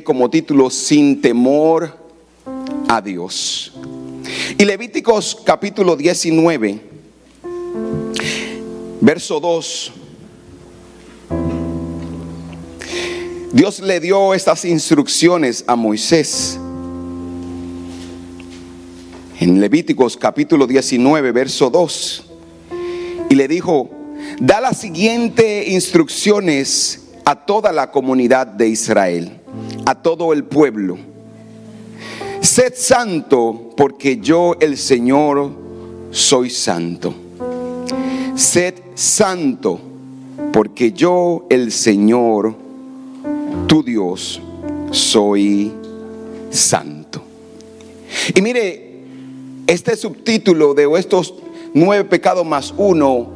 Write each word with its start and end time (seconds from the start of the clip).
como 0.00 0.30
título 0.30 0.70
Sin 0.70 1.20
temor 1.20 1.94
a 2.88 3.02
Dios. 3.02 3.74
Y 4.56 4.64
Levíticos 4.64 5.36
capítulo 5.44 5.96
19, 5.96 6.80
verso 9.02 9.38
2. 9.38 9.92
Dios 13.52 13.80
le 13.80 14.00
dio 14.00 14.32
estas 14.32 14.64
instrucciones 14.64 15.62
a 15.66 15.76
Moisés. 15.76 16.58
En 19.40 19.60
Levíticos 19.60 20.16
capítulo 20.16 20.66
19, 20.66 21.32
verso 21.32 21.68
2. 21.68 22.24
Y 23.28 23.34
le 23.34 23.46
dijo, 23.46 23.90
da 24.40 24.62
las 24.62 24.78
siguientes 24.78 25.68
instrucciones 25.68 27.02
a 27.24 27.46
toda 27.46 27.72
la 27.72 27.90
comunidad 27.90 28.46
de 28.46 28.68
Israel, 28.68 29.40
a 29.86 29.94
todo 29.94 30.32
el 30.32 30.44
pueblo. 30.44 30.98
Sed 32.40 32.74
santo 32.76 33.70
porque 33.76 34.18
yo 34.18 34.56
el 34.60 34.76
Señor 34.76 35.50
soy 36.10 36.50
santo. 36.50 37.14
Sed 38.34 38.74
santo 38.94 39.80
porque 40.52 40.92
yo 40.92 41.46
el 41.48 41.72
Señor, 41.72 42.54
tu 43.66 43.82
Dios, 43.82 44.40
soy 44.90 45.72
santo. 46.50 47.22
Y 48.34 48.42
mire, 48.42 49.00
este 49.66 49.96
subtítulo 49.96 50.74
de 50.74 50.88
estos 50.98 51.34
nueve 51.72 52.04
pecados 52.04 52.44
más 52.44 52.74
uno, 52.76 53.28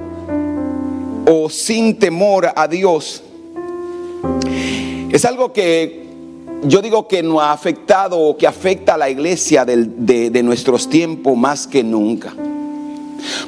o 1.29 1.49
sin 1.49 1.99
temor 1.99 2.53
a 2.55 2.69
Dios, 2.69 3.23
es 5.11 5.25
algo 5.25 5.53
que 5.53 6.06
yo 6.67 6.83
digo 6.83 7.07
que 7.09 7.23
no 7.23 7.41
ha 7.41 7.53
afectado 7.53 8.19
o 8.19 8.37
que 8.37 8.47
afecta 8.47 8.95
a 8.95 8.99
la 8.99 9.09
iglesia 9.11 9.65
de, 9.65 10.31
de 10.31 10.43
nuestros 10.43 10.89
tiempos 10.89 11.37
más 11.37 11.67
que 11.67 11.83
nunca. 11.83 12.35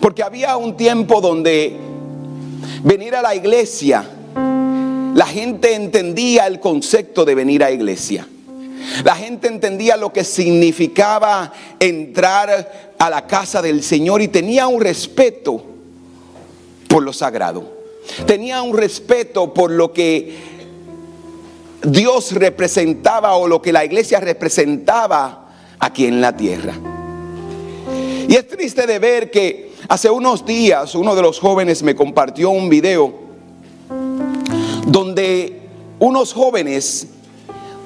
Porque 0.01 0.23
había 0.23 0.57
un 0.57 0.77
tiempo 0.77 1.21
donde 1.21 1.77
venir 2.83 3.15
a 3.15 3.23
la 3.23 3.35
iglesia, 3.35 4.05
la 5.15 5.27
gente 5.27 5.75
entendía 5.75 6.47
el 6.47 6.61
concepto 6.61 7.25
de 7.25 7.35
venir 7.35 7.65
a 7.65 7.71
iglesia. 7.71 8.27
La 9.05 9.15
gente 9.15 9.49
entendía 9.49 9.97
lo 9.97 10.13
que 10.13 10.25
significaba 10.25 11.53
entrar 11.79 12.95
a 12.99 13.11
la 13.11 13.27
casa 13.27 13.61
del 13.61 13.83
Señor 13.83 14.23
y 14.23 14.29
tenía 14.29 14.67
un 14.67 14.81
respeto 14.81 15.65
por 16.89 17.03
lo 17.03 17.13
sagrado. 17.13 17.79
Tenía 18.27 18.63
un 18.63 18.77
respeto 18.77 19.53
por 19.53 19.71
lo 19.71 19.93
que 19.93 20.58
Dios 21.83 22.33
representaba 22.33 23.35
o 23.35 23.47
lo 23.47 23.63
que 23.63 23.73
la 23.73 23.85
iglesia 23.85 24.21
representaba 24.21 25.49
aquí 25.79 26.07
en 26.07 26.21
la 26.21 26.37
tierra. 26.37 26.75
Y 28.29 28.35
es 28.35 28.47
triste 28.49 28.87
de 28.87 28.99
ver 28.99 29.31
que 29.31 29.73
hace 29.89 30.11
unos 30.11 30.45
días 30.45 30.95
uno 30.95 31.15
de 31.15 31.23
los 31.23 31.39
jóvenes 31.39 31.83
me 31.83 31.95
compartió 31.95 32.51
un 32.51 32.69
video 32.69 33.15
donde 34.87 35.63
unos 35.99 36.33
jóvenes 36.33 37.07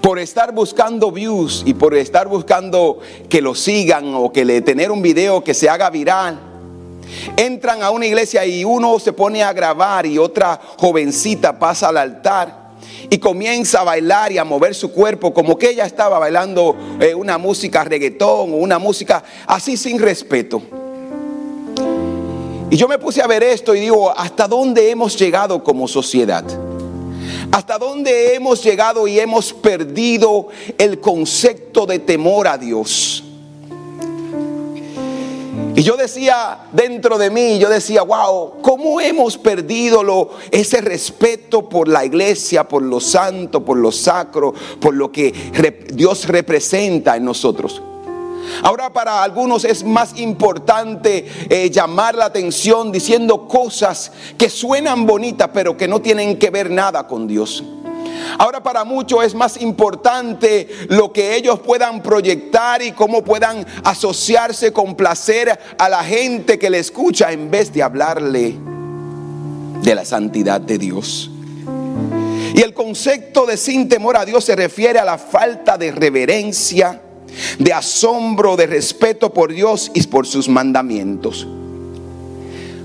por 0.01 0.19
estar 0.19 0.53
buscando 0.53 1.13
views 1.13 1.63
y 1.65 1.75
por 1.75 1.95
estar 1.95 2.27
buscando 2.27 2.99
que 3.29 3.41
lo 3.41 3.55
sigan 3.55 4.15
o 4.15 4.33
que 4.33 4.45
le 4.45 4.63
tener 4.63 4.91
un 4.91 5.01
video 5.01 5.45
que 5.45 5.55
se 5.55 5.69
haga 5.69 5.91
viral, 5.91 6.41
entran 7.37 7.83
a 7.83 7.91
una 7.91 8.07
iglesia 8.07 8.45
y 8.45 8.65
uno 8.65 8.99
se 8.99 9.13
pone 9.13 9.45
a 9.45 9.53
grabar 9.53 10.07
y 10.07 10.19
otra 10.19 10.61
jovencita 10.79 11.57
pasa 11.57 11.89
al 11.89 11.99
altar 11.99 12.62
y 13.13 13.19
comienza 13.19 13.83
a 13.83 13.85
bailar 13.85 14.33
y 14.33 14.39
a 14.39 14.45
mover 14.45 14.75
su 14.75 14.91
cuerpo 14.91 15.35
como 15.35 15.59
que 15.59 15.69
ella 15.69 15.85
estaba 15.85 16.19
bailando 16.19 16.75
eh, 16.99 17.15
una 17.15 17.37
música 17.37 17.85
reggaetón 17.85 18.55
o 18.55 18.57
una 18.57 18.79
música 18.79 19.23
así 19.47 19.77
sin 19.77 19.99
respeto. 19.99 20.63
Y 22.71 22.77
yo 22.79 22.89
me 22.89 22.97
puse 22.97 23.21
a 23.21 23.27
ver 23.27 23.43
esto 23.43 23.75
y 23.75 23.81
digo, 23.81 24.11
¿hasta 24.17 24.49
dónde 24.49 24.89
hemos 24.89 25.19
llegado 25.19 25.63
como 25.63 25.87
sociedad? 25.89 26.43
¿Hasta 27.53 27.77
dónde 27.77 28.35
hemos 28.35 28.65
llegado 28.65 29.07
y 29.07 29.21
hemos 29.21 29.53
perdido 29.53 30.49
el 30.79 30.99
concepto 30.99 31.85
de 31.85 31.99
temor 31.99 32.49
a 32.49 32.57
Dios? 32.57 33.23
Y 35.75 35.83
yo 35.83 35.97
decía 35.97 36.67
dentro 36.73 37.17
de 37.17 37.31
mí, 37.31 37.59
yo 37.59 37.69
decía, 37.69 38.03
wow, 38.03 38.61
¿cómo 38.61 39.01
hemos 39.01 39.39
perdido 39.39 40.03
lo, 40.03 40.31
ese 40.51 40.81
respeto 40.81 41.69
por 41.69 41.89
la 41.89 42.05
iglesia, 42.05 42.69
por 42.69 42.83
lo 42.83 43.01
santo, 43.01 43.65
por 43.65 43.79
lo 43.79 43.91
sacro, 43.91 44.53
por 44.81 44.95
lo 44.95 45.11
que 45.11 45.33
Dios 45.93 46.29
representa 46.29 47.17
en 47.17 47.25
nosotros? 47.25 47.81
Ahora 48.63 48.93
para 48.93 49.23
algunos 49.23 49.65
es 49.65 49.83
más 49.85 50.19
importante 50.19 51.27
eh, 51.49 51.71
llamar 51.71 52.17
la 52.17 52.27
atención 52.27 52.93
diciendo 52.93 53.49
cosas 53.49 54.13
que 54.37 54.51
suenan 54.51 55.07
bonitas 55.07 55.51
pero 55.55 55.77
que 55.77 55.89
no 55.89 56.01
tienen 56.01 56.39
que 56.39 56.51
ver 56.51 56.71
nada 56.71 57.07
con 57.07 57.27
Dios. 57.27 57.65
Ahora 58.39 58.63
para 58.63 58.85
muchos 58.85 59.25
es 59.25 59.35
más 59.35 59.61
importante 59.61 60.69
lo 60.89 61.13
que 61.13 61.37
ellos 61.37 61.61
puedan 61.61 62.03
proyectar 62.03 62.83
y 62.83 62.93
cómo 62.93 63.23
puedan 63.23 63.67
asociarse 63.85 64.73
con 64.73 64.95
placer 64.95 65.59
a 65.79 65.89
la 65.89 66.03
gente 66.05 66.59
que 66.59 66.71
le 66.71 66.79
escucha 66.79 67.33
en 67.33 67.51
vez 67.51 67.73
de 67.73 67.83
hablarle 67.83 68.55
de 69.83 69.95
la 69.95 70.05
santidad 70.05 70.61
de 70.61 70.79
Dios. 70.79 71.31
Y 72.55 72.61
el 72.61 72.75
concepto 72.75 73.47
de 73.47 73.57
sin 73.57 73.89
temor 73.89 74.17
a 74.17 74.25
Dios 74.25 74.45
se 74.45 74.55
refiere 74.55 74.99
a 74.99 75.05
la 75.05 75.19
falta 75.19 75.79
de 75.79 75.91
reverencia, 75.91 77.01
de 77.59 77.73
asombro, 77.73 78.57
de 78.57 78.67
respeto 78.67 79.33
por 79.33 79.53
Dios 79.53 79.91
y 79.95 80.03
por 80.07 80.27
sus 80.27 80.49
mandamientos. 80.49 81.47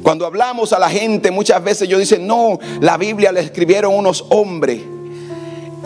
Cuando 0.03 0.25
hablamos 0.25 0.71
a 0.71 0.79
la 0.79 0.89
gente, 0.89 1.31
muchas 1.31 1.61
veces 1.61 1.81
ellos 1.83 1.99
dicen, 1.99 2.25
no, 2.25 2.59
la 2.79 2.95
Biblia 2.95 3.33
le 3.33 3.41
escribieron 3.41 3.93
unos 3.93 4.25
hombres. 4.29 4.79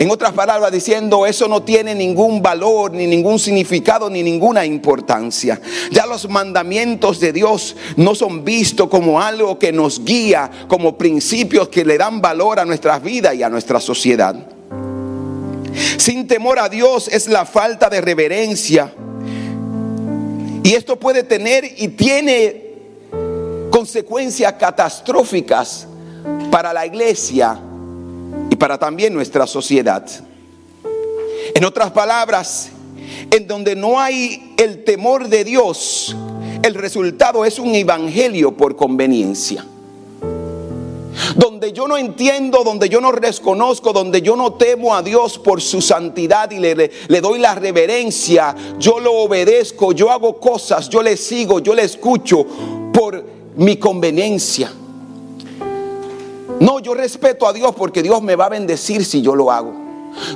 En 0.02 0.10
otras 0.10 0.32
palabras, 0.32 0.72
diciendo, 0.72 1.26
eso 1.26 1.46
no 1.46 1.62
tiene 1.62 1.94
ningún 1.94 2.42
valor, 2.42 2.90
ni 2.90 3.06
ningún 3.06 3.38
significado, 3.38 4.10
ni 4.10 4.20
ninguna 4.24 4.66
importancia. 4.66 5.60
Ya 5.92 6.06
los 6.06 6.28
mandamientos 6.28 7.20
de 7.20 7.32
Dios 7.32 7.76
no 7.94 8.16
son 8.16 8.44
vistos 8.44 8.88
como 8.88 9.22
algo 9.22 9.60
que 9.60 9.70
nos 9.70 10.04
guía, 10.04 10.50
como 10.66 10.98
principios 10.98 11.68
que 11.68 11.84
le 11.84 11.98
dan 11.98 12.20
valor 12.20 12.58
a 12.58 12.64
nuestras 12.64 13.00
vidas 13.00 13.36
y 13.36 13.44
a 13.44 13.48
nuestra 13.48 13.78
sociedad. 13.78 14.34
Sin 15.98 16.26
temor 16.26 16.58
a 16.58 16.68
Dios 16.68 17.06
es 17.06 17.28
la 17.28 17.46
falta 17.46 17.88
de 17.88 18.00
reverencia. 18.00 18.92
Y 20.64 20.74
esto 20.74 20.98
puede 20.98 21.22
tener 21.22 21.64
y 21.76 21.86
tiene 21.86 22.72
consecuencias 23.70 24.54
catastróficas 24.54 25.86
para 26.50 26.72
la 26.72 26.86
iglesia 26.86 27.56
para 28.62 28.78
también 28.78 29.12
nuestra 29.12 29.44
sociedad. 29.44 30.08
En 31.52 31.64
otras 31.64 31.90
palabras, 31.90 32.70
en 33.28 33.48
donde 33.48 33.74
no 33.74 33.98
hay 33.98 34.54
el 34.56 34.84
temor 34.84 35.26
de 35.26 35.42
Dios, 35.42 36.14
el 36.62 36.74
resultado 36.74 37.44
es 37.44 37.58
un 37.58 37.74
evangelio 37.74 38.56
por 38.56 38.76
conveniencia. 38.76 39.66
Donde 41.34 41.72
yo 41.72 41.88
no 41.88 41.96
entiendo, 41.96 42.62
donde 42.62 42.88
yo 42.88 43.00
no 43.00 43.10
desconozco, 43.10 43.92
donde 43.92 44.22
yo 44.22 44.36
no 44.36 44.52
temo 44.52 44.94
a 44.94 45.02
Dios 45.02 45.40
por 45.40 45.60
su 45.60 45.82
santidad 45.82 46.48
y 46.52 46.60
le, 46.60 47.20
doy 47.20 47.40
la 47.40 47.56
reverencia, 47.56 48.54
yo 48.78 49.00
lo 49.00 49.12
obedezco, 49.14 49.90
yo 49.90 50.08
hago 50.08 50.38
cosas, 50.38 50.88
yo 50.88 51.02
le 51.02 51.16
sigo, 51.16 51.58
yo 51.58 51.74
le 51.74 51.82
escucho 51.82 52.46
por 52.92 53.24
mi 53.56 53.76
conveniencia. 53.76 54.72
No, 56.62 56.78
yo 56.78 56.94
respeto 56.94 57.48
a 57.48 57.52
Dios 57.52 57.74
porque 57.74 58.04
Dios 58.04 58.22
me 58.22 58.36
va 58.36 58.44
a 58.44 58.48
bendecir 58.48 59.04
si 59.04 59.20
yo 59.20 59.34
lo 59.34 59.50
hago. 59.50 59.72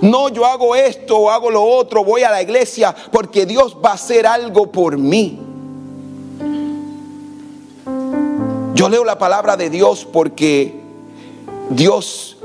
No, 0.03 0.29
yo 0.29 0.45
hago 0.45 0.75
esto 0.75 1.31
hago 1.31 1.53
lo 1.53 1.63
otro, 1.63 2.03
voy 2.03 2.25
a 2.25 2.31
la 2.33 2.43
iglesia 2.43 2.93
porque 3.13 3.47
Dios 3.47 3.77
va 3.77 3.91
a 3.91 3.95
hacer 3.95 4.27
algo 4.27 4.73
por 4.73 4.99
mí. 4.99 5.39
Yo 8.75 8.89
leo 8.89 9.05
la 9.05 9.17
palabra 9.17 9.57
de 9.57 9.71
Dios 9.71 10.05
porque 10.05 10.81
Dios 11.71 12.37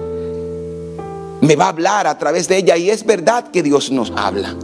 me 1.42 1.56
va 1.56 1.66
a 1.66 1.69
hablar 1.69 2.06
a 2.06 2.19
través 2.19 2.48
de 2.48 2.57
ella 2.57 2.78
y 2.78 2.92
es 2.92 3.04
verdad 3.04 3.50
que 3.50 3.63
Dios 3.63 3.89
nos 3.89 4.13
habla. 4.16 4.56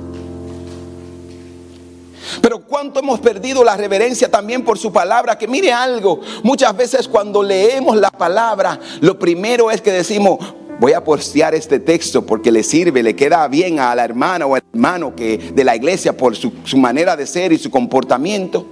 Pero 2.42 2.60
cuánto 2.60 3.00
hemos 3.00 3.20
perdido 3.20 3.64
la 3.64 3.78
reverencia 3.78 4.30
también 4.30 4.64
por 4.64 4.78
su 4.78 4.92
palabra. 4.92 5.38
Que 5.38 5.48
mire 5.48 5.72
algo, 5.72 6.22
muchas 6.44 6.76
veces 6.76 7.08
cuando 7.08 7.44
leemos 7.44 7.98
la 7.98 8.12
palabra, 8.12 8.80
lo 9.02 9.18
primero 9.18 9.72
es 9.72 9.82
que 9.82 9.92
decimos, 9.92 10.40
voy 10.80 10.94
a 10.94 11.04
postear 11.04 11.56
este 11.56 11.80
texto 11.80 12.26
porque 12.26 12.52
le 12.52 12.64
sirve, 12.64 13.02
le 13.04 13.16
queda 13.16 13.48
bien 13.48 13.80
a 13.80 13.96
la 13.96 14.04
hermana 14.04 14.46
o 14.46 14.56
al 14.56 14.64
hermano 14.74 15.16
que 15.16 15.38
de 15.38 15.64
la 15.64 15.76
iglesia 15.76 16.16
por 16.16 16.36
su, 16.36 16.54
su, 16.64 16.78
manera 16.78 17.16
de 17.16 17.26
ser 17.26 17.52
y 17.52 17.58
su 17.58 17.72
comportamiento. 17.72 18.66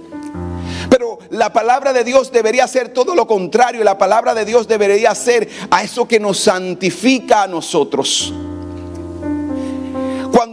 Pero 0.88 1.18
la 1.30 1.52
palabra 1.52 1.92
de 1.92 2.04
Dios 2.04 2.30
debería 2.30 2.66
ser 2.68 2.90
todo 2.90 3.14
lo 3.14 3.26
contrario. 3.26 3.82
La 3.82 3.98
palabra 3.98 4.34
de 4.34 4.44
Dios 4.44 4.68
debería 4.68 5.14
ser 5.14 5.48
a 5.70 5.82
eso 5.82 6.06
que 6.06 6.20
nos 6.20 6.38
santifica 6.38 7.42
a 7.42 7.46
nosotros. 7.48 8.32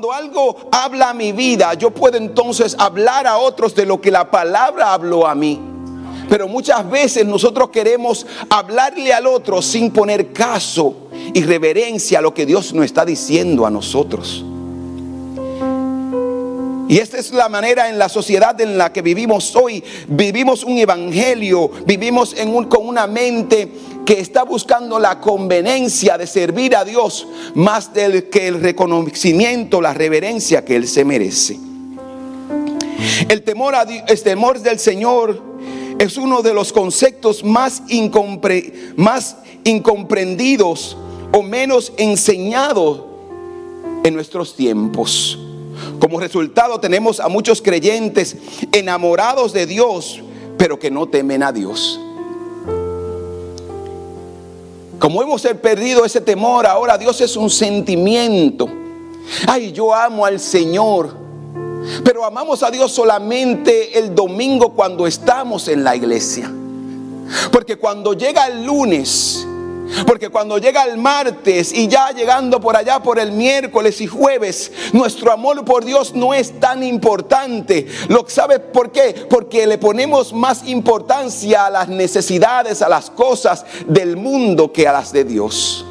Cuando 0.04 0.12
algo 0.12 0.58
habla 0.70 1.12
a 1.12 1.14
mi 1.14 1.32
vida, 1.32 1.76
yo 1.76 1.90
puedo 1.90 2.18
entonces 2.18 2.76
hablar 2.78 3.26
a 3.26 3.38
otros 3.38 3.74
de 3.74 3.86
lo 3.86 4.02
que 4.02 4.12
la 4.12 4.30
palabra 4.30 4.94
habló 4.94 5.26
a 5.26 5.34
mí. 5.34 5.62
Pero 6.28 6.50
muchas 6.50 6.90
veces 6.90 7.26
nosotros 7.26 7.70
queremos 7.70 8.26
hablarle 8.50 9.14
al 9.14 9.28
otro 9.28 9.62
sin 9.62 9.92
poner 9.92 10.34
caso 10.34 11.08
y 11.34 11.42
reverencia 11.44 12.20
a 12.20 12.22
lo 12.22 12.34
que 12.34 12.46
Dios 12.46 12.74
nos 12.74 12.84
está 12.84 13.06
diciendo 13.06 13.66
a 13.66 13.70
nosotros. 13.70 14.44
Y 16.90 16.98
esta 16.98 17.18
es 17.18 17.32
la 17.32 17.48
manera 17.48 17.90
en 17.90 17.98
la 17.98 18.10
sociedad 18.10 18.60
en 18.60 18.78
la 18.78 18.92
que 18.92 19.02
vivimos 19.02 19.56
hoy. 19.56 19.82
Vivimos 20.10 20.66
un 20.66 20.78
evangelio, 20.78 21.72
vivimos 21.86 22.36
en 22.38 22.54
un, 22.54 22.66
con 22.66 22.86
una 22.86 23.08
mente 23.08 23.72
que 24.06 24.20
está 24.20 24.44
buscando 24.44 25.00
la 25.00 25.20
conveniencia 25.20 26.18
de 26.18 26.28
servir 26.28 26.76
a 26.76 26.84
Dios 26.84 27.28
más 27.56 27.94
del 27.94 28.30
que 28.30 28.48
el 28.48 28.62
reconocimiento, 28.62 29.82
la 29.82 29.94
reverencia 29.94 30.66
que 30.66 30.76
Él 30.76 30.88
se 30.88 31.06
merece. 31.06 31.58
El 33.30 33.44
temor, 33.44 33.76
a, 33.76 33.84
el 33.84 34.22
temor 34.22 34.60
del 34.60 34.80
Señor 34.80 35.42
es 36.00 36.18
uno 36.18 36.42
de 36.42 36.54
los 36.54 36.74
conceptos 36.74 37.44
más, 37.44 37.84
más 38.96 39.38
incomprendidos 39.64 40.98
o 41.32 41.42
menos 41.42 41.94
enseñados 41.98 43.04
en 44.04 44.14
nuestros 44.14 44.56
tiempos. 44.56 45.40
Como 46.00 46.20
resultado 46.20 46.80
tenemos 46.80 47.20
a 47.20 47.30
muchos 47.30 47.62
creyentes 47.62 48.36
enamorados 48.72 49.54
de 49.54 49.66
Dios, 49.66 50.22
pero 50.58 50.78
que 50.78 50.92
no 50.92 51.08
temen 51.08 51.44
a 51.44 51.52
Dios. 51.52 52.00
Como 55.04 55.22
hemos 55.22 55.42
perdido 55.42 56.06
ese 56.06 56.22
temor, 56.22 56.66
ahora 56.66 56.98
Dios 56.98 57.20
es 57.20 57.36
un 57.36 57.50
sentimiento. 57.50 58.70
Ay, 59.46 59.74
yo 59.74 59.94
amo 59.94 60.26
al 60.26 60.40
Señor. 60.40 61.14
Pero 62.06 62.24
amamos 62.24 62.64
a 62.64 62.72
Dios 62.72 62.90
solamente 62.94 64.00
el 64.00 64.16
domingo 64.16 64.70
cuando 64.70 65.06
estamos 65.06 65.68
en 65.68 65.84
la 65.84 65.94
iglesia. 65.94 66.50
Porque 67.52 67.76
cuando 67.76 68.14
llega 68.14 68.48
el 68.48 68.64
lunes, 68.64 69.46
porque 70.06 70.30
cuando 70.30 70.58
llega 70.58 70.84
el 70.84 70.98
martes 70.98 71.74
y 71.74 71.88
ya 71.88 72.12
llegando 72.12 72.60
por 72.60 72.76
allá 72.76 73.02
por 73.02 73.20
el 73.20 73.32
miércoles 73.32 74.02
y 74.02 74.08
jueves, 74.08 74.72
nuestro 74.92 75.32
amor 75.32 75.64
por 75.66 75.86
Dios 75.86 76.14
no 76.14 76.34
es 76.34 76.60
tan 76.60 76.84
importante. 76.84 77.88
¿Lo 78.08 78.26
sabe 78.28 78.60
por 78.60 78.92
qué? 78.92 79.26
Porque 79.30 79.68
le 79.68 79.78
ponemos 79.78 80.34
más 80.34 80.68
importancia 80.68 81.68
a 81.68 81.70
las 81.70 81.88
necesidades, 81.90 82.82
a 82.82 82.90
las 82.90 83.10
cosas 83.10 83.66
del 83.88 84.18
mundo 84.18 84.72
que 84.72 84.88
a 84.88 84.94
las 84.94 85.12
de 85.12 85.24
Dios. 85.24 85.86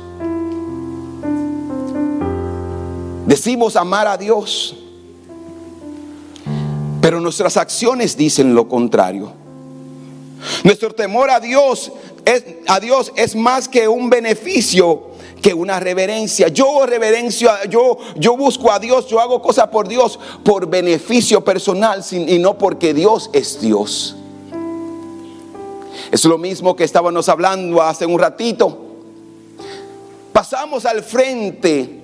Decimos 3.26 3.76
amar 3.76 4.08
a 4.08 4.16
Dios, 4.16 4.76
pero 7.00 7.20
nuestras 7.20 7.56
acciones 7.56 8.16
dicen 8.16 8.54
lo 8.54 8.68
contrario. 8.68 9.32
Nuestro 10.64 10.92
temor 10.92 11.30
a 11.30 11.40
Dios 11.40 11.92
es, 12.24 12.44
a 12.66 12.80
Dios 12.80 13.12
es 13.16 13.34
más 13.34 13.68
que 13.68 13.88
un 13.88 14.10
beneficio 14.10 15.12
que 15.42 15.52
una 15.52 15.80
reverencia. 15.80 16.48
Yo 16.48 16.86
reverencio, 16.86 17.50
yo, 17.68 17.98
yo 18.16 18.36
busco 18.36 18.70
a 18.70 18.78
Dios, 18.78 19.08
yo 19.08 19.20
hago 19.20 19.42
cosas 19.42 19.68
por 19.68 19.88
Dios 19.88 20.18
por 20.44 20.68
beneficio 20.68 21.44
personal 21.44 22.02
y 22.12 22.38
no 22.38 22.56
porque 22.56 22.94
Dios 22.94 23.28
es 23.32 23.60
Dios. 23.60 24.16
Es 26.10 26.24
lo 26.24 26.38
mismo 26.38 26.76
que 26.76 26.84
estábamos 26.84 27.28
hablando 27.28 27.82
hace 27.82 28.06
un 28.06 28.18
ratito. 28.18 28.78
Pasamos 30.32 30.86
al 30.86 31.02
frente 31.02 32.00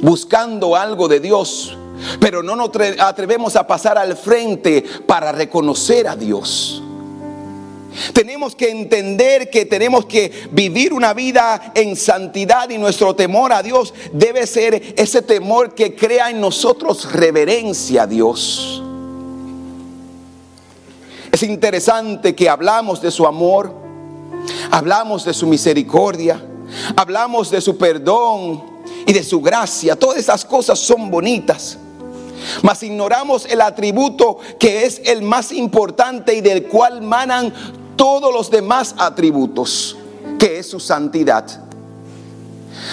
buscando 0.00 0.74
algo 0.74 1.06
de 1.06 1.20
Dios, 1.20 1.76
pero 2.18 2.42
no 2.42 2.56
nos 2.56 2.70
atrevemos 2.98 3.56
a 3.56 3.66
pasar 3.66 3.96
al 3.96 4.16
frente 4.16 4.84
para 5.06 5.32
reconocer 5.32 6.08
a 6.08 6.16
Dios. 6.16 6.82
Tenemos 8.12 8.54
que 8.54 8.70
entender 8.70 9.50
que 9.50 9.66
tenemos 9.66 10.06
que 10.06 10.32
vivir 10.50 10.92
una 10.92 11.12
vida 11.12 11.72
en 11.74 11.96
santidad 11.96 12.70
y 12.70 12.78
nuestro 12.78 13.14
temor 13.14 13.52
a 13.52 13.62
Dios 13.62 13.92
debe 14.12 14.46
ser 14.46 14.94
ese 14.96 15.22
temor 15.22 15.74
que 15.74 15.94
crea 15.94 16.30
en 16.30 16.40
nosotros 16.40 17.12
reverencia 17.12 18.02
a 18.02 18.06
Dios. 18.06 18.82
Es 21.32 21.42
interesante 21.42 22.34
que 22.34 22.48
hablamos 22.48 23.00
de 23.00 23.10
su 23.10 23.26
amor, 23.26 23.72
hablamos 24.70 25.24
de 25.24 25.32
su 25.32 25.46
misericordia, 25.46 26.44
hablamos 26.96 27.50
de 27.50 27.60
su 27.60 27.76
perdón 27.76 28.62
y 29.06 29.12
de 29.12 29.22
su 29.22 29.40
gracia. 29.40 29.96
Todas 29.96 30.18
esas 30.18 30.44
cosas 30.44 30.78
son 30.78 31.10
bonitas. 31.10 31.78
Mas 32.62 32.82
ignoramos 32.82 33.46
el 33.46 33.60
atributo 33.60 34.38
que 34.58 34.86
es 34.86 35.02
el 35.04 35.22
más 35.22 35.52
importante 35.52 36.34
y 36.34 36.40
del 36.40 36.64
cual 36.64 37.02
manan 37.02 37.52
todos 37.96 38.32
los 38.32 38.50
demás 38.50 38.94
atributos, 38.98 39.96
que 40.38 40.58
es 40.58 40.70
su 40.70 40.80
santidad. 40.80 41.70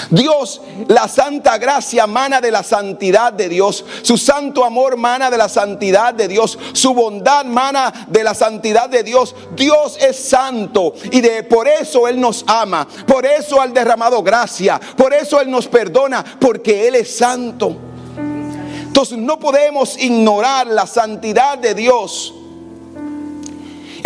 Dios, 0.09 0.61
la 0.87 1.07
santa 1.07 1.57
gracia 1.57 2.07
mana 2.07 2.41
de 2.41 2.51
la 2.51 2.63
santidad 2.63 3.33
de 3.33 3.49
Dios. 3.49 3.85
Su 4.01 4.17
santo 4.17 4.63
amor 4.63 4.97
mana 4.97 5.29
de 5.29 5.37
la 5.37 5.49
santidad 5.49 6.13
de 6.13 6.27
Dios. 6.27 6.57
Su 6.73 6.93
bondad 6.93 7.45
mana 7.45 8.07
de 8.07 8.23
la 8.23 8.33
santidad 8.33 8.89
de 8.89 9.03
Dios. 9.03 9.35
Dios 9.55 9.97
es 9.99 10.17
santo 10.17 10.93
y 11.11 11.21
de 11.21 11.43
por 11.43 11.67
eso 11.67 12.07
él 12.07 12.19
nos 12.19 12.43
ama. 12.47 12.87
Por 13.05 13.25
eso 13.25 13.61
ha 13.61 13.67
derramado 13.67 14.21
gracia. 14.23 14.79
Por 14.95 15.13
eso 15.13 15.39
él 15.41 15.49
nos 15.49 15.67
perdona 15.67 16.23
porque 16.39 16.87
él 16.87 16.95
es 16.95 17.17
santo. 17.17 17.75
Entonces 18.17 19.17
no 19.17 19.37
podemos 19.39 19.97
ignorar 19.99 20.67
la 20.67 20.87
santidad 20.87 21.57
de 21.57 21.75
Dios 21.75 22.33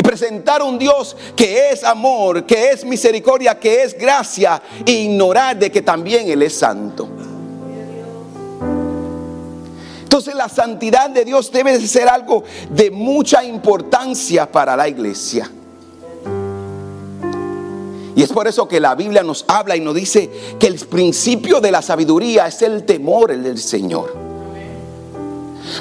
presentar 0.01 0.62
un 0.62 0.77
Dios 0.77 1.15
que 1.36 1.69
es 1.69 1.83
amor, 1.83 2.45
que 2.45 2.71
es 2.71 2.86
misericordia, 2.86 3.59
que 3.59 3.83
es 3.83 3.98
gracia, 3.98 4.62
e 4.86 4.92
ignorar 4.92 5.57
de 5.57 5.71
que 5.71 5.81
también 5.81 6.30
Él 6.30 6.42
es 6.44 6.57
santo. 6.57 7.07
Entonces 10.03 10.36
la 10.36 10.50
santidad 10.50 11.09
de 11.09 11.24
Dios 11.24 11.51
debe 11.51 11.80
ser 11.80 12.09
algo 12.09 12.44
de 12.69 12.92
mucha 12.92 13.44
importancia 13.44 14.51
para 14.51 14.75
la 14.75 14.88
iglesia. 14.88 15.50
Y 18.13 18.22
es 18.22 18.29
por 18.31 18.48
eso 18.48 18.67
que 18.67 18.79
la 18.79 18.93
Biblia 18.93 19.24
nos 19.24 19.46
habla 19.48 19.75
y 19.75 19.79
nos 19.79 19.96
dice 19.96 20.29
que 20.60 20.67
el 20.67 20.75
principio 20.79 21.62
de 21.62 21.72
la 21.72 21.81
sabiduría 21.81 22.48
es 22.48 22.62
el 22.62 22.84
temor 22.86 23.36
del 23.36 23.58
Señor. 23.58 24.13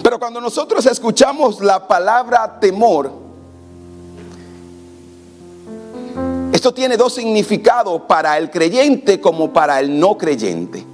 Pero 0.03 0.19
cuando 0.19 0.41
nosotros 0.41 0.87
escuchamos 0.87 1.61
la 1.61 1.89
palabra 1.89 2.61
temor, 2.61 3.30
Esto 6.53 6.75
tiene 6.75 6.97
dos 6.97 7.15
significados 7.15 8.03
para 8.09 8.37
el 8.37 8.51
creyente 8.51 9.21
como 9.21 9.53
para 9.53 9.79
el 9.79 9.99
no 9.99 10.19
creyente. 10.19 10.85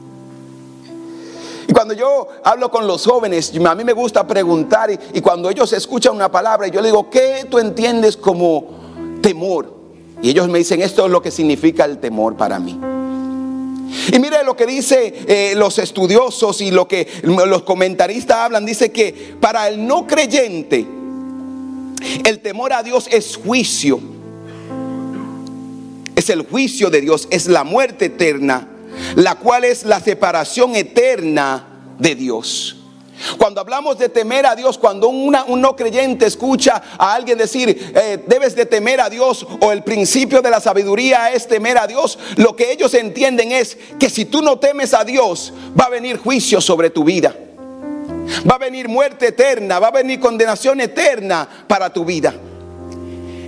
Y 1.68 1.72
cuando 1.72 1.94
yo 1.94 2.28
hablo 2.44 2.70
con 2.70 2.86
los 2.86 3.04
jóvenes, 3.04 3.52
a 3.66 3.74
mí 3.74 3.82
me 3.82 3.92
gusta 3.92 4.26
preguntar 4.26 4.90
y, 4.90 5.20
cuando 5.20 5.50
ellos 5.50 5.72
escuchan 5.72 6.14
una 6.14 6.30
palabra, 6.30 6.68
yo 6.68 6.80
le 6.80 6.88
digo, 6.88 7.08
¿qué 7.10 7.46
tú 7.50 7.58
entiendes 7.58 8.16
como 8.16 8.66
temor? 9.22 9.74
Y 10.22 10.30
ellos 10.30 10.48
me 10.48 10.58
dicen, 10.58 10.82
esto 10.82 11.06
es 11.06 11.10
lo 11.10 11.22
que 11.22 11.30
significa 11.30 11.84
el 11.84 11.98
temor 11.98 12.36
para 12.36 12.58
mí. 12.58 12.78
Y 14.12 14.18
mire 14.18 14.44
lo 14.44 14.56
que 14.56 14.66
dice 14.66 15.14
eh, 15.26 15.54
los 15.56 15.78
estudiosos 15.78 16.60
y 16.60 16.70
lo 16.70 16.86
que 16.86 17.08
los 17.22 17.62
comentaristas 17.62 18.36
hablan, 18.36 18.66
dice 18.66 18.92
que 18.92 19.36
para 19.40 19.68
el 19.68 19.86
no 19.86 20.06
creyente, 20.06 20.86
el 22.24 22.40
temor 22.40 22.72
a 22.72 22.82
Dios 22.82 23.08
es 23.10 23.36
juicio 23.36 24.15
es 26.26 26.30
el 26.30 26.42
juicio 26.42 26.90
de 26.90 27.00
Dios, 27.00 27.28
es 27.30 27.46
la 27.46 27.62
muerte 27.62 28.06
eterna, 28.06 28.68
la 29.14 29.36
cual 29.36 29.64
es 29.64 29.84
la 29.84 30.00
separación 30.00 30.74
eterna 30.74 31.94
de 31.98 32.14
Dios. 32.16 32.76
Cuando 33.38 33.60
hablamos 33.60 33.96
de 33.96 34.10
temer 34.10 34.44
a 34.44 34.54
Dios, 34.54 34.76
cuando 34.76 35.08
un 35.08 35.60
no 35.60 35.76
creyente 35.76 36.26
escucha 36.26 36.82
a 36.98 37.14
alguien 37.14 37.38
decir, 37.38 37.92
eh, 37.94 38.22
debes 38.26 38.54
de 38.54 38.66
temer 38.66 39.00
a 39.00 39.08
Dios 39.08 39.46
o 39.60 39.72
el 39.72 39.82
principio 39.84 40.42
de 40.42 40.50
la 40.50 40.60
sabiduría 40.60 41.32
es 41.32 41.46
temer 41.46 41.78
a 41.78 41.86
Dios, 41.86 42.18
lo 42.36 42.54
que 42.56 42.72
ellos 42.72 42.92
entienden 42.92 43.52
es 43.52 43.78
que 43.98 44.10
si 44.10 44.26
tú 44.26 44.42
no 44.42 44.58
temes 44.58 44.92
a 44.92 45.04
Dios, 45.04 45.54
va 45.78 45.84
a 45.84 45.90
venir 45.90 46.18
juicio 46.18 46.60
sobre 46.60 46.90
tu 46.90 47.04
vida. 47.04 47.34
Va 48.50 48.56
a 48.56 48.58
venir 48.58 48.88
muerte 48.88 49.28
eterna, 49.28 49.78
va 49.78 49.88
a 49.88 49.92
venir 49.92 50.18
condenación 50.20 50.80
eterna 50.80 51.48
para 51.68 51.92
tu 51.92 52.04
vida. 52.04 52.34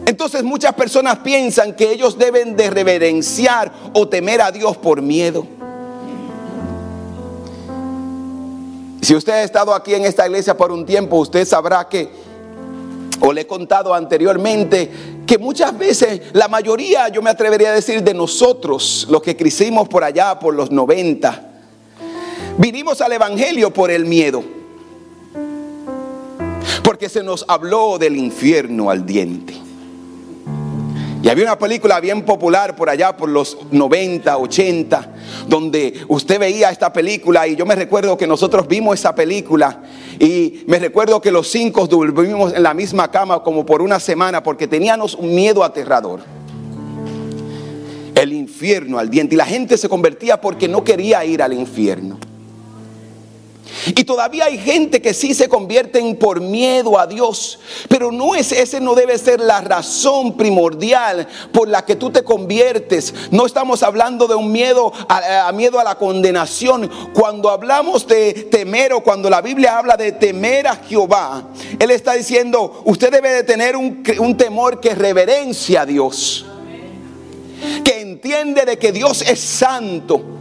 Entonces 0.09 0.43
muchas 0.43 0.73
personas 0.73 1.19
piensan 1.19 1.77
que 1.77 1.93
ellos 1.93 2.17
deben 2.17 2.57
de 2.57 2.71
reverenciar 2.71 3.71
o 3.93 4.09
temer 4.09 4.41
a 4.41 4.51
Dios 4.51 4.75
por 4.79 5.03
miedo. 5.03 5.47
Si 9.03 9.15
usted 9.15 9.35
ha 9.35 9.43
estado 9.43 9.75
aquí 9.75 9.93
en 9.93 10.07
esta 10.07 10.27
iglesia 10.27 10.57
por 10.57 10.73
un 10.73 10.87
tiempo, 10.87 11.17
usted 11.17 11.47
sabrá 11.47 11.87
que, 11.91 12.09
o 13.21 13.35
le 13.35 13.43
he 13.43 13.47
contado 13.47 13.93
anteriormente, 13.93 14.91
que 15.27 15.37
muchas 15.37 15.77
veces, 15.77 16.23
la 16.33 16.49
mayoría, 16.49 17.09
yo 17.09 17.21
me 17.21 17.29
atrevería 17.29 17.69
a 17.69 17.75
decir, 17.75 18.03
de 18.03 18.15
nosotros, 18.15 19.07
los 19.11 19.21
que 19.21 19.37
crecimos 19.37 19.91
por 19.91 20.05
allá, 20.05 20.39
por 20.39 20.55
los 20.55 20.71
90, 20.71 21.45
Vinimos 22.57 23.03
al 23.03 23.13
Evangelio 23.13 23.75
por 23.75 23.91
el 23.91 24.07
miedo. 24.07 24.43
Porque 26.83 27.11
se 27.11 27.23
nos 27.23 27.45
habló 27.47 27.99
del 27.99 28.17
infierno 28.17 28.89
al 28.89 29.05
diente. 29.05 29.68
Y 31.21 31.29
había 31.29 31.45
una 31.45 31.59
película 31.59 31.99
bien 31.99 32.23
popular 32.23 32.77
por 32.77 32.89
allá 32.89 33.17
por 33.17 33.29
los 33.29 33.59
90, 33.73 34.39
80, 34.39 35.15
donde 35.49 36.01
usted 36.07 36.39
veía 36.39 36.71
esta 36.71 36.93
película 36.93 37.47
y 37.49 37.57
yo 37.57 37.67
me 37.67 37.75
recuerdo 37.75 38.17
que 38.17 38.27
nosotros 38.27 38.69
vimos 38.69 39.01
esa 39.01 39.15
película 39.17 39.83
y 40.21 40.63
me 40.69 40.79
recuerdo 40.79 41.21
que 41.21 41.33
los 41.33 41.49
cinco 41.49 41.89
dormimos 41.89 42.55
en 42.55 42.63
la 42.63 42.73
misma 42.73 43.11
cama 43.11 43.43
como 43.43 43.67
por 43.67 43.83
una 43.83 43.99
semana 43.99 44.45
porque 44.45 44.69
teníamos 44.69 45.15
un 45.17 45.35
miedo 45.35 45.65
aterrador. 45.65 46.21
El 48.15 48.33
infierno 48.33 48.99
al 48.99 49.11
diente 49.11 49.35
y 49.35 49.39
la 49.39 49.47
gente 49.47 49.77
se 49.77 49.89
convertía 49.89 50.41
porque 50.41 50.69
no 50.69 50.85
quería 50.85 51.25
ir 51.25 51.43
al 51.43 51.53
infierno. 51.53 52.19
Y 53.95 54.05
todavía 54.05 54.47
hay 54.47 54.59
gente 54.59 55.01
que 55.01 55.15
sí 55.15 55.35
se 55.35 55.49
convierten 55.49 56.17
por 56.17 56.41
miedo 56.41 56.99
a 56.99 57.07
Dios, 57.07 57.59
pero 57.89 58.13
no 58.13 58.35
es 58.35 58.53
ese 58.53 58.81
no 58.81 58.95
debe 58.95 59.19
ser 59.19 59.41
la 59.41 59.61
razón 59.61 60.37
primordial 60.37 61.27
por 61.53 61.69
la 61.69 61.85
que 61.85 61.97
tú 61.97 62.11
te 62.11 62.23
conviertes. 62.23 63.15
No 63.31 63.47
estamos 63.47 63.83
hablando 63.83 64.27
de 64.27 64.35
un 64.35 64.53
miedo 64.53 64.93
a, 65.09 65.51
miedo 65.53 65.79
a 65.79 65.85
la 65.85 65.97
condenación. 65.97 66.91
Cuando 67.15 67.51
hablamos 67.51 68.07
de 68.07 68.49
temer 68.51 68.93
o 68.93 69.03
cuando 69.03 69.31
la 69.31 69.41
Biblia 69.41 69.79
habla 69.79 69.97
de 69.97 70.13
temer 70.13 70.67
a 70.67 70.77
Jehová, 70.77 71.49
él 71.79 71.91
está 71.91 72.15
diciendo, 72.15 72.83
usted 72.85 73.11
debe 73.11 73.31
de 73.31 73.45
tener 73.45 73.77
un, 73.77 74.03
un 74.19 74.37
temor 74.37 74.81
que 74.81 74.95
reverencia 74.95 75.83
a 75.83 75.87
Dios. 75.87 76.45
Que 77.85 78.01
entiende 78.01 78.65
de 78.65 78.79
que 78.79 78.93
Dios 78.93 79.23
es 79.23 79.41
santo 79.41 80.39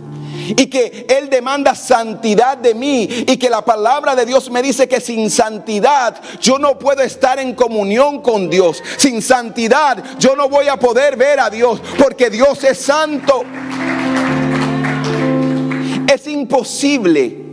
y 0.50 0.68
que 0.68 1.06
Él 1.10 1.30
demanda 1.30 1.75
santidad 1.75 2.58
de 2.58 2.74
mí 2.74 3.08
y 3.27 3.38
que 3.38 3.50
la 3.50 3.63
palabra 3.63 4.16
de 4.16 4.25
Dios 4.25 4.50
me 4.50 4.62
dice 4.62 4.88
que 4.88 5.01
sin 5.01 5.30
santidad 5.30 6.16
yo 6.42 6.60
no 6.60 6.77
puedo 6.77 7.01
estar 7.01 7.39
en 7.39 7.54
comunión 7.54 8.22
con 8.22 8.50
Dios. 8.50 8.84
Sin 8.98 9.22
santidad 9.22 10.04
yo 10.20 10.36
no 10.36 10.50
voy 10.50 10.68
a 10.68 10.77
poder 10.77 11.16
ver 11.16 11.39
a 11.39 11.50
Dios 11.50 11.82
porque 11.98 12.30
Dios 12.30 12.63
es 12.63 12.77
santo. 12.77 13.44
Es 16.12 16.27
imposible 16.27 17.48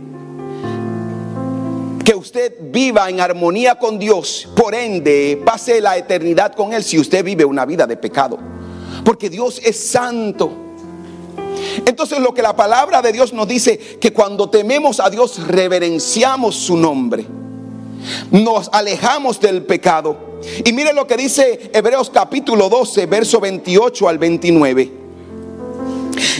que 2.03 2.13
usted 2.13 2.53
viva 2.61 3.09
en 3.09 3.19
armonía 3.19 3.75
con 3.75 3.97
Dios, 3.97 4.47
por 4.55 4.75
ende 4.75 5.41
pase 5.43 5.81
la 5.81 5.97
eternidad 5.97 6.53
con 6.53 6.71
Él 6.71 6.83
si 6.83 6.99
usted 6.99 7.23
vive 7.25 7.43
una 7.43 7.65
vida 7.65 7.87
de 7.87 7.97
pecado. 7.97 8.37
Porque 9.03 9.29
Dios 9.29 9.59
es 9.63 9.77
santo. 9.77 10.64
Entonces 11.85 12.19
lo 12.19 12.33
que 12.33 12.41
la 12.41 12.55
palabra 12.55 13.01
de 13.01 13.11
Dios 13.11 13.33
nos 13.33 13.47
dice, 13.47 13.77
que 13.77 14.13
cuando 14.13 14.49
tememos 14.49 14.99
a 14.99 15.09
Dios 15.09 15.47
reverenciamos 15.47 16.55
su 16.55 16.77
nombre. 16.77 17.25
Nos 18.31 18.69
alejamos 18.71 19.39
del 19.39 19.63
pecado. 19.63 20.35
Y 20.63 20.73
mire 20.73 20.93
lo 20.93 21.07
que 21.07 21.17
dice 21.17 21.71
Hebreos 21.73 22.09
capítulo 22.09 22.69
12, 22.69 23.05
verso 23.07 23.39
28 23.39 24.09
al 24.09 24.17
29. 24.17 24.91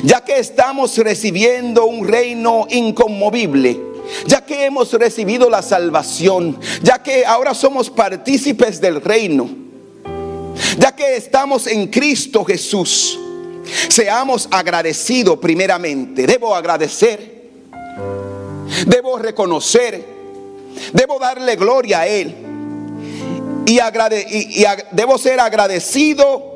Ya 0.04 0.22
que 0.24 0.38
estamos 0.38 0.98
recibiendo 0.98 1.86
un 1.86 2.08
reino 2.08 2.68
inconmovible, 2.70 3.80
ya 4.28 4.46
que 4.46 4.66
hemos 4.66 4.94
recibido 4.94 5.50
la 5.50 5.62
salvación, 5.62 6.60
ya 6.84 7.02
que 7.02 7.26
ahora 7.26 7.54
somos 7.54 7.90
partícipes 7.90 8.80
del 8.80 9.02
reino, 9.02 9.50
ya 10.78 10.96
que 10.96 11.16
estamos 11.16 11.66
en 11.68 11.88
Cristo 11.88 12.46
Jesús 12.46 13.20
Seamos 13.90 14.48
agradecidos 14.52 15.40
primeramente. 15.40 16.26
Debo 16.26 16.56
agradecer. 16.56 17.50
Debo 18.86 19.18
reconocer. 19.18 20.04
Debo 20.94 21.20
darle 21.20 21.56
gloria 21.56 22.02
a 22.02 22.08
Él. 22.08 22.36
Y, 23.66 23.80
debo 24.92 25.18
ser 25.18 25.40
agradecido. 25.40 26.54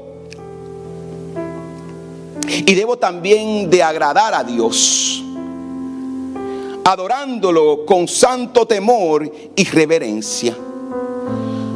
Y 2.48 2.74
debo 2.74 2.98
también 2.98 3.70
de 3.70 3.84
agradar 3.84 4.34
a 4.34 4.44
Dios. 4.44 5.24
Adorándolo 6.84 7.86
con 7.86 8.08
santo 8.08 8.66
temor 8.66 9.32
y 9.56 9.64
reverencia. 9.66 10.56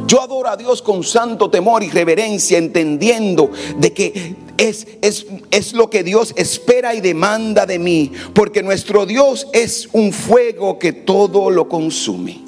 Yo 0.06 0.20
adoro 0.20 0.48
a 0.48 0.56
Dios 0.56 0.82
con 0.82 1.02
santo 1.02 1.48
temor 1.50 1.82
y 1.82 1.90
reverencia, 1.90 2.58
entendiendo 2.58 3.50
de 3.76 3.92
que 3.92 4.36
es, 4.58 4.86
es, 5.02 5.26
es, 5.50 5.72
lo 5.72 5.90
que 5.90 6.02
Dios 6.02 6.32
espera 6.36 6.94
y 6.94 7.00
demanda 7.00 7.66
de 7.66 7.78
mí, 7.78 8.12
porque 8.34 8.62
nuestro 8.62 9.06
Dios 9.06 9.48
es 9.52 9.88
un 9.92 10.12
fuego 10.12 10.78
que 10.78 10.92
todo 10.92 11.50
lo 11.50 11.68
consume. 11.68 12.42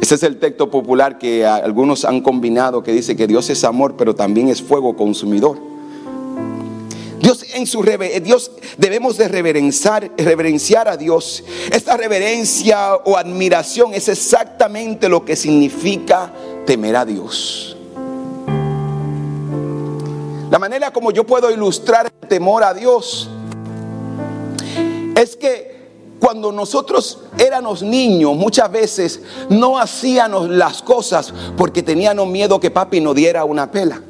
Ese 0.00 0.14
es 0.14 0.22
el 0.22 0.38
texto 0.38 0.70
popular 0.70 1.18
que 1.18 1.44
algunos 1.44 2.04
han 2.04 2.20
combinado, 2.20 2.82
que 2.82 2.92
dice 2.92 3.16
que 3.16 3.26
Dios 3.26 3.50
es 3.50 3.64
amor, 3.64 3.96
pero 3.96 4.14
también 4.14 4.48
es 4.48 4.62
fuego 4.62 4.94
consumidor. 4.94 5.58
Dios 7.20 7.44
en 7.54 7.66
su 7.66 7.82
Dios 8.22 8.52
debemos 8.78 9.16
de 9.16 9.26
reverenciar, 9.26 10.12
reverenciar 10.16 10.86
a 10.86 10.96
Dios. 10.96 11.42
Esta 11.72 11.96
reverencia 11.96 12.94
o 13.04 13.16
admiración 13.16 13.94
es 13.94 14.08
exactamente 14.08 15.08
lo 15.08 15.24
que 15.24 15.34
significa 15.34 16.32
temer 16.66 16.96
a 16.96 17.04
Dios. 17.04 17.76
La 20.50 20.58
manera 20.58 20.92
como 20.92 21.10
yo 21.10 21.24
puedo 21.24 21.50
ilustrar 21.50 22.06
el 22.06 22.28
temor 22.28 22.62
a 22.62 22.74
Dios 22.74 23.28
es 25.16 25.36
que 25.36 25.76
cuando 26.18 26.52
nosotros 26.52 27.20
éramos 27.38 27.82
niños, 27.82 28.36
muchas 28.36 28.70
veces 28.70 29.20
no 29.48 29.78
hacíamos 29.78 30.48
las 30.48 30.82
cosas 30.82 31.32
porque 31.56 31.82
teníamos 31.82 32.26
miedo 32.26 32.60
que 32.60 32.70
papi 32.70 33.00
nos 33.00 33.14
diera 33.14 33.44
una 33.44 33.70
pela 33.70 34.02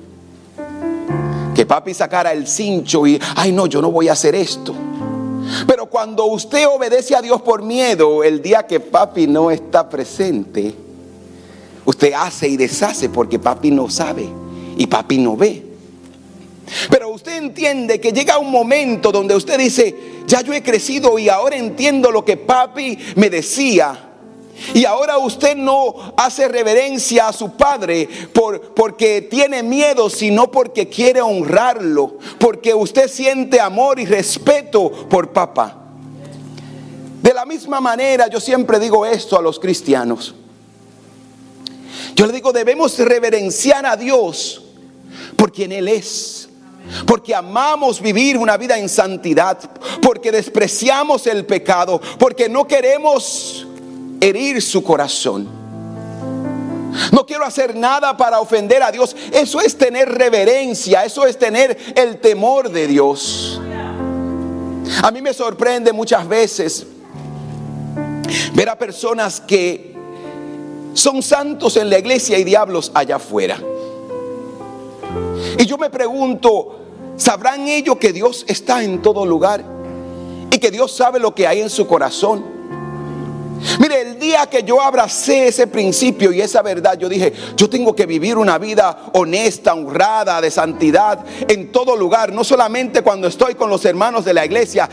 que 1.56 1.64
papi 1.64 1.94
sacara 1.94 2.32
el 2.32 2.46
cincho 2.46 3.06
y, 3.06 3.18
ay 3.34 3.50
no, 3.50 3.66
yo 3.66 3.80
no 3.80 3.90
voy 3.90 4.08
a 4.08 4.12
hacer 4.12 4.34
esto. 4.34 4.74
Pero 5.66 5.86
cuando 5.86 6.26
usted 6.26 6.66
obedece 6.68 7.16
a 7.16 7.22
Dios 7.22 7.40
por 7.40 7.62
miedo, 7.62 8.22
el 8.22 8.42
día 8.42 8.66
que 8.66 8.78
papi 8.78 9.26
no 9.26 9.50
está 9.50 9.88
presente, 9.88 10.74
usted 11.86 12.12
hace 12.12 12.48
y 12.48 12.56
deshace 12.56 13.08
porque 13.08 13.38
papi 13.38 13.70
no 13.70 13.88
sabe 13.88 14.28
y 14.76 14.86
papi 14.86 15.18
no 15.18 15.36
ve. 15.36 15.62
Pero 16.90 17.10
usted 17.10 17.36
entiende 17.36 18.00
que 18.00 18.12
llega 18.12 18.38
un 18.38 18.50
momento 18.50 19.12
donde 19.12 19.34
usted 19.34 19.58
dice, 19.58 19.94
ya 20.26 20.42
yo 20.42 20.52
he 20.52 20.62
crecido 20.62 21.18
y 21.18 21.28
ahora 21.28 21.56
entiendo 21.56 22.10
lo 22.10 22.24
que 22.24 22.36
papi 22.36 22.98
me 23.14 23.30
decía. 23.30 24.02
Y 24.74 24.84
ahora 24.84 25.18
usted 25.18 25.54
no 25.54 25.94
hace 26.16 26.48
reverencia 26.48 27.28
a 27.28 27.32
su 27.32 27.52
padre 27.56 28.08
por, 28.32 28.74
porque 28.74 29.22
tiene 29.22 29.62
miedo, 29.62 30.08
sino 30.08 30.50
porque 30.50 30.88
quiere 30.88 31.20
honrarlo, 31.20 32.18
porque 32.38 32.74
usted 32.74 33.08
siente 33.08 33.60
amor 33.60 34.00
y 34.00 34.06
respeto 34.06 34.90
por 35.08 35.32
papá. 35.32 35.82
De 37.22 37.34
la 37.34 37.44
misma 37.44 37.80
manera, 37.80 38.28
yo 38.28 38.40
siempre 38.40 38.78
digo 38.78 39.04
esto 39.04 39.38
a 39.38 39.42
los 39.42 39.60
cristianos. 39.60 40.34
Yo 42.16 42.26
le 42.26 42.32
digo, 42.32 42.50
debemos 42.50 42.98
reverenciar 42.98 43.84
a 43.84 43.94
Dios 43.94 44.62
por 45.36 45.52
quien 45.52 45.70
Él 45.70 45.86
es. 45.86 46.48
Porque 47.06 47.34
amamos 47.34 48.00
vivir 48.00 48.38
una 48.38 48.56
vida 48.56 48.78
en 48.78 48.88
santidad. 48.88 49.58
Porque 50.00 50.32
despreciamos 50.32 51.26
el 51.26 51.44
pecado. 51.44 52.00
Porque 52.18 52.48
no 52.48 52.66
queremos 52.66 53.66
herir 54.18 54.62
su 54.62 54.82
corazón. 54.82 55.46
No 57.12 57.26
quiero 57.26 57.44
hacer 57.44 57.76
nada 57.76 58.16
para 58.16 58.40
ofender 58.40 58.82
a 58.82 58.90
Dios. 58.90 59.14
Eso 59.30 59.60
es 59.60 59.76
tener 59.76 60.08
reverencia, 60.08 61.04
eso 61.04 61.26
es 61.26 61.38
tener 61.38 61.76
el 61.94 62.18
temor 62.18 62.70
de 62.70 62.86
Dios. 62.86 63.60
A 65.02 65.10
mí 65.10 65.20
me 65.20 65.34
sorprende 65.34 65.92
muchas 65.92 66.26
veces 66.26 66.86
ver 68.54 68.70
a 68.70 68.78
personas 68.78 69.38
que 69.38 69.95
son 70.96 71.22
santos 71.22 71.76
en 71.76 71.90
la 71.90 71.98
iglesia 71.98 72.38
y 72.38 72.44
diablos 72.44 72.90
allá 72.94 73.16
afuera. 73.16 73.58
Y 75.58 75.66
yo 75.66 75.76
me 75.76 75.90
pregunto, 75.90 76.80
¿sabrán 77.16 77.68
ellos 77.68 77.96
que 77.98 78.12
Dios 78.12 78.44
está 78.48 78.82
en 78.82 79.02
todo 79.02 79.26
lugar? 79.26 79.62
Y 80.50 80.58
que 80.58 80.70
Dios 80.70 80.92
sabe 80.92 81.20
lo 81.20 81.34
que 81.34 81.46
hay 81.46 81.60
en 81.60 81.68
su 81.68 81.86
corazón. 81.86 82.55
Mire, 83.78 84.00
el 84.00 84.18
día 84.18 84.46
que 84.46 84.62
yo 84.62 84.80
abracé 84.80 85.48
ese 85.48 85.66
principio 85.66 86.32
y 86.32 86.40
esa 86.40 86.62
verdad, 86.62 86.98
yo 86.98 87.08
dije, 87.08 87.32
yo 87.56 87.68
tengo 87.68 87.94
que 87.94 88.06
vivir 88.06 88.36
una 88.36 88.58
vida 88.58 89.10
honesta, 89.12 89.74
honrada, 89.74 90.40
de 90.40 90.50
santidad 90.50 91.24
en 91.48 91.72
todo 91.72 91.96
lugar, 91.96 92.32
no 92.32 92.44
solamente 92.44 93.02
cuando 93.02 93.28
estoy 93.28 93.54
con 93.54 93.70
los 93.70 93.84
hermanos 93.84 94.24
de 94.24 94.34
la 94.34 94.44
iglesia, 94.44 94.88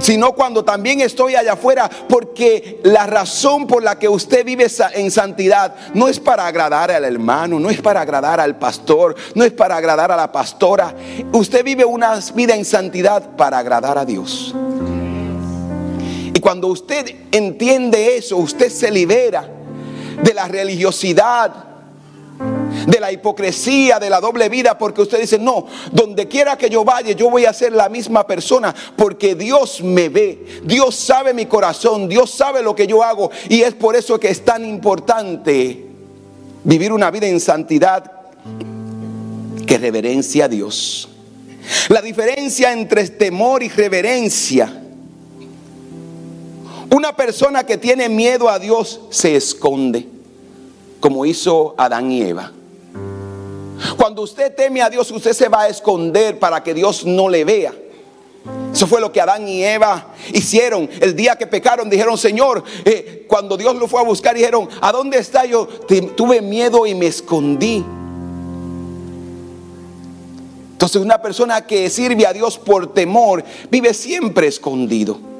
sino 0.00 0.32
cuando 0.32 0.64
también 0.64 1.00
estoy 1.00 1.34
allá 1.34 1.54
afuera, 1.54 1.90
porque 2.08 2.80
la 2.84 3.06
razón 3.06 3.66
por 3.66 3.82
la 3.82 3.98
que 3.98 4.08
usted 4.08 4.44
vive 4.44 4.66
en 4.94 5.10
santidad 5.10 5.74
no 5.94 6.08
es 6.08 6.20
para 6.20 6.46
agradar 6.46 6.90
al 6.90 7.04
hermano, 7.04 7.58
no 7.60 7.70
es 7.70 7.80
para 7.80 8.00
agradar 8.00 8.40
al 8.40 8.58
pastor, 8.58 9.14
no 9.34 9.44
es 9.44 9.52
para 9.52 9.76
agradar 9.76 10.12
a 10.12 10.16
la 10.16 10.32
pastora. 10.32 10.94
Usted 11.32 11.64
vive 11.64 11.84
una 11.84 12.18
vida 12.34 12.54
en 12.54 12.64
santidad 12.64 13.36
para 13.36 13.58
agradar 13.58 13.98
a 13.98 14.04
Dios. 14.04 14.54
Y 16.38 16.40
cuando 16.40 16.68
usted 16.68 17.04
entiende 17.32 18.16
eso, 18.16 18.36
usted 18.36 18.70
se 18.70 18.92
libera 18.92 19.50
de 20.22 20.32
la 20.32 20.46
religiosidad, 20.46 21.52
de 22.86 23.00
la 23.00 23.10
hipocresía, 23.10 23.98
de 23.98 24.08
la 24.08 24.20
doble 24.20 24.48
vida, 24.48 24.78
porque 24.78 25.02
usted 25.02 25.20
dice, 25.20 25.36
no, 25.36 25.66
donde 25.90 26.28
quiera 26.28 26.56
que 26.56 26.70
yo 26.70 26.84
vaya, 26.84 27.10
yo 27.10 27.28
voy 27.28 27.44
a 27.44 27.52
ser 27.52 27.72
la 27.72 27.88
misma 27.88 28.24
persona, 28.24 28.72
porque 28.94 29.34
Dios 29.34 29.82
me 29.82 30.10
ve, 30.10 30.60
Dios 30.62 30.94
sabe 30.94 31.34
mi 31.34 31.46
corazón, 31.46 32.08
Dios 32.08 32.30
sabe 32.30 32.62
lo 32.62 32.72
que 32.72 32.86
yo 32.86 33.02
hago, 33.02 33.32
y 33.48 33.62
es 33.62 33.74
por 33.74 33.96
eso 33.96 34.20
que 34.20 34.28
es 34.28 34.44
tan 34.44 34.64
importante 34.64 35.86
vivir 36.62 36.92
una 36.92 37.10
vida 37.10 37.26
en 37.26 37.40
santidad 37.40 38.12
que 39.66 39.76
reverencia 39.76 40.44
a 40.44 40.48
Dios. 40.48 41.08
La 41.88 42.00
diferencia 42.00 42.72
entre 42.72 43.08
temor 43.08 43.64
y 43.64 43.68
reverencia 43.70 44.84
una 46.98 47.14
persona 47.14 47.64
que 47.64 47.78
tiene 47.78 48.08
miedo 48.08 48.48
a 48.48 48.58
Dios 48.58 49.00
se 49.10 49.36
esconde, 49.36 50.08
como 50.98 51.24
hizo 51.24 51.76
Adán 51.78 52.10
y 52.10 52.22
Eva. 52.22 52.50
Cuando 53.96 54.22
usted 54.22 54.52
teme 54.52 54.82
a 54.82 54.90
Dios, 54.90 55.08
usted 55.12 55.32
se 55.32 55.48
va 55.48 55.62
a 55.62 55.68
esconder 55.68 56.40
para 56.40 56.60
que 56.64 56.74
Dios 56.74 57.06
no 57.06 57.28
le 57.28 57.44
vea. 57.44 57.72
Eso 58.72 58.88
fue 58.88 59.00
lo 59.00 59.12
que 59.12 59.20
Adán 59.20 59.46
y 59.46 59.62
Eva 59.62 60.08
hicieron. 60.32 60.90
El 61.00 61.14
día 61.14 61.36
que 61.36 61.46
pecaron, 61.46 61.88
dijeron, 61.88 62.18
Señor, 62.18 62.64
eh, 62.84 63.26
cuando 63.28 63.56
Dios 63.56 63.76
lo 63.76 63.86
fue 63.86 64.00
a 64.00 64.04
buscar, 64.04 64.34
dijeron, 64.34 64.68
¿a 64.80 64.90
dónde 64.90 65.18
está 65.18 65.44
yo? 65.44 65.68
tuve 66.16 66.42
miedo 66.42 66.84
y 66.84 66.96
me 66.96 67.06
escondí. 67.06 67.84
Entonces 70.72 71.00
una 71.00 71.22
persona 71.22 71.64
que 71.64 71.88
sirve 71.90 72.26
a 72.26 72.32
Dios 72.32 72.58
por 72.58 72.92
temor 72.92 73.44
vive 73.70 73.94
siempre 73.94 74.48
escondido. 74.48 75.37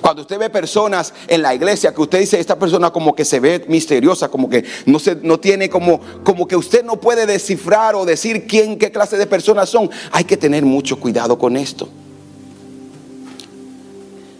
Cuando 0.00 0.22
usted 0.22 0.38
ve 0.38 0.50
personas 0.50 1.12
en 1.28 1.42
la 1.42 1.54
iglesia 1.54 1.94
que 1.94 2.00
usted 2.00 2.20
dice, 2.20 2.40
esta 2.40 2.58
persona 2.58 2.90
como 2.90 3.14
que 3.14 3.24
se 3.24 3.40
ve 3.40 3.64
misteriosa, 3.68 4.28
como 4.28 4.48
que 4.48 4.64
no, 4.86 4.98
se, 4.98 5.16
no 5.16 5.38
tiene 5.38 5.68
como, 5.68 6.00
como 6.22 6.46
que 6.46 6.56
usted 6.56 6.84
no 6.84 7.00
puede 7.00 7.26
descifrar 7.26 7.94
o 7.94 8.04
decir 8.04 8.46
quién, 8.46 8.78
qué 8.78 8.90
clase 8.90 9.16
de 9.16 9.26
personas 9.26 9.68
son, 9.68 9.90
hay 10.12 10.24
que 10.24 10.36
tener 10.36 10.64
mucho 10.64 10.98
cuidado 10.98 11.38
con 11.38 11.56
esto. 11.56 11.88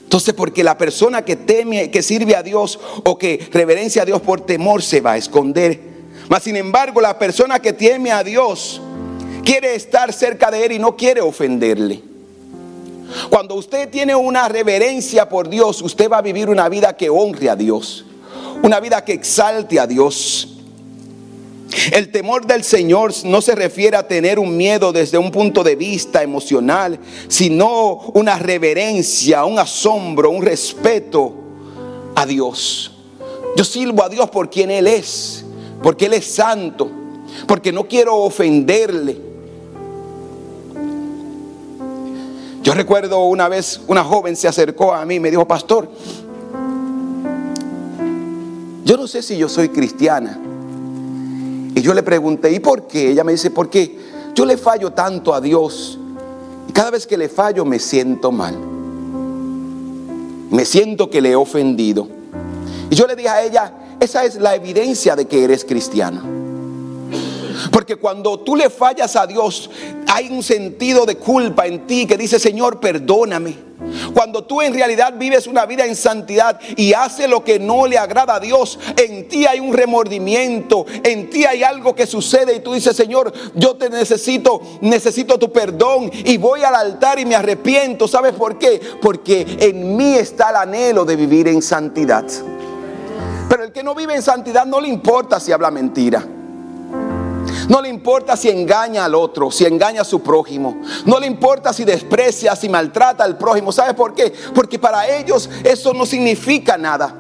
Entonces, 0.05 0.35
porque 0.35 0.63
la 0.63 0.79
persona 0.79 1.23
que 1.23 1.35
teme, 1.35 1.91
que 1.91 2.01
sirve 2.01 2.37
a 2.37 2.43
Dios 2.45 2.79
o 3.03 3.19
que 3.19 3.49
reverencia 3.53 4.03
a 4.03 4.05
Dios 4.05 4.23
por 4.23 4.43
temor 4.43 4.81
se 4.81 5.01
va 5.01 5.13
a 5.13 5.17
esconder. 5.17 5.81
Mas, 6.29 6.45
sin 6.45 6.57
embargo, 6.57 7.01
la 7.01 7.19
persona 7.19 7.59
que 7.59 7.73
teme 7.73 8.13
a 8.13 8.23
Dios 8.23 8.81
quiere 9.45 9.75
estar 9.75 10.13
cerca 10.13 10.53
de 10.53 10.67
Él 10.67 10.73
y 10.73 10.79
no 10.79 10.97
quiere 10.97 11.21
ofenderle. 11.21 12.14
Cuando 13.31 13.55
usted 13.55 13.91
tiene 13.91 14.15
una 14.15 14.49
reverencia 14.49 15.29
por 15.29 15.49
Dios, 15.49 15.83
usted 15.83 16.11
va 16.11 16.19
a 16.19 16.23
vivir 16.23 16.49
una 16.49 16.69
vida 16.69 16.97
que 16.97 17.11
honre 17.11 17.51
a 17.51 17.57
Dios, 17.57 18.05
una 18.63 18.81
vida 18.81 19.05
que 19.05 19.13
exalte 19.13 19.79
a 19.79 19.87
Dios. 19.87 20.49
El 21.93 22.11
temor 22.11 22.47
del 22.47 22.63
Señor 22.63 23.13
no 23.25 23.41
se 23.41 23.55
refiere 23.55 23.97
a 23.97 24.07
tener 24.07 24.39
un 24.39 24.57
miedo 24.57 24.93
desde 24.93 25.19
un 25.19 25.31
punto 25.31 25.65
de 25.65 25.75
vista 25.75 26.23
emocional, 26.23 26.99
sino 27.29 28.01
una 28.15 28.39
reverencia, 28.39 29.45
un 29.45 29.59
asombro, 29.59 30.31
un 30.31 30.43
respeto 30.43 31.35
a 32.15 32.27
Dios. 32.27 32.93
Yo 33.57 33.65
sirvo 33.65 34.05
a 34.05 34.09
Dios 34.09 34.31
por 34.31 34.51
quien 34.51 34.71
Él 34.71 34.87
es, 34.87 35.45
porque 35.83 36.07
Él 36.07 36.15
es 36.15 36.27
santo, 36.27 36.91
porque 37.47 37.73
no 37.73 37.87
quiero 37.89 38.17
ofenderle. 38.17 39.34
Yo 42.65 42.73
recuerdo 42.73 43.23
una 43.27 43.47
vez 43.47 43.79
una 43.89 44.03
joven 44.03 44.35
se 44.37 44.49
acercó 44.49 44.95
a 44.95 45.05
mí 45.05 45.17
y 45.17 45.21
me 45.21 45.31
dijo, 45.31 45.47
pastor, 45.47 45.87
yo 48.87 48.97
no 48.97 49.07
sé 49.07 49.23
si 49.23 49.37
yo 49.37 49.51
soy 49.51 49.69
cristiana. 49.69 50.41
Y 51.75 51.83
yo 51.83 51.93
le 51.93 52.03
pregunté, 52.03 52.51
¿y 52.53 52.61
por 52.61 52.87
qué? 52.87 53.11
Ella 53.11 53.23
me 53.23 53.33
dice, 53.33 53.51
porque 53.51 53.99
yo 54.35 54.47
le 54.47 54.57
fallo 54.57 54.93
tanto 54.93 55.35
a 55.35 55.43
Dios. 55.43 55.99
Y 56.67 56.73
cada 56.73 56.93
vez 56.93 57.07
que 57.07 57.19
le 57.19 57.29
fallo 57.29 57.67
me 57.67 57.79
siento 57.79 58.33
mal. 58.33 58.57
Me 60.51 60.65
siento 60.65 61.11
que 61.11 61.21
le 61.21 61.33
he 61.33 61.37
ofendido. 61.37 62.09
Y 62.89 62.95
yo 62.95 63.07
le 63.07 63.15
dije 63.15 63.29
a 63.29 63.43
ella, 63.43 63.75
esa 64.01 64.25
es 64.25 64.37
la 64.37 64.55
evidencia 64.55 65.15
de 65.17 65.27
que 65.27 65.45
eres 65.45 65.67
cristiana. 65.67 66.23
Porque 67.75 67.97
cuando 67.97 68.39
tú 68.39 68.55
le 68.55 68.71
fallas 68.71 69.17
a 69.17 69.27
Dios, 69.27 69.69
hay 70.07 70.29
un 70.31 70.45
sentido 70.45 71.05
de 71.05 71.17
culpa 71.17 71.67
en 71.67 71.89
ti 71.89 72.07
que 72.07 72.17
dice, 72.17 72.39
Señor, 72.39 72.79
perdóname. 72.79 73.53
Cuando 74.15 74.45
tú 74.45 74.63
en 74.63 74.73
realidad 74.73 75.15
vives 75.19 75.49
una 75.49 75.67
vida 75.67 75.85
en 75.85 75.97
santidad 75.97 76.61
y 76.77 76.93
haces 76.93 77.29
lo 77.29 77.43
que 77.43 77.59
no 77.59 77.89
le 77.89 77.99
agrada 77.99 78.37
a 78.37 78.39
Dios, 78.41 78.79
en 78.97 79.27
ti 79.27 79.45
hay 79.45 79.59
un 79.59 79.73
remordimiento, 79.73 80.87
en 81.03 81.29
ti 81.29 81.47
hay 81.47 81.65
algo 81.65 81.97
que 81.97 82.07
sucede 82.07 82.55
y 82.55 82.61
tú 82.61 82.75
dices, 82.75 82.95
Señor, 82.95 83.33
yo 83.57 83.75
te 83.75 83.91
necesito, 83.91 84.63
necesito 84.81 85.37
tu 85.37 85.51
perdón 85.51 86.13
y 86.13 86.37
voy 86.37 86.63
al 86.63 86.77
altar 86.77 87.19
y 87.19 87.27
me 87.27 87.35
arrepiento. 87.35 88.07
¿Sabes 88.07 88.35
por 88.35 88.57
qué? 88.57 88.81
Porque 89.03 89.45
en 89.59 89.97
mí 89.97 90.15
está 90.15 90.51
el 90.51 90.57
anhelo 90.57 91.05
de 91.05 91.17
vivir 91.17 91.49
en 91.49 91.61
santidad. 91.61 92.25
Pero 93.49 93.65
el 93.65 93.73
que 93.73 93.83
no 93.83 93.97
vive 93.97 94.15
en 94.15 94.23
santidad 94.23 94.65
no 94.65 94.81
le 94.81 94.87
importa 94.87 95.41
si 95.41 95.51
habla 95.51 95.73
mentira. 95.73 96.25
No 97.69 97.81
le 97.81 97.89
importa 97.89 98.37
si 98.37 98.51
engaña 98.51 99.05
al 99.05 99.15
otro, 99.15 99.51
si 99.51 99.65
engaña 99.65 100.03
a 100.03 100.05
su 100.05 100.21
prójimo. 100.21 100.81
No 101.07 101.19
le 101.19 101.27
importa 101.27 101.73
si 101.73 101.85
desprecia, 101.85 102.55
si 102.57 102.69
maltrata 102.69 103.25
al 103.25 103.39
prójimo. 103.39 103.73
¿Sabe 103.73 103.95
por 103.95 104.15
qué? 104.15 104.33
Porque 104.55 104.79
para 104.79 105.09
ellos 105.09 105.49
eso 105.63 105.93
no 105.95 106.05
significa 106.05 106.77
nada. 106.77 107.15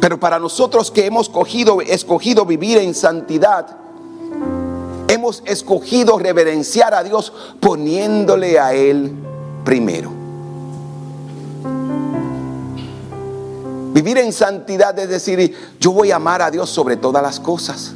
Pero 0.00 0.18
para 0.18 0.38
nosotros 0.38 0.90
que 0.90 1.06
hemos 1.06 1.26
escogido, 1.26 1.80
escogido 1.80 2.46
vivir 2.46 2.78
en 2.78 2.94
santidad, 2.94 3.76
hemos 5.08 5.42
escogido 5.44 6.18
reverenciar 6.18 6.94
a 6.94 7.02
Dios 7.02 7.32
poniéndole 7.60 8.58
a 8.58 8.72
Él 8.72 9.12
primero. 9.64 10.12
Vivir 13.92 14.18
en 14.18 14.32
santidad 14.32 14.96
es 14.98 15.08
decir, 15.08 15.54
yo 15.80 15.90
voy 15.90 16.12
a 16.12 16.16
amar 16.16 16.40
a 16.40 16.50
Dios 16.50 16.70
sobre 16.70 16.96
todas 16.96 17.22
las 17.22 17.40
cosas. 17.40 17.94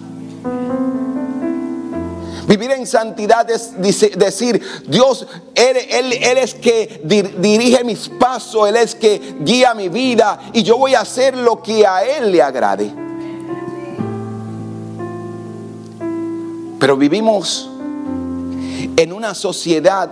Vivir 2.53 2.71
en 2.73 2.87
santidad 2.87 3.51
es 3.51 3.73
decir, 3.81 4.61
Dios, 4.87 5.27
Él, 5.55 6.13
es 6.37 6.53
que 6.53 7.01
dirige 7.39 7.83
mis 7.83 8.11
pasos, 8.11 8.69
Él 8.69 8.77
es 8.77 8.95
que 8.95 9.37
guía 9.41 9.73
mi 9.73 9.89
vida 9.89 10.39
y 10.53 10.63
yo 10.63 10.77
voy 10.77 10.95
a 10.95 11.01
hacer 11.01 11.35
lo 11.35 11.63
que 11.63 11.87
a 11.87 12.05
Él 12.05 12.31
le 12.31 12.43
agrade. 12.43 12.93
Pero 16.79 16.99
vivimos 16.99 17.71
en 18.99 19.13
una 19.15 19.35
sociedad 19.35 20.11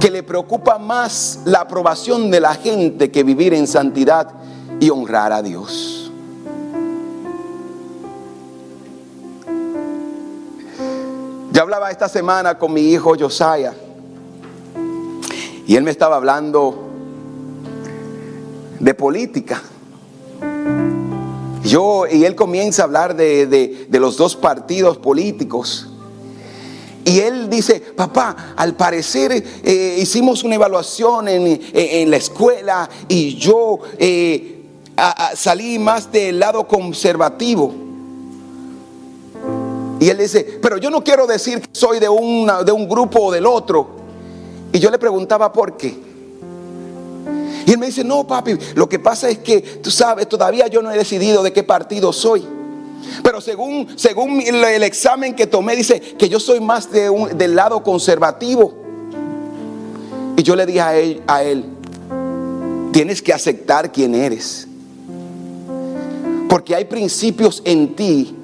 que 0.00 0.10
le 0.10 0.22
preocupa 0.22 0.78
más 0.78 1.40
la 1.44 1.60
aprobación 1.60 2.30
de 2.30 2.40
la 2.40 2.54
gente 2.54 3.10
que 3.10 3.24
vivir 3.24 3.52
en 3.52 3.66
santidad 3.66 4.30
y 4.80 4.88
honrar 4.88 5.34
a 5.34 5.42
Dios. 5.42 6.07
Yo 11.58 11.62
hablaba 11.62 11.90
esta 11.90 12.08
semana 12.08 12.56
con 12.56 12.72
mi 12.72 12.82
hijo 12.82 13.16
Josiah 13.18 13.74
y 15.66 15.74
él 15.74 15.82
me 15.82 15.90
estaba 15.90 16.14
hablando 16.14 16.88
de 18.78 18.94
política. 18.94 19.60
Yo, 21.64 22.04
y 22.06 22.24
él 22.24 22.36
comienza 22.36 22.82
a 22.82 22.84
hablar 22.84 23.16
de, 23.16 23.88
los 23.90 24.16
dos 24.16 24.36
partidos 24.36 24.98
políticos. 24.98 25.88
Y 27.04 27.18
él 27.18 27.50
dice, 27.50 27.80
papá, 27.80 28.54
al 28.54 28.76
parecer 28.76 29.32
eh, 29.64 29.96
hicimos 29.98 30.44
una 30.44 30.54
evaluación 30.54 31.26
en, 31.26 32.08
la 32.08 32.18
escuela 32.18 32.88
y 33.08 33.34
yo 33.34 33.80
eh, 33.98 34.64
salí 35.34 35.80
más 35.80 36.12
del 36.12 36.38
lado 36.38 36.68
conservativo. 36.68 37.87
Y 40.00 40.08
él 40.08 40.18
dice, 40.18 40.58
pero 40.62 40.78
yo 40.78 40.90
no 40.90 41.02
quiero 41.02 41.26
decir 41.26 41.60
que 41.60 41.68
soy 41.72 41.98
de, 41.98 42.08
una, 42.08 42.62
de 42.62 42.70
un 42.72 42.88
grupo 42.88 43.26
o 43.26 43.32
del 43.32 43.46
otro. 43.46 43.88
Y 44.72 44.78
yo 44.78 44.90
le 44.90 44.98
preguntaba 44.98 45.52
por 45.52 45.76
qué. 45.76 45.96
él 47.66 47.78
me 47.78 47.86
dice, 47.86 48.04
no, 48.04 48.26
papi, 48.26 48.56
lo 48.74 48.88
que 48.88 48.98
pasa 48.98 49.28
es 49.28 49.38
que, 49.38 49.60
tú 49.60 49.90
sabes, 49.90 50.28
todavía 50.28 50.68
yo 50.68 50.82
no 50.82 50.92
he 50.92 50.96
decidido 50.96 51.42
de 51.42 51.52
qué 51.52 51.64
partido 51.64 52.12
soy. 52.12 52.44
Pero 53.22 53.40
según, 53.40 53.88
según 53.96 54.40
el 54.40 54.82
examen 54.82 55.34
que 55.34 55.46
tomé, 55.46 55.74
dice 55.74 56.00
que 56.00 56.28
yo 56.28 56.38
soy 56.38 56.60
más 56.60 56.90
de 56.92 57.10
un, 57.10 57.36
del 57.36 57.56
lado 57.56 57.82
conservativo. 57.82 58.74
Y 60.36 60.42
yo 60.44 60.54
le 60.54 60.66
dije 60.66 60.80
a 60.80 61.42
él, 61.42 61.64
tienes 62.92 63.20
que 63.20 63.32
aceptar 63.32 63.90
quién 63.90 64.14
eres. 64.14 64.68
Porque 66.48 66.76
hay 66.76 66.84
principios 66.84 67.62
en 67.64 67.96
ti 67.96 68.37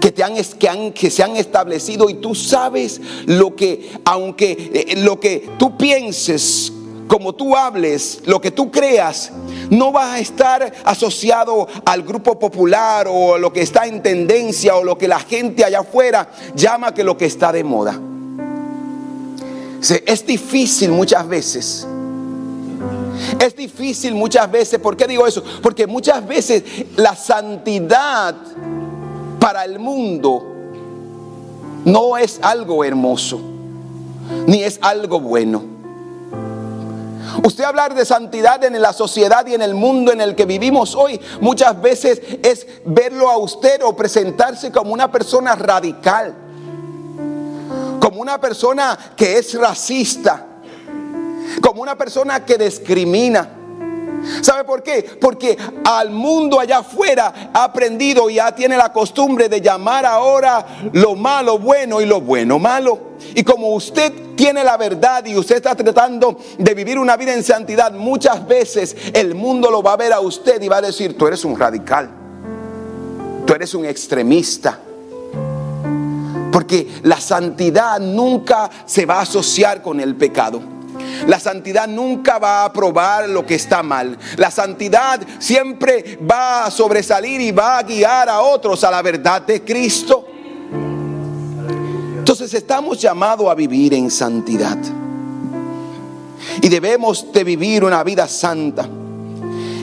que, 0.00 0.12
te 0.12 0.22
han, 0.22 0.34
que, 0.36 0.68
han, 0.68 0.92
que 0.92 1.10
se 1.10 1.22
han 1.22 1.36
establecido 1.36 2.08
y 2.08 2.14
tú 2.14 2.34
sabes 2.34 3.00
lo 3.26 3.54
que, 3.54 3.90
aunque 4.04 4.70
eh, 4.72 4.96
lo 4.98 5.18
que 5.18 5.48
tú 5.58 5.76
pienses, 5.76 6.72
como 7.06 7.34
tú 7.34 7.56
hables, 7.56 8.20
lo 8.26 8.40
que 8.40 8.50
tú 8.50 8.70
creas, 8.70 9.32
no 9.70 9.92
va 9.92 10.14
a 10.14 10.20
estar 10.20 10.72
asociado 10.84 11.66
al 11.84 12.02
grupo 12.02 12.38
popular 12.38 13.08
o 13.10 13.38
lo 13.38 13.52
que 13.52 13.62
está 13.62 13.86
en 13.86 14.02
tendencia 14.02 14.76
o 14.76 14.84
lo 14.84 14.96
que 14.96 15.08
la 15.08 15.18
gente 15.18 15.64
allá 15.64 15.80
afuera 15.80 16.30
llama 16.54 16.94
que 16.94 17.02
lo 17.04 17.16
que 17.16 17.26
está 17.26 17.50
de 17.50 17.64
moda. 17.64 17.98
Es 20.06 20.26
difícil 20.26 20.90
muchas 20.90 21.26
veces. 21.26 21.86
Es 23.38 23.56
difícil 23.56 24.14
muchas 24.14 24.50
veces. 24.50 24.78
¿Por 24.78 24.96
qué 24.96 25.06
digo 25.06 25.26
eso? 25.26 25.42
Porque 25.62 25.86
muchas 25.86 26.26
veces 26.26 26.62
la 26.96 27.14
santidad 27.14 28.34
para 29.38 29.64
el 29.64 29.78
mundo 29.78 30.44
no 31.84 32.16
es 32.16 32.38
algo 32.42 32.84
hermoso, 32.84 33.40
ni 34.46 34.62
es 34.62 34.78
algo 34.82 35.20
bueno. 35.20 35.78
Usted 37.44 37.64
hablar 37.64 37.94
de 37.94 38.04
santidad 38.04 38.62
en 38.64 38.80
la 38.80 38.92
sociedad 38.92 39.46
y 39.46 39.54
en 39.54 39.62
el 39.62 39.74
mundo 39.74 40.12
en 40.12 40.20
el 40.20 40.34
que 40.34 40.44
vivimos 40.44 40.94
hoy 40.94 41.20
muchas 41.40 41.80
veces 41.80 42.20
es 42.42 42.66
verlo 42.84 43.30
a 43.30 43.36
usted 43.36 43.82
o 43.82 43.94
presentarse 43.94 44.72
como 44.72 44.92
una 44.92 45.10
persona 45.10 45.54
radical, 45.54 46.34
como 48.00 48.20
una 48.20 48.40
persona 48.40 48.98
que 49.16 49.38
es 49.38 49.54
racista, 49.54 50.46
como 51.60 51.82
una 51.82 51.96
persona 51.96 52.44
que 52.44 52.58
discrimina. 52.58 53.57
¿Sabe 54.42 54.64
por 54.64 54.82
qué? 54.82 55.02
Porque 55.20 55.56
al 55.84 56.10
mundo 56.10 56.60
allá 56.60 56.78
afuera 56.78 57.50
ha 57.52 57.64
aprendido 57.64 58.28
y 58.30 58.34
ya 58.34 58.54
tiene 58.54 58.76
la 58.76 58.92
costumbre 58.92 59.48
de 59.48 59.60
llamar 59.60 60.06
ahora 60.06 60.66
lo 60.92 61.14
malo 61.14 61.58
bueno 61.58 62.00
y 62.00 62.06
lo 62.06 62.20
bueno 62.20 62.58
malo. 62.58 63.08
Y 63.34 63.42
como 63.42 63.74
usted 63.74 64.12
tiene 64.36 64.62
la 64.64 64.76
verdad 64.76 65.24
y 65.26 65.36
usted 65.36 65.56
está 65.56 65.74
tratando 65.74 66.38
de 66.58 66.74
vivir 66.74 66.98
una 66.98 67.16
vida 67.16 67.34
en 67.34 67.42
santidad, 67.42 67.92
muchas 67.92 68.46
veces 68.46 68.96
el 69.12 69.34
mundo 69.34 69.70
lo 69.70 69.82
va 69.82 69.94
a 69.94 69.96
ver 69.96 70.12
a 70.12 70.20
usted 70.20 70.62
y 70.62 70.68
va 70.68 70.78
a 70.78 70.82
decir, 70.82 71.16
tú 71.16 71.26
eres 71.26 71.44
un 71.44 71.58
radical, 71.58 72.08
tú 73.46 73.54
eres 73.54 73.74
un 73.74 73.84
extremista. 73.84 74.78
Porque 76.52 76.88
la 77.02 77.20
santidad 77.20 78.00
nunca 78.00 78.70
se 78.86 79.06
va 79.06 79.16
a 79.16 79.22
asociar 79.22 79.82
con 79.82 80.00
el 80.00 80.16
pecado. 80.16 80.77
La 81.26 81.38
santidad 81.38 81.86
nunca 81.86 82.38
va 82.38 82.64
a 82.64 82.72
probar 82.72 83.28
lo 83.28 83.44
que 83.44 83.54
está 83.54 83.82
mal. 83.82 84.16
La 84.36 84.50
santidad 84.50 85.20
siempre 85.38 86.18
va 86.28 86.64
a 86.64 86.70
sobresalir 86.70 87.40
y 87.40 87.52
va 87.52 87.78
a 87.78 87.82
guiar 87.82 88.28
a 88.28 88.40
otros 88.40 88.82
a 88.84 88.90
la 88.90 89.02
verdad 89.02 89.42
de 89.42 89.62
Cristo. 89.62 90.26
Entonces 92.18 92.52
estamos 92.54 93.00
llamados 93.00 93.48
a 93.48 93.54
vivir 93.54 93.94
en 93.94 94.10
santidad. 94.10 94.78
Y 96.60 96.68
debemos 96.68 97.32
de 97.32 97.44
vivir 97.44 97.84
una 97.84 98.02
vida 98.04 98.28
santa. 98.28 98.88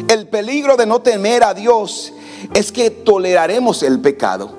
El 0.07 0.27
peligro 0.27 0.77
de 0.77 0.85
no 0.85 1.01
temer 1.01 1.43
a 1.43 1.53
Dios 1.53 2.13
es 2.53 2.71
que 2.71 2.91
toleraremos 2.91 3.81
el 3.83 3.99
pecado. 3.99 4.51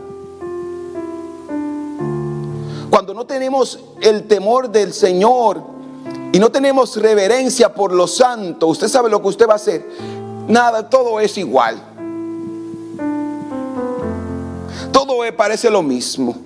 Cuando 2.91 3.15
no 3.15 3.27
tenemos 3.27 3.79
el 4.01 4.25
temor 4.25 4.71
del 4.71 4.93
Señor, 4.93 5.76
y 6.37 6.39
no 6.39 6.51
tenemos 6.51 6.95
reverencia 6.97 7.73
por 7.73 7.95
lo 7.95 8.07
santo, 8.07 8.67
usted 8.67 8.89
sabe 8.89 9.09
lo 9.09 9.23
que 9.23 9.29
usted 9.29 9.49
va 9.49 9.55
a 9.55 9.57
hacer. 9.57 9.89
Nada, 10.47 10.87
todo 10.87 11.19
es 11.19 11.39
igual. 11.39 11.83
Todo 14.93 15.23
parece 15.35 15.71
lo 15.71 15.83
mismo. 15.83 16.37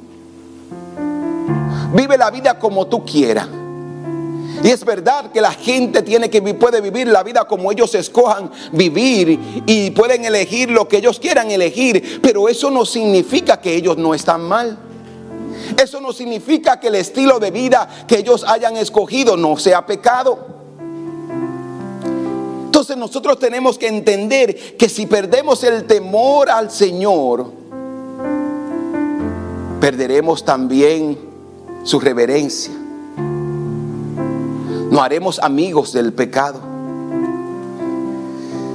Vive 1.92 2.16
la 2.16 2.30
vida 2.30 2.56
como 2.56 2.86
tú 2.86 3.04
quieras. 3.04 3.48
Y 4.62 4.68
es 4.68 4.84
verdad 4.84 5.32
que 5.32 5.40
la 5.40 5.50
gente 5.50 6.02
tiene 6.02 6.30
que 6.30 6.40
puede 6.54 6.80
vivir 6.80 7.08
la 7.08 7.24
vida 7.24 7.44
como 7.46 7.72
ellos 7.72 7.92
escojan 7.96 8.48
vivir 8.70 9.64
y 9.66 9.90
pueden 9.90 10.24
elegir 10.24 10.70
lo 10.70 10.86
que 10.86 10.98
ellos 10.98 11.18
quieran 11.18 11.50
elegir, 11.50 12.20
pero 12.22 12.48
eso 12.48 12.70
no 12.70 12.86
significa 12.86 13.60
que 13.60 13.74
ellos 13.74 13.96
no 13.96 14.14
están 14.14 14.42
mal. 14.42 14.89
Eso 15.76 16.00
no 16.00 16.12
significa 16.12 16.80
que 16.80 16.88
el 16.88 16.96
estilo 16.96 17.38
de 17.38 17.50
vida 17.50 17.88
que 18.06 18.18
ellos 18.18 18.44
hayan 18.46 18.76
escogido 18.76 19.36
no 19.36 19.56
sea 19.56 19.84
pecado. 19.86 20.38
Entonces 22.66 22.96
nosotros 22.96 23.38
tenemos 23.38 23.78
que 23.78 23.88
entender 23.88 24.76
que 24.76 24.88
si 24.88 25.06
perdemos 25.06 25.64
el 25.64 25.86
temor 25.86 26.50
al 26.50 26.70
Señor, 26.70 27.52
perderemos 29.80 30.44
también 30.44 31.18
su 31.82 31.98
reverencia. 32.00 32.72
No 34.90 35.02
haremos 35.02 35.38
amigos 35.38 35.92
del 35.92 36.12
pecado. 36.12 36.60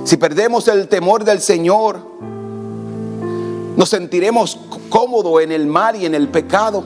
Si 0.05 0.17
perdemos 0.17 0.67
el 0.67 0.88
temor 0.88 1.23
del 1.23 1.41
Señor, 1.41 1.99
nos 3.75 3.89
sentiremos 3.89 4.58
cómodos 4.89 5.41
en 5.41 5.52
el 5.52 5.65
mal 5.67 5.95
y 5.95 6.06
en 6.06 6.15
el 6.15 6.28
pecado. 6.30 6.84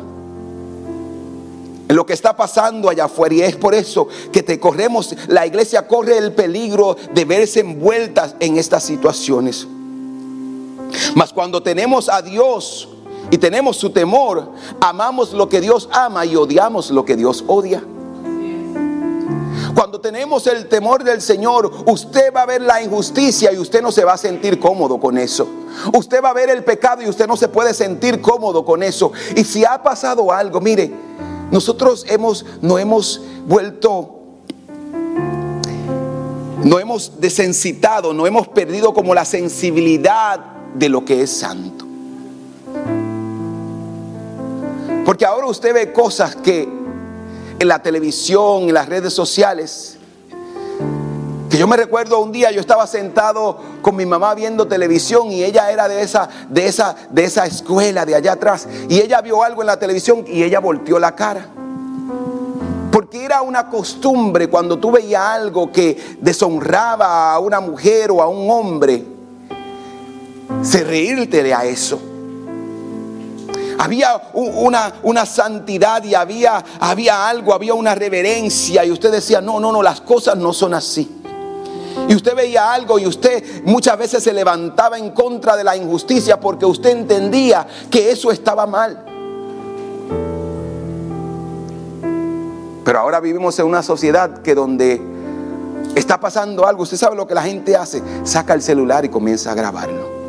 En 1.88 1.96
lo 1.96 2.06
que 2.06 2.14
está 2.14 2.36
pasando 2.36 2.90
allá 2.90 3.06
afuera. 3.06 3.36
Y 3.36 3.42
es 3.42 3.56
por 3.56 3.74
eso 3.74 4.08
que 4.32 4.44
te 4.44 4.60
corremos, 4.60 5.16
la 5.28 5.46
iglesia 5.46 5.88
corre 5.88 6.18
el 6.18 6.34
peligro 6.34 6.96
de 7.14 7.26
verse 7.26 7.62
envueltas 7.62 8.36
en 8.40 8.58
estas 8.58 8.84
situaciones. 8.84 9.68
Mas 11.16 11.34
cuando 11.34 11.62
tenemos 11.62 12.10
a 12.10 12.22
Dios 12.22 12.90
y 13.32 13.38
tenemos 13.38 13.78
su 13.78 13.90
temor, 13.92 14.52
amamos 14.80 15.34
lo 15.34 15.50
que 15.50 15.62
Dios 15.62 15.90
ama 15.92 16.26
y 16.26 16.36
odiamos 16.36 16.92
lo 16.92 17.06
que 17.06 17.16
Dios 17.16 17.44
odia. 17.48 17.84
Cuando 19.76 20.02
tenemos 20.02 20.48
el 20.48 20.68
temor 20.68 21.04
del 21.04 21.22
Señor, 21.22 21.72
usted 21.86 22.34
va 22.34 22.44
a 22.44 22.46
ver 22.46 22.62
la 22.62 22.82
injusticia 22.82 23.52
y 23.54 23.58
usted 23.58 23.82
no 23.82 23.92
se 23.92 24.04
va 24.04 24.14
a 24.14 24.18
sentir 24.18 24.60
cómodo 24.60 25.00
con 25.00 25.18
eso. 25.18 25.48
Usted 25.94 26.24
va 26.24 26.30
a 26.30 26.34
ver 26.34 26.50
el 26.50 26.64
pecado 26.64 27.02
y 27.02 27.08
usted 27.10 27.28
no 27.28 27.38
se 27.38 27.48
puede 27.48 27.74
sentir 27.74 28.22
cómodo 28.22 28.66
con 28.66 28.84
eso. 28.84 29.12
Y 29.36 29.44
si 29.44 29.66
ha 29.66 29.82
pasado 29.84 30.32
algo, 30.32 30.60
mire, 30.60 30.92
nosotros 31.52 32.06
hemos, 32.08 32.46
no 32.62 32.80
hemos 32.80 33.22
vuelto 33.46 34.16
no 36.64 36.78
hemos 36.78 37.20
desensitado, 37.20 38.14
no 38.14 38.28
hemos 38.28 38.48
perdido 38.50 38.94
como 38.94 39.14
la 39.14 39.26
sensibilidad 39.26 40.40
de 40.74 40.90
lo 40.90 41.06
que 41.06 41.22
es 41.22 41.32
santo. 41.32 41.86
Porque 45.06 45.26
ahora 45.26 45.48
usted 45.48 45.74
ve 45.74 45.94
cosas 45.94 46.36
que 46.36 46.68
en 47.60 47.68
la 47.68 47.82
televisión, 47.82 48.64
en 48.64 48.74
las 48.74 48.88
redes 48.88 49.14
sociales. 49.14 49.98
Que 51.50 51.58
yo 51.58 51.68
me 51.68 51.78
recuerdo 51.78 52.20
un 52.20 52.32
día 52.32 52.52
yo 52.52 52.62
estaba 52.62 52.86
sentado 52.88 53.58
con 53.82 53.96
mi 53.96 54.06
mamá 54.06 54.36
viendo 54.36 54.68
televisión 54.68 55.32
y 55.32 55.44
ella 55.44 55.72
era 55.72 55.88
de 55.88 56.02
esa 56.02 56.30
de 56.48 56.68
esa 56.68 56.96
de 57.10 57.24
esa 57.24 57.46
escuela 57.48 58.06
de 58.06 58.14
allá 58.14 58.34
atrás 58.34 58.68
y 58.88 59.00
ella 59.00 59.20
vio 59.22 59.44
algo 59.44 59.64
en 59.64 59.68
la 59.68 59.80
televisión 59.80 60.24
y 60.28 60.44
ella 60.44 60.60
volteó 60.60 61.00
la 61.00 61.16
cara. 61.16 61.48
Porque 62.92 63.24
era 63.24 63.42
una 63.42 63.68
costumbre 63.68 64.48
cuando 64.48 64.78
tú 64.78 64.92
veías 64.92 65.24
algo 65.24 65.72
que 65.72 66.18
deshonraba 66.22 67.34
a 67.34 67.40
una 67.40 67.60
mujer 67.60 68.12
o 68.12 68.22
a 68.22 68.28
un 68.28 68.50
hombre, 68.50 69.06
se 70.62 70.84
reírte 70.84 71.54
a 71.54 71.66
eso. 71.66 72.00
Había 73.80 74.22
una, 74.34 74.94
una 75.04 75.26
santidad 75.26 76.04
y 76.04 76.14
había, 76.14 76.62
había 76.82 77.30
algo, 77.30 77.54
había 77.54 77.74
una 77.74 77.96
reverencia 77.96 78.84
y 78.84 78.92
usted 78.92 79.10
decía, 79.10 79.40
no, 79.40 79.58
no, 79.58 79.72
no, 79.72 79.82
las 79.82 80.02
cosas 80.02 80.36
no 80.36 80.52
son 80.52 80.74
así. 80.74 81.10
Y 82.10 82.14
usted 82.14 82.36
veía 82.36 82.74
algo 82.74 83.00
y 83.00 83.08
usted 83.08 83.64
muchas 83.64 83.98
veces 83.98 84.22
se 84.22 84.34
levantaba 84.34 84.98
en 84.98 85.12
contra 85.12 85.56
de 85.56 85.64
la 85.64 85.78
injusticia 85.78 86.42
porque 86.42 86.66
usted 86.66 86.90
entendía 86.90 87.66
que 87.90 88.12
eso 88.12 88.32
estaba 88.32 88.66
mal. 88.66 89.06
Pero 92.84 93.00
ahora 93.00 93.22
vivimos 93.22 93.58
en 93.60 93.66
una 93.66 93.82
sociedad 93.82 94.42
que 94.42 94.56
donde 94.56 95.02
está 95.96 96.20
pasando 96.20 96.68
algo, 96.68 96.84
usted 96.84 96.98
sabe 96.98 97.16
lo 97.16 97.26
que 97.26 97.34
la 97.34 97.44
gente 97.44 97.78
hace, 97.78 98.04
saca 98.24 98.54
el 98.54 98.62
celular 98.62 99.06
y 99.06 99.10
comienza 99.10 99.54
a 99.54 99.56
grabarlo. 99.56 100.20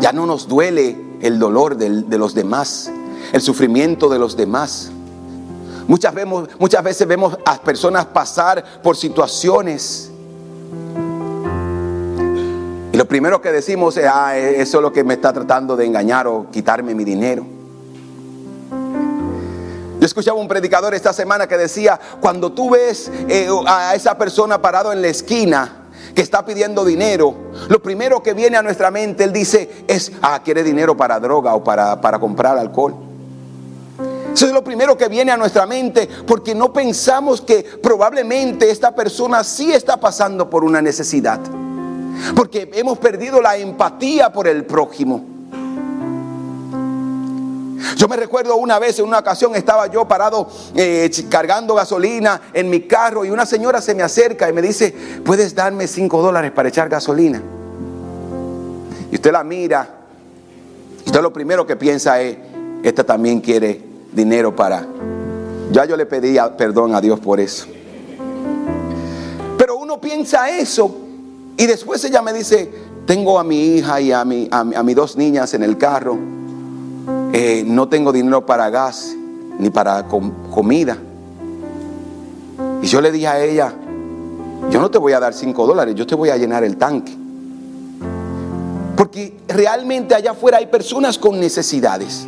Ya 0.00 0.12
no 0.12 0.26
nos 0.26 0.48
duele 0.48 1.13
el 1.24 1.38
dolor 1.38 1.76
de 1.76 2.18
los 2.18 2.34
demás, 2.34 2.90
el 3.32 3.40
sufrimiento 3.40 4.08
de 4.10 4.18
los 4.18 4.36
demás. 4.36 4.90
Muchas, 5.86 6.14
veces 6.14 7.06
vemos 7.06 7.36
a 7.44 7.58
personas 7.60 8.06
pasar 8.06 8.64
por 8.82 8.96
situaciones. 8.96 10.10
Y 12.92 12.96
lo 12.96 13.06
primero 13.06 13.40
que 13.40 13.52
decimos 13.52 13.96
es, 13.96 14.06
ah, 14.06 14.36
e-, 14.36 14.60
eso 14.60 14.78
es 14.78 14.82
lo 14.82 14.92
que 14.92 15.02
me 15.02 15.14
está 15.14 15.32
tratando 15.32 15.76
de 15.76 15.86
engañar 15.86 16.26
o 16.26 16.46
quitarme 16.50 16.94
mi 16.94 17.04
dinero. 17.04 17.44
Yo 20.00 20.06
escuchaba 20.06 20.38
un 20.38 20.48
predicador 20.48 20.94
esta 20.94 21.14
semana 21.14 21.46
que 21.46 21.56
decía, 21.56 21.98
cuando 22.20 22.52
tú 22.52 22.70
ves 22.70 23.10
eh, 23.28 23.48
a 23.66 23.94
esa 23.94 24.16
persona 24.18 24.60
parado 24.60 24.92
en 24.92 25.00
la 25.00 25.08
esquina, 25.08 25.83
que 26.14 26.22
está 26.22 26.44
pidiendo 26.44 26.84
dinero, 26.84 27.34
lo 27.68 27.82
primero 27.82 28.22
que 28.22 28.34
viene 28.34 28.56
a 28.56 28.62
nuestra 28.62 28.90
mente, 28.90 29.24
él 29.24 29.32
dice, 29.32 29.84
es, 29.88 30.12
ah, 30.22 30.40
quiere 30.44 30.62
dinero 30.62 30.96
para 30.96 31.18
droga 31.18 31.54
o 31.54 31.64
para, 31.64 32.00
para 32.00 32.18
comprar 32.18 32.56
alcohol. 32.56 32.94
Eso 34.32 34.46
es 34.46 34.52
lo 34.52 34.64
primero 34.64 34.98
que 34.98 35.08
viene 35.08 35.30
a 35.30 35.36
nuestra 35.36 35.64
mente 35.64 36.08
porque 36.26 36.54
no 36.54 36.72
pensamos 36.72 37.40
que 37.40 37.62
probablemente 37.62 38.68
esta 38.68 38.92
persona 38.94 39.44
sí 39.44 39.72
está 39.72 39.98
pasando 39.98 40.50
por 40.50 40.64
una 40.64 40.82
necesidad. 40.82 41.40
Porque 42.34 42.68
hemos 42.74 42.98
perdido 42.98 43.40
la 43.40 43.56
empatía 43.56 44.32
por 44.32 44.48
el 44.48 44.64
prójimo. 44.64 45.33
Yo 47.96 48.08
me 48.08 48.16
recuerdo 48.16 48.56
una 48.56 48.78
vez, 48.78 48.98
en 48.98 49.06
una 49.06 49.18
ocasión, 49.18 49.54
estaba 49.54 49.86
yo 49.86 50.06
parado 50.06 50.48
eh, 50.74 51.10
cargando 51.28 51.74
gasolina 51.74 52.40
en 52.52 52.70
mi 52.70 52.82
carro 52.82 53.24
y 53.24 53.30
una 53.30 53.46
señora 53.46 53.80
se 53.80 53.94
me 53.94 54.02
acerca 54.02 54.48
y 54.48 54.52
me 54.52 54.62
dice, 54.62 54.94
¿puedes 55.24 55.54
darme 55.54 55.86
5 55.86 56.22
dólares 56.22 56.52
para 56.52 56.68
echar 56.68 56.88
gasolina? 56.88 57.40
Y 59.10 59.14
usted 59.14 59.32
la 59.32 59.44
mira, 59.44 59.88
y 61.04 61.06
usted 61.06 61.22
lo 61.22 61.32
primero 61.32 61.66
que 61.66 61.76
piensa 61.76 62.20
es, 62.20 62.36
esta 62.82 63.04
también 63.04 63.40
quiere 63.40 63.80
dinero 64.12 64.54
para... 64.54 64.86
Ya 65.72 65.84
yo 65.86 65.96
le 65.96 66.06
pedí 66.06 66.36
perdón 66.56 66.94
a 66.94 67.00
Dios 67.00 67.18
por 67.18 67.40
eso. 67.40 67.66
Pero 69.58 69.76
uno 69.76 70.00
piensa 70.00 70.50
eso 70.50 70.94
y 71.56 71.66
después 71.66 72.04
ella 72.04 72.22
me 72.22 72.32
dice, 72.32 72.70
tengo 73.06 73.38
a 73.38 73.44
mi 73.44 73.76
hija 73.76 74.00
y 74.00 74.12
a, 74.12 74.24
mi, 74.24 74.48
a, 74.50 74.64
mis 74.64 74.96
dos 74.96 75.16
niñas 75.16 75.54
en 75.54 75.62
el 75.62 75.78
carro, 75.78 76.18
eh, 77.36 77.64
no 77.66 77.88
tengo 77.88 78.12
dinero 78.12 78.46
para 78.46 78.70
gas 78.70 79.12
ni 79.58 79.68
para 79.68 80.06
comida. 80.06 80.96
Y 82.80 82.86
yo 82.86 83.00
le 83.00 83.10
dije 83.10 83.26
a 83.26 83.44
ella, 83.44 83.74
yo 84.70 84.80
no 84.80 84.88
te 84.88 84.98
voy 84.98 85.14
a 85.14 85.18
dar 85.18 85.34
cinco 85.34 85.66
dólares, 85.66 85.96
yo 85.96 86.06
te 86.06 86.14
voy 86.14 86.28
a 86.28 86.36
llenar 86.36 86.62
el 86.62 86.76
tanque. 86.76 87.12
Porque 88.96 89.36
realmente 89.48 90.14
allá 90.14 90.30
afuera 90.30 90.58
hay 90.58 90.66
personas 90.66 91.18
con 91.18 91.40
necesidades. 91.40 92.24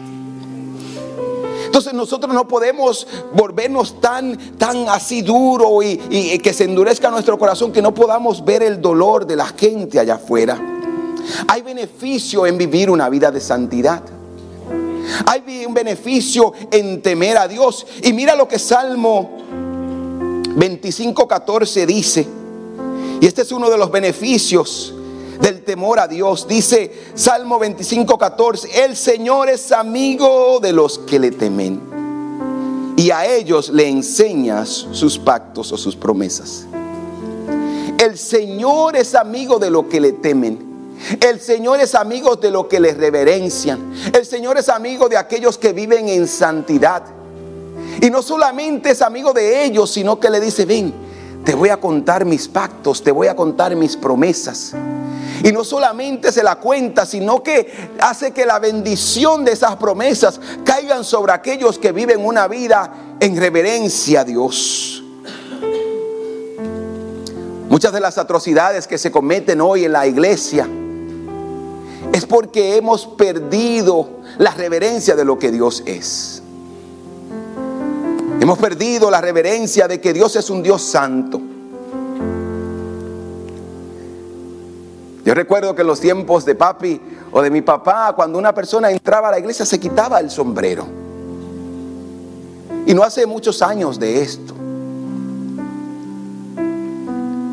Entonces 1.67 1.95
nosotros 1.95 2.35
no 2.35 2.49
podemos 2.49 3.07
volvernos 3.33 4.01
tan, 4.01 4.37
tan 4.59 4.89
así 4.89 5.23
duro 5.23 5.85
y, 5.85 6.01
y 6.11 6.39
que 6.41 6.53
se 6.53 6.65
endurezca 6.65 7.13
nuestro 7.13 7.39
corazón 7.39 7.71
que 7.71 7.81
no 7.81 7.95
podamos 7.95 8.45
ver 8.45 8.65
el 8.65 8.83
dolor 8.83 9.25
de 9.25 9.37
la 9.37 9.47
gente 9.47 10.01
allá 10.01 10.17
afuera. 10.17 10.61
Hay 11.47 11.63
beneficio 11.63 12.45
en 12.45 12.59
vivir 12.59 12.91
una 12.91 13.09
vida 13.09 13.31
de 13.31 13.41
santidad. 13.41 14.03
Hay 15.27 15.65
un 15.67 15.75
beneficio 15.75 16.53
en 16.71 17.03
temer 17.03 17.39
a 17.39 17.49
Dios. 17.49 17.87
Y 18.03 18.13
mira 18.13 18.35
lo 18.35 18.49
que 18.49 18.59
Salmo 18.59 19.31
25, 20.57 21.29
14 21.29 21.87
dice. 21.87 22.27
Y 23.21 23.27
este 23.27 23.43
es 23.43 23.53
uno 23.53 23.71
de 23.71 23.79
los 23.79 23.91
beneficios 23.91 24.95
del 25.41 25.63
temor 25.63 26.01
a 26.01 26.09
Dios. 26.09 26.47
Dice 26.49 26.93
Salmo 27.15 27.59
25, 27.59 28.19
14, 28.19 28.85
el 28.85 28.97
Señor 28.97 29.49
es 29.49 29.73
amigo 29.73 30.61
de 30.61 30.73
los 30.73 30.99
que 31.01 31.19
le 31.19 31.31
temen 31.31 31.97
y 32.97 33.11
a 33.11 33.27
ellos 33.27 33.69
le 33.69 33.89
enseñas 33.89 34.89
sus 34.91 35.19
pactos 35.19 35.71
o 35.71 35.77
sus 35.77 35.95
promesas. 35.95 36.67
El 37.99 38.17
Señor 38.17 38.97
es 38.97 39.15
amigo 39.15 39.59
de 39.59 39.71
los 39.71 39.85
que 39.87 40.01
le 40.01 40.13
temen. 40.13 40.66
El 41.21 41.41
Señor 41.41 41.81
es 41.81 41.95
amigo 41.95 42.37
de 42.37 42.51
los 42.51 42.67
que 42.67 42.81
le 42.81 42.95
reverencian. 42.95 43.93
El 44.13 44.25
Señor 44.25 44.59
es 44.59 44.69
amigo 44.69 45.09
de 45.09 45.17
aquellos 45.17 45.59
que 45.59 45.73
viven 45.73 46.09
en 46.09 46.27
santidad. 46.27 47.03
Y 48.01 48.11
no 48.11 48.23
solamente 48.23 48.91
es 48.91 49.03
amigo 49.03 49.33
de 49.33 49.65
ellos, 49.65 49.91
sino 49.91 50.19
que 50.19 50.31
le 50.31 50.41
dice, 50.41 50.65
ven, 50.65 50.93
te 51.45 51.55
voy 51.55 51.69
a 51.69 51.77
contar 51.79 52.25
mis 52.25 52.49
pactos, 52.49 53.03
te 53.03 53.13
voy 53.13 53.29
a 53.29 53.37
contar 53.37 53.75
mis 53.77 53.97
promesas. 53.97 54.75
Y 55.45 55.53
no 55.53 55.65
solamente 55.65 56.33
se 56.33 56.43
la 56.43 56.57
cuenta, 56.57 57.07
sino 57.07 57.43
que 57.43 57.73
hace 58.01 58.33
que 58.33 58.47
la 58.47 58.59
bendición 58.59 59.45
de 59.45 59.53
esas 59.53 59.77
promesas 59.77 60.41
caigan 60.65 61.05
sobre 61.05 61.33
aquellos 61.33 61.79
que 61.79 61.93
viven 61.93 62.25
una 62.25 62.49
vida 62.49 63.17
en 63.21 63.37
reverencia 63.37 64.21
a 64.21 64.25
Dios. 64.25 65.03
Muchas 67.69 67.93
de 67.93 68.01
las 68.01 68.17
atrocidades 68.17 68.87
que 68.87 68.97
se 68.97 69.11
cometen 69.11 69.61
hoy 69.61 69.85
en 69.85 69.93
la 69.93 70.07
iglesia 70.07 70.69
es 72.13 72.27
porque 72.27 72.77
hemos 72.77 73.07
perdido 73.07 74.09
la 74.39 74.53
reverencia 74.53 75.15
de 75.17 75.25
lo 75.25 75.39
que 75.39 75.51
Dios 75.51 75.83
es. 75.87 76.43
Hemos 78.41 78.59
perdido 78.59 79.11
la 79.11 79.21
reverencia 79.21 79.89
de 79.89 80.01
que 80.01 80.13
Dios 80.13 80.37
es 80.37 80.51
un 80.51 80.63
Dios 80.63 80.83
santo. 80.83 81.41
Yo 85.25 85.35
recuerdo 85.35 85.75
que 85.75 85.81
en 85.81 85.89
los 85.89 86.01
tiempos 86.01 86.45
de 86.45 86.55
papi 86.55 87.01
o 87.33 87.43
de 87.43 87.51
mi 87.51 87.61
papá, 87.63 88.13
cuando 88.15 88.39
una 88.39 88.55
persona 88.55 88.91
entraba 88.91 89.29
a 89.29 89.33
la 89.33 89.39
iglesia 89.39 89.67
se 89.67 89.81
quitaba 89.81 90.21
el 90.21 90.31
sombrero. 90.31 90.87
Y 92.87 92.95
no 92.95 93.03
hace 93.03 93.27
muchos 93.27 93.61
años 93.63 93.99
de 93.99 94.23
esto. 94.23 94.56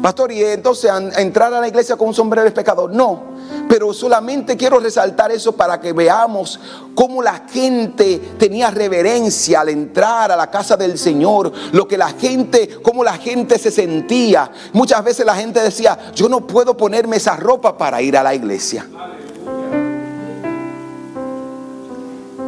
Pastor, 0.03 0.33
¿y 0.33 0.43
entonces 0.43 0.91
entrar 1.15 1.53
a 1.53 1.61
la 1.61 1.67
iglesia 1.69 1.95
con 1.95 2.09
un 2.09 2.13
sombrero 2.13 2.45
es 2.45 2.53
pecado? 2.53 2.89
No, 2.89 3.23
pero 3.69 3.93
solamente 3.93 4.57
quiero 4.57 4.77
resaltar 4.77 5.31
eso 5.31 5.53
para 5.53 5.79
que 5.79 5.93
veamos 5.93 6.59
cómo 6.93 7.23
la 7.23 7.45
gente 7.49 8.19
tenía 8.37 8.69
reverencia 8.69 9.61
al 9.61 9.69
entrar 9.69 10.29
a 10.29 10.35
la 10.35 10.51
casa 10.51 10.75
del 10.75 10.97
Señor, 10.97 11.53
lo 11.71 11.87
que 11.87 11.97
la 11.97 12.09
gente, 12.09 12.81
cómo 12.83 13.01
la 13.01 13.13
gente 13.13 13.57
se 13.57 13.71
sentía. 13.71 14.51
Muchas 14.73 15.01
veces 15.05 15.25
la 15.25 15.37
gente 15.37 15.61
decía, 15.61 15.97
yo 16.13 16.27
no 16.27 16.45
puedo 16.45 16.75
ponerme 16.75 17.15
esa 17.15 17.37
ropa 17.37 17.77
para 17.77 18.01
ir 18.01 18.17
a 18.17 18.23
la 18.23 18.35
iglesia. 18.35 18.85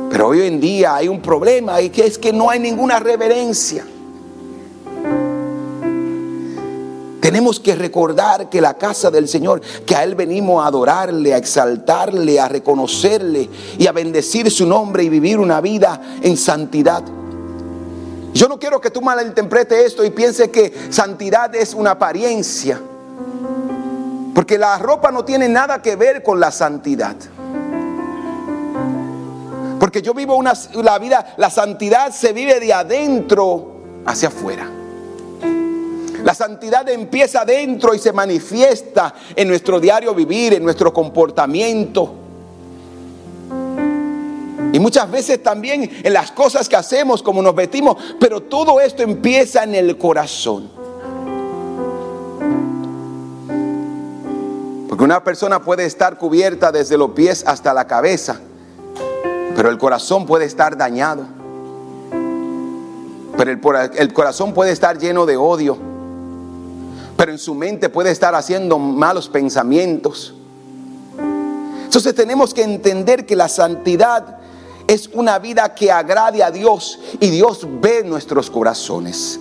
Pero 0.09 0.27
hoy 0.27 0.41
en 0.41 0.59
día 0.59 0.95
hay 0.95 1.07
un 1.07 1.21
problema 1.21 1.79
y 1.79 1.89
que 1.89 2.05
es 2.05 2.17
que 2.17 2.33
no 2.33 2.49
hay 2.49 2.59
ninguna 2.59 2.99
reverencia. 2.99 3.85
Tenemos 7.35 7.59
que 7.59 7.75
recordar 7.75 8.49
que 8.49 8.61
la 8.61 8.75
casa 8.75 9.11
del 9.11 9.27
Señor, 9.27 9.59
que 9.85 9.93
a 9.93 10.05
Él 10.05 10.15
venimos 10.15 10.63
a 10.63 10.67
adorarle, 10.67 11.33
a 11.33 11.37
exaltarle, 11.37 12.39
a 12.39 12.47
reconocerle 12.47 13.49
y 13.77 13.87
a 13.87 13.91
bendecir 13.91 14.49
su 14.49 14.65
nombre 14.65 15.03
y 15.03 15.09
vivir 15.09 15.37
una 15.37 15.59
vida 15.59 16.01
en 16.21 16.37
santidad. 16.37 17.03
Yo 18.33 18.47
no 18.47 18.57
quiero 18.57 18.79
que 18.79 18.89
tú 18.89 19.01
malinterpretes 19.01 19.85
esto 19.85 20.05
y 20.05 20.11
pienses 20.11 20.47
que 20.47 20.73
santidad 20.91 21.53
es 21.53 21.73
una 21.73 21.91
apariencia. 21.91 22.79
Porque 24.33 24.57
la 24.57 24.77
ropa 24.77 25.11
no 25.11 25.25
tiene 25.25 25.49
nada 25.49 25.81
que 25.81 25.97
ver 25.97 26.23
con 26.23 26.39
la 26.39 26.51
santidad. 26.51 27.17
Porque 29.77 30.01
yo 30.01 30.13
vivo 30.13 30.37
una, 30.37 30.53
la 30.75 30.97
vida, 30.99 31.33
la 31.35 31.49
santidad 31.49 32.13
se 32.13 32.31
vive 32.31 32.61
de 32.61 32.71
adentro 32.71 33.73
hacia 34.05 34.29
afuera. 34.29 34.84
La 36.25 36.33
santidad 36.33 36.89
empieza 36.89 37.45
dentro 37.45 37.93
y 37.93 37.99
se 37.99 38.11
manifiesta 38.11 39.13
en 39.35 39.47
nuestro 39.47 39.79
diario 39.79 40.15
vivir, 40.15 40.55
en 40.55 40.63
nuestro 40.63 40.91
comportamiento. 40.91 42.15
Y 44.73 44.79
muchas 44.79 45.11
veces 45.11 45.43
también 45.43 45.87
en 46.03 46.11
las 46.11 46.31
cosas 46.31 46.67
que 46.67 46.75
hacemos, 46.75 47.21
como 47.21 47.43
nos 47.43 47.53
vestimos, 47.53 47.97
pero 48.19 48.41
todo 48.41 48.81
esto 48.81 49.03
empieza 49.03 49.65
en 49.65 49.75
el 49.75 49.99
corazón. 49.99 50.67
Porque 54.89 55.03
una 55.03 55.23
persona 55.23 55.61
puede 55.61 55.85
estar 55.85 56.17
cubierta 56.17 56.71
desde 56.71 56.97
los 56.97 57.11
pies 57.11 57.43
hasta 57.45 57.71
la 57.71 57.85
cabeza, 57.85 58.39
pero 59.55 59.69
el 59.69 59.77
corazón 59.77 60.25
puede 60.25 60.45
estar 60.45 60.75
dañado. 60.75 61.23
Pero 63.37 63.51
el, 63.51 63.91
el 63.95 64.11
corazón 64.11 64.55
puede 64.55 64.71
estar 64.71 64.97
lleno 64.97 65.27
de 65.27 65.37
odio 65.37 65.93
pero 67.17 67.31
en 67.31 67.37
su 67.37 67.55
mente 67.55 67.89
puede 67.89 68.11
estar 68.11 68.35
haciendo 68.35 68.77
malos 68.77 69.29
pensamientos. 69.29 70.33
Entonces 71.17 72.13
tenemos 72.13 72.53
que 72.53 72.63
entender 72.63 73.25
que 73.25 73.35
la 73.35 73.47
santidad 73.47 74.39
es 74.87 75.09
una 75.13 75.39
vida 75.39 75.73
que 75.73 75.91
agrade 75.91 76.43
a 76.43 76.51
Dios 76.51 76.99
y 77.19 77.29
Dios 77.29 77.65
ve 77.81 78.03
nuestros 78.03 78.49
corazones. 78.49 79.39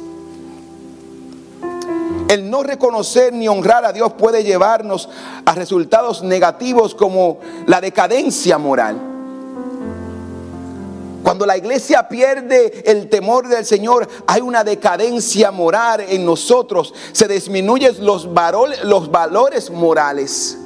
El 2.29 2.49
no 2.49 2.63
reconocer 2.63 3.33
ni 3.33 3.49
honrar 3.49 3.85
a 3.85 3.93
Dios 3.93 4.13
puede 4.15 4.45
llevarnos 4.45 5.09
a 5.45 5.55
resultados 5.55 6.23
negativos 6.23 6.95
como 6.95 7.39
la 7.67 7.81
decadencia 7.81 8.57
moral. 8.57 9.14
Cuando 11.25 11.47
la 11.47 11.57
iglesia 11.57 12.07
pierde 12.07 12.83
el 12.85 13.09
temor 13.09 13.49
del 13.49 13.65
Señor, 13.65 14.07
hay 14.27 14.43
una 14.43 14.63
decadencia 14.63 15.51
moral 15.51 16.05
en 16.07 16.27
nosotros. 16.27 16.93
Se 17.13 17.27
disminuyen 17.27 18.05
los, 18.05 18.29
los 18.85 19.11
valores 19.11 19.71
morales. 19.71 20.59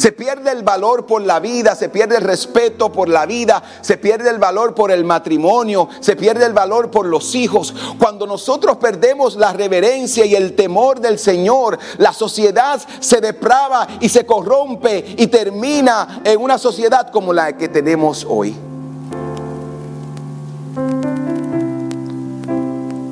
Se 0.00 0.12
pierde 0.12 0.50
el 0.50 0.62
valor 0.62 1.04
por 1.04 1.20
la 1.20 1.40
vida, 1.40 1.76
se 1.76 1.90
pierde 1.90 2.16
el 2.16 2.22
respeto 2.22 2.90
por 2.90 3.06
la 3.06 3.26
vida, 3.26 3.62
se 3.82 3.98
pierde 3.98 4.30
el 4.30 4.38
valor 4.38 4.74
por 4.74 4.90
el 4.90 5.04
matrimonio, 5.04 5.90
se 6.00 6.16
pierde 6.16 6.46
el 6.46 6.54
valor 6.54 6.90
por 6.90 7.04
los 7.04 7.34
hijos. 7.34 7.74
Cuando 7.98 8.26
nosotros 8.26 8.78
perdemos 8.78 9.36
la 9.36 9.52
reverencia 9.52 10.24
y 10.24 10.34
el 10.34 10.56
temor 10.56 11.00
del 11.00 11.18
Señor, 11.18 11.78
la 11.98 12.14
sociedad 12.14 12.80
se 12.98 13.20
deprava 13.20 13.86
y 14.00 14.08
se 14.08 14.24
corrompe 14.24 15.16
y 15.18 15.26
termina 15.26 16.22
en 16.24 16.40
una 16.40 16.56
sociedad 16.56 17.10
como 17.10 17.34
la 17.34 17.54
que 17.58 17.68
tenemos 17.68 18.26
hoy. 18.26 18.56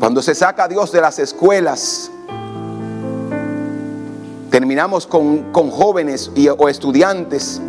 Cuando 0.01 0.23
se 0.23 0.35
saca 0.35 0.65
a 0.65 0.69
Dios 0.69 0.91
de 0.91 1.03
las 1.03 1.19
escuelas, 1.19 2.11
terminamos 4.51 5.07
con, 5.07 5.53
jóvenes 5.71 6.31
o 6.57 6.69
estudiantes 6.69 7.61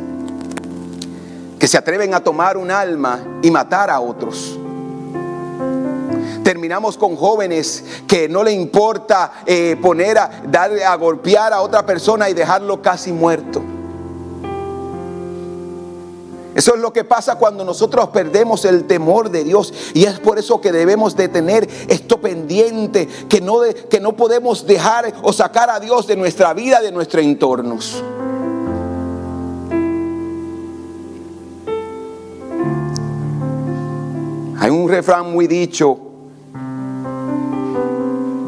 que 1.60 1.68
se 1.68 1.78
atreven 1.78 2.14
a 2.14 2.22
tomar 2.22 2.58
un 2.58 2.72
alma 2.72 3.20
y 3.42 3.52
matar 3.52 3.90
a 3.90 4.00
otros. 4.00 4.58
Terminamos 6.44 6.98
con 6.98 7.16
jóvenes 7.16 7.84
que 8.08 8.28
no 8.30 8.44
le 8.44 8.52
importa 8.52 9.34
eh, 9.46 9.78
poner 9.82 10.18
a, 10.18 10.32
dar, 10.48 10.72
a 10.72 10.96
golpear 10.96 11.54
a 11.54 11.62
otra 11.62 11.86
persona 11.86 12.30
y 12.30 12.34
dejarlo 12.34 12.82
casi 12.82 13.12
muerto. 13.12 13.62
Eso 16.60 16.76
es 16.76 16.82
lo 16.82 16.92
que 16.92 17.06
pasa 17.06 17.38
cuando 17.38 17.64
nosotros 17.64 18.10
perdemos 18.10 18.66
el 18.66 18.84
temor 18.84 19.30
de 19.30 19.46
Dios. 19.46 19.74
Y 19.94 20.04
es 20.04 20.20
por 20.20 20.38
eso 20.38 20.60
que 20.60 20.74
debemos 20.74 21.16
de 21.16 21.30
tener 21.30 21.66
esto 21.88 22.20
pendiente, 22.20 23.08
que 23.30 23.40
no, 23.40 23.62
que 23.90 24.02
no 24.02 24.18
podemos 24.18 24.68
dejar 24.68 25.14
o 25.22 25.32
sacar 25.32 25.70
a 25.70 25.80
Dios 25.80 26.06
de 26.06 26.18
nuestra 26.18 26.54
vida, 26.54 26.82
de 26.82 26.92
nuestros 26.92 27.24
entornos. 27.24 28.04
Hay 34.60 34.70
un 34.70 34.90
refrán 34.90 35.32
muy 35.32 35.48
dicho, 35.48 35.98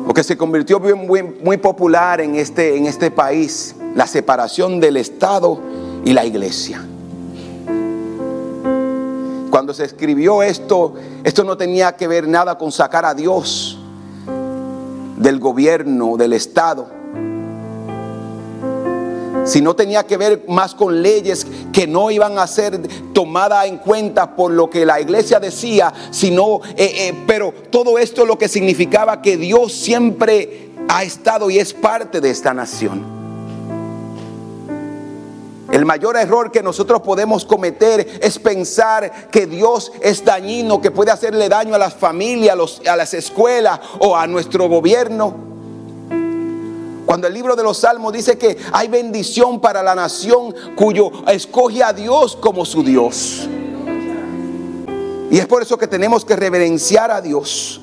o 0.06 0.14
que 0.14 0.26
se 0.26 0.36
convirtió 0.36 0.82
muy, 0.82 1.24
muy 1.24 1.56
popular 1.56 2.20
en 2.20 2.36
este, 2.36 2.76
en 2.76 2.88
este 2.88 3.10
país, 3.10 3.74
la 3.96 4.06
separación 4.06 4.82
del 4.82 4.98
Estado 4.98 5.62
y 6.04 6.12
la 6.12 6.26
iglesia. 6.26 6.86
Cuando 9.52 9.74
se 9.74 9.84
escribió 9.84 10.42
esto, 10.42 10.96
esto 11.26 11.44
no 11.44 11.58
tenía 11.58 11.98
que 11.98 12.08
ver 12.08 12.26
nada 12.26 12.58
con 12.58 12.72
sacar 12.72 13.04
a 13.06 13.14
Dios 13.14 13.78
del 15.18 15.40
gobierno, 15.40 16.16
del 16.16 16.32
Estado. 16.32 16.88
Sino 19.44 19.76
tenía 19.76 20.08
que 20.08 20.16
ver 20.16 20.46
más 20.48 20.74
con 20.74 21.02
leyes 21.02 21.46
que 21.74 21.86
no 21.86 22.10
iban 22.12 22.40
a 22.40 22.48
ser 22.48 22.80
tomadas 23.12 23.66
en 23.66 23.78
cuenta 23.80 24.38
por 24.38 24.52
lo 24.52 24.70
que 24.70 24.86
la 24.86 25.02
iglesia 25.02 25.40
decía, 25.42 25.94
sino, 26.12 26.62
eh, 26.78 27.10
eh, 27.10 27.24
pero 27.28 27.54
todo 27.70 27.98
esto 28.00 28.26
lo 28.26 28.38
que 28.38 28.48
significaba 28.48 29.22
que 29.22 29.36
Dios 29.36 29.74
siempre 29.74 30.72
ha 30.88 31.04
estado 31.04 31.50
y 31.50 31.60
es 31.60 31.74
parte 31.74 32.22
de 32.22 32.30
esta 32.30 32.54
nación. 32.54 33.21
El 35.72 35.86
mayor 35.86 36.18
error 36.18 36.52
que 36.52 36.62
nosotros 36.62 37.02
podemos 37.02 37.46
cometer 37.46 38.20
es 38.22 38.38
pensar 38.38 39.30
que 39.32 39.48
Dios 39.48 39.94
es 40.02 40.24
dañino, 40.26 40.82
que 40.82 40.92
puede 40.92 41.12
hacerle 41.12 41.48
daño 41.48 41.74
a 41.74 41.78
las 41.78 41.94
familias, 41.94 42.82
a, 42.86 42.96
las 42.98 43.14
escuelas 43.14 43.80
o 44.00 44.18
a 44.18 44.28
nuestro 44.28 44.68
gobierno. 44.68 45.34
Cuando 47.06 47.28
el 47.28 47.34
libro 47.34 47.56
de 47.56 47.64
los 47.64 47.78
Salmos 47.78 48.12
dice 48.12 48.38
que 48.38 48.58
hay 48.74 48.90
bendición 48.90 49.62
para 49.62 49.82
la 49.82 49.96
nación 49.96 50.54
cuyo 50.76 51.10
escoge 51.28 51.82
a 51.84 51.94
Dios 51.94 52.36
como 52.36 52.66
su 52.66 52.84
Dios. 52.84 53.48
Y 55.32 55.38
es 55.38 55.48
por 55.48 55.62
eso 55.62 55.78
que 55.78 55.88
tenemos 55.88 56.26
que 56.26 56.36
reverenciar 56.36 57.12
a 57.12 57.22
Dios 57.22 57.80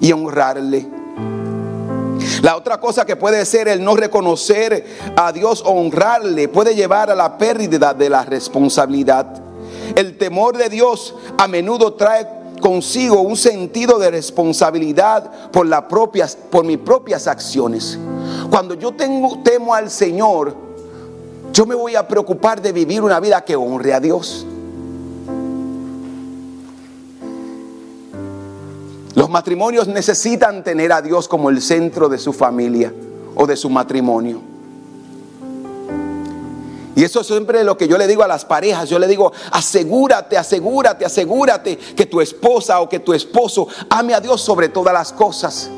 y 0.00 0.12
honrarle. 0.12 0.86
La 2.46 2.56
otra 2.56 2.78
cosa 2.78 3.04
que 3.04 3.16
puede 3.16 3.44
ser 3.44 3.66
el 3.66 3.82
no 3.82 3.96
reconocer 3.96 4.86
a 5.16 5.32
Dios 5.32 5.64
honrarle 5.66 6.46
puede 6.46 6.76
llevar 6.76 7.10
a 7.10 7.16
la 7.16 7.36
pérdida 7.38 7.92
de 7.92 8.08
la 8.08 8.24
responsabilidad. 8.24 9.26
El 9.96 10.16
temor 10.16 10.56
de 10.56 10.68
Dios 10.68 11.16
a 11.38 11.48
menudo 11.48 11.94
trae 11.94 12.24
consigo 12.60 13.20
un 13.20 13.36
sentido 13.36 13.98
de 13.98 14.12
responsabilidad 14.12 15.50
por, 15.50 15.66
las 15.66 15.86
propias, 15.86 16.36
por 16.36 16.64
mis 16.64 16.78
propias 16.78 17.26
acciones. 17.26 17.98
Cuando 18.48 18.74
yo 18.74 18.92
tengo, 18.94 19.40
temo 19.42 19.74
al 19.74 19.90
Señor, 19.90 20.54
yo 21.52 21.66
me 21.66 21.74
voy 21.74 21.96
a 21.96 22.06
preocupar 22.06 22.62
de 22.62 22.70
vivir 22.70 23.02
una 23.02 23.18
vida 23.18 23.44
que 23.44 23.56
honre 23.56 23.92
a 23.92 23.98
Dios. 23.98 24.46
Los 29.16 29.30
matrimonios 29.30 29.88
necesitan 29.88 30.62
tener 30.62 30.92
a 30.92 31.00
Dios 31.00 31.26
como 31.26 31.48
el 31.48 31.62
centro 31.62 32.10
de 32.10 32.18
su 32.18 32.34
familia 32.34 32.92
o 33.34 33.46
de 33.46 33.56
su 33.56 33.70
matrimonio. 33.70 34.42
Y 36.94 37.02
eso 37.02 37.22
es 37.22 37.26
siempre 37.26 37.64
lo 37.64 37.78
que 37.78 37.88
yo 37.88 37.96
le 37.96 38.06
digo 38.06 38.22
a 38.22 38.28
las 38.28 38.44
parejas. 38.44 38.90
Yo 38.90 38.98
le 38.98 39.08
digo, 39.08 39.32
asegúrate, 39.52 40.36
asegúrate, 40.36 41.06
asegúrate 41.06 41.78
que 41.78 42.04
tu 42.04 42.20
esposa 42.20 42.78
o 42.82 42.90
que 42.90 42.98
tu 42.98 43.14
esposo 43.14 43.66
ame 43.88 44.12
a 44.12 44.20
Dios 44.20 44.42
sobre 44.42 44.68
todas 44.68 44.92
las 44.92 45.14
cosas. 45.14 45.70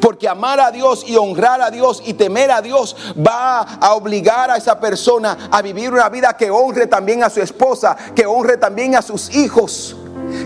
Porque 0.00 0.28
amar 0.28 0.60
a 0.60 0.70
Dios 0.70 1.02
y 1.04 1.16
honrar 1.16 1.60
a 1.62 1.72
Dios 1.72 2.00
y 2.06 2.14
temer 2.14 2.52
a 2.52 2.62
Dios 2.62 2.94
va 3.18 3.62
a 3.62 3.94
obligar 3.94 4.52
a 4.52 4.56
esa 4.56 4.78
persona 4.78 5.48
a 5.50 5.60
vivir 5.62 5.92
una 5.92 6.08
vida 6.10 6.36
que 6.36 6.48
honre 6.48 6.86
también 6.86 7.24
a 7.24 7.30
su 7.30 7.40
esposa, 7.40 7.96
que 8.14 8.24
honre 8.24 8.56
también 8.56 8.94
a 8.94 9.02
sus 9.02 9.34
hijos. 9.34 9.96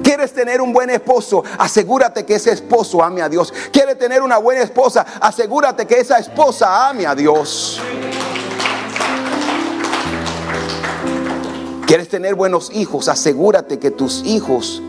¿Quieres 0.03 0.33
tener 0.33 0.61
un 0.61 0.73
buen 0.73 0.91
esposo? 0.91 1.45
Asegúrate 1.59 2.25
que 2.25 2.35
ese 2.35 2.53
esposo 2.53 3.03
ame 3.03 3.23
a 3.23 3.29
Dios. 3.29 3.53
¿Quieres 3.73 3.99
tener 3.99 4.23
una 4.23 4.39
buena 4.39 4.63
esposa? 4.63 5.07
Asegúrate 5.21 5.87
que 5.87 6.01
esa 6.01 6.19
esposa 6.19 6.89
ame 6.89 7.07
a 7.07 7.15
Dios. 7.15 7.81
¿Quieres 11.87 12.09
tener 12.09 12.35
buenos 12.35 12.71
hijos? 12.75 13.09
Asegúrate 13.09 13.79
que 13.79 13.91
tus 13.91 14.23
hijos 14.25 14.83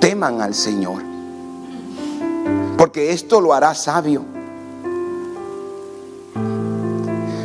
teman 0.00 0.40
al 0.40 0.54
Señor. 0.54 1.02
Porque 2.78 3.10
esto 3.10 3.40
lo 3.40 3.52
hará 3.52 3.74
sabio. 3.74 4.24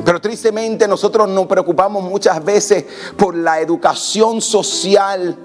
Pero 0.05 0.21
tristemente 0.21 0.87
nosotros 0.87 1.29
nos 1.29 1.45
preocupamos 1.47 2.03
muchas 2.03 2.43
veces 2.43 2.85
por 3.15 3.35
la 3.35 3.59
educación 3.59 4.41
social 4.41 5.37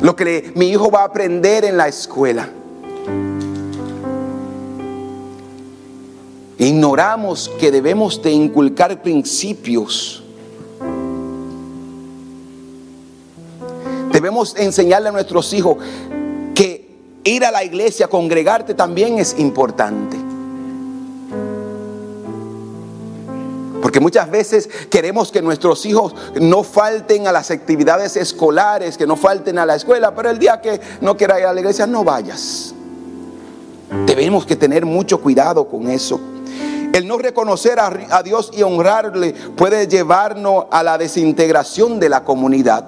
lo 0.00 0.14
que 0.16 0.52
mi 0.54 0.68
hijo 0.68 0.90
va 0.90 1.02
a 1.02 1.04
aprender 1.04 1.64
en 1.64 1.76
la 1.76 1.88
escuela. 1.88 2.48
Ignoramos 6.58 7.50
que 7.60 7.70
debemos 7.70 8.22
de 8.22 8.32
inculcar 8.32 9.02
principios. 9.02 10.22
Debemos 14.10 14.56
enseñarle 14.56 15.10
a 15.10 15.12
nuestros 15.12 15.52
hijos 15.52 15.76
que 16.54 16.88
ir 17.24 17.44
a 17.44 17.50
la 17.50 17.62
iglesia, 17.64 18.08
congregarte 18.08 18.72
también 18.72 19.18
es 19.18 19.38
importante. 19.38 20.25
Muchas 24.00 24.30
veces 24.30 24.68
queremos 24.90 25.30
que 25.32 25.42
nuestros 25.42 25.84
hijos 25.86 26.14
no 26.40 26.62
falten 26.62 27.26
a 27.26 27.32
las 27.32 27.50
actividades 27.50 28.16
escolares, 28.16 28.96
que 28.96 29.06
no 29.06 29.16
falten 29.16 29.58
a 29.58 29.66
la 29.66 29.76
escuela, 29.76 30.14
pero 30.14 30.30
el 30.30 30.38
día 30.38 30.60
que 30.60 30.80
no 31.00 31.16
quieras 31.16 31.40
ir 31.40 31.46
a 31.46 31.52
la 31.52 31.60
iglesia, 31.60 31.86
no 31.86 32.04
vayas. 32.04 32.74
Debemos 34.06 34.44
que 34.44 34.56
tener 34.56 34.84
mucho 34.84 35.20
cuidado 35.20 35.68
con 35.68 35.88
eso. 35.88 36.20
El 36.92 37.06
no 37.06 37.18
reconocer 37.18 37.78
a, 37.78 38.22
Dios 38.22 38.50
y 38.54 38.62
honrarle 38.62 39.34
puede 39.56 39.86
llevarnos 39.86 40.64
a 40.70 40.82
la 40.82 40.96
desintegración 40.96 42.00
de 42.00 42.08
la 42.08 42.24
comunidad. 42.24 42.86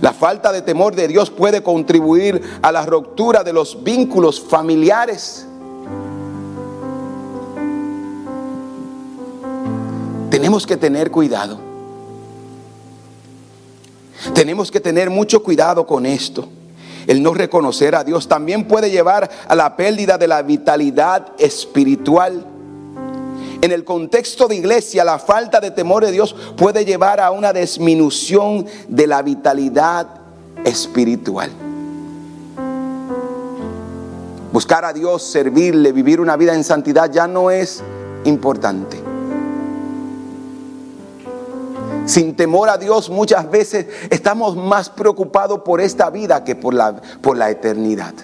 La 0.00 0.12
falta 0.12 0.50
de 0.50 0.62
temor 0.62 0.94
de 0.94 1.08
Dios 1.08 1.30
puede 1.30 1.62
contribuir 1.62 2.40
a 2.62 2.72
la 2.72 2.86
ruptura 2.86 3.44
de 3.44 3.52
los 3.52 3.84
vínculos 3.84 4.40
familiares. 4.40 5.46
Tenemos 10.38 10.68
que 10.68 10.76
tener 10.76 11.10
cuidado. 11.10 11.58
Tenemos 14.34 14.70
que 14.70 14.78
tener 14.78 15.10
mucho 15.10 15.42
cuidado 15.42 15.84
con 15.84 16.06
esto. 16.06 16.48
El 17.08 17.24
no 17.24 17.34
reconocer 17.34 17.96
a 17.96 18.04
Dios 18.04 18.28
también 18.28 18.68
puede 18.68 18.88
llevar 18.88 19.28
a 19.48 19.54
la 19.56 19.74
pérdida 19.74 20.16
de 20.16 20.28
la 20.28 20.42
vitalidad 20.42 21.32
espiritual. 21.38 22.46
En 23.62 23.72
el 23.72 23.82
contexto 23.82 24.46
de 24.46 24.54
iglesia, 24.54 25.02
la 25.02 25.18
falta 25.18 25.58
de 25.58 25.72
temor 25.72 26.04
de 26.04 26.12
Dios 26.12 26.36
puede 26.56 26.84
llevar 26.84 27.18
a 27.18 27.32
una 27.32 27.52
disminución 27.52 28.64
de 28.86 29.08
la 29.08 29.22
vitalidad 29.22 30.06
espiritual. 30.64 31.50
Buscar 34.52 34.84
a 34.84 34.92
Dios, 34.92 35.24
servirle, 35.24 35.90
vivir 35.90 36.20
una 36.20 36.36
vida 36.36 36.54
en 36.54 36.62
santidad 36.62 37.10
ya 37.10 37.26
no 37.26 37.50
es 37.50 37.82
importante. 38.24 39.07
Sin 42.08 42.34
temor 42.34 42.70
a 42.70 42.78
Dios, 42.78 43.10
muchas 43.10 43.50
veces 43.50 43.86
estamos 44.08 44.56
más 44.56 44.88
preocupados 44.88 45.60
por 45.60 45.80
esta 45.80 46.08
vida 46.08 46.42
que 46.42 46.56
por 46.56 46.72
la, 46.72 46.96
por 47.20 47.36
la 47.36 47.50
eternidad. 47.50 48.14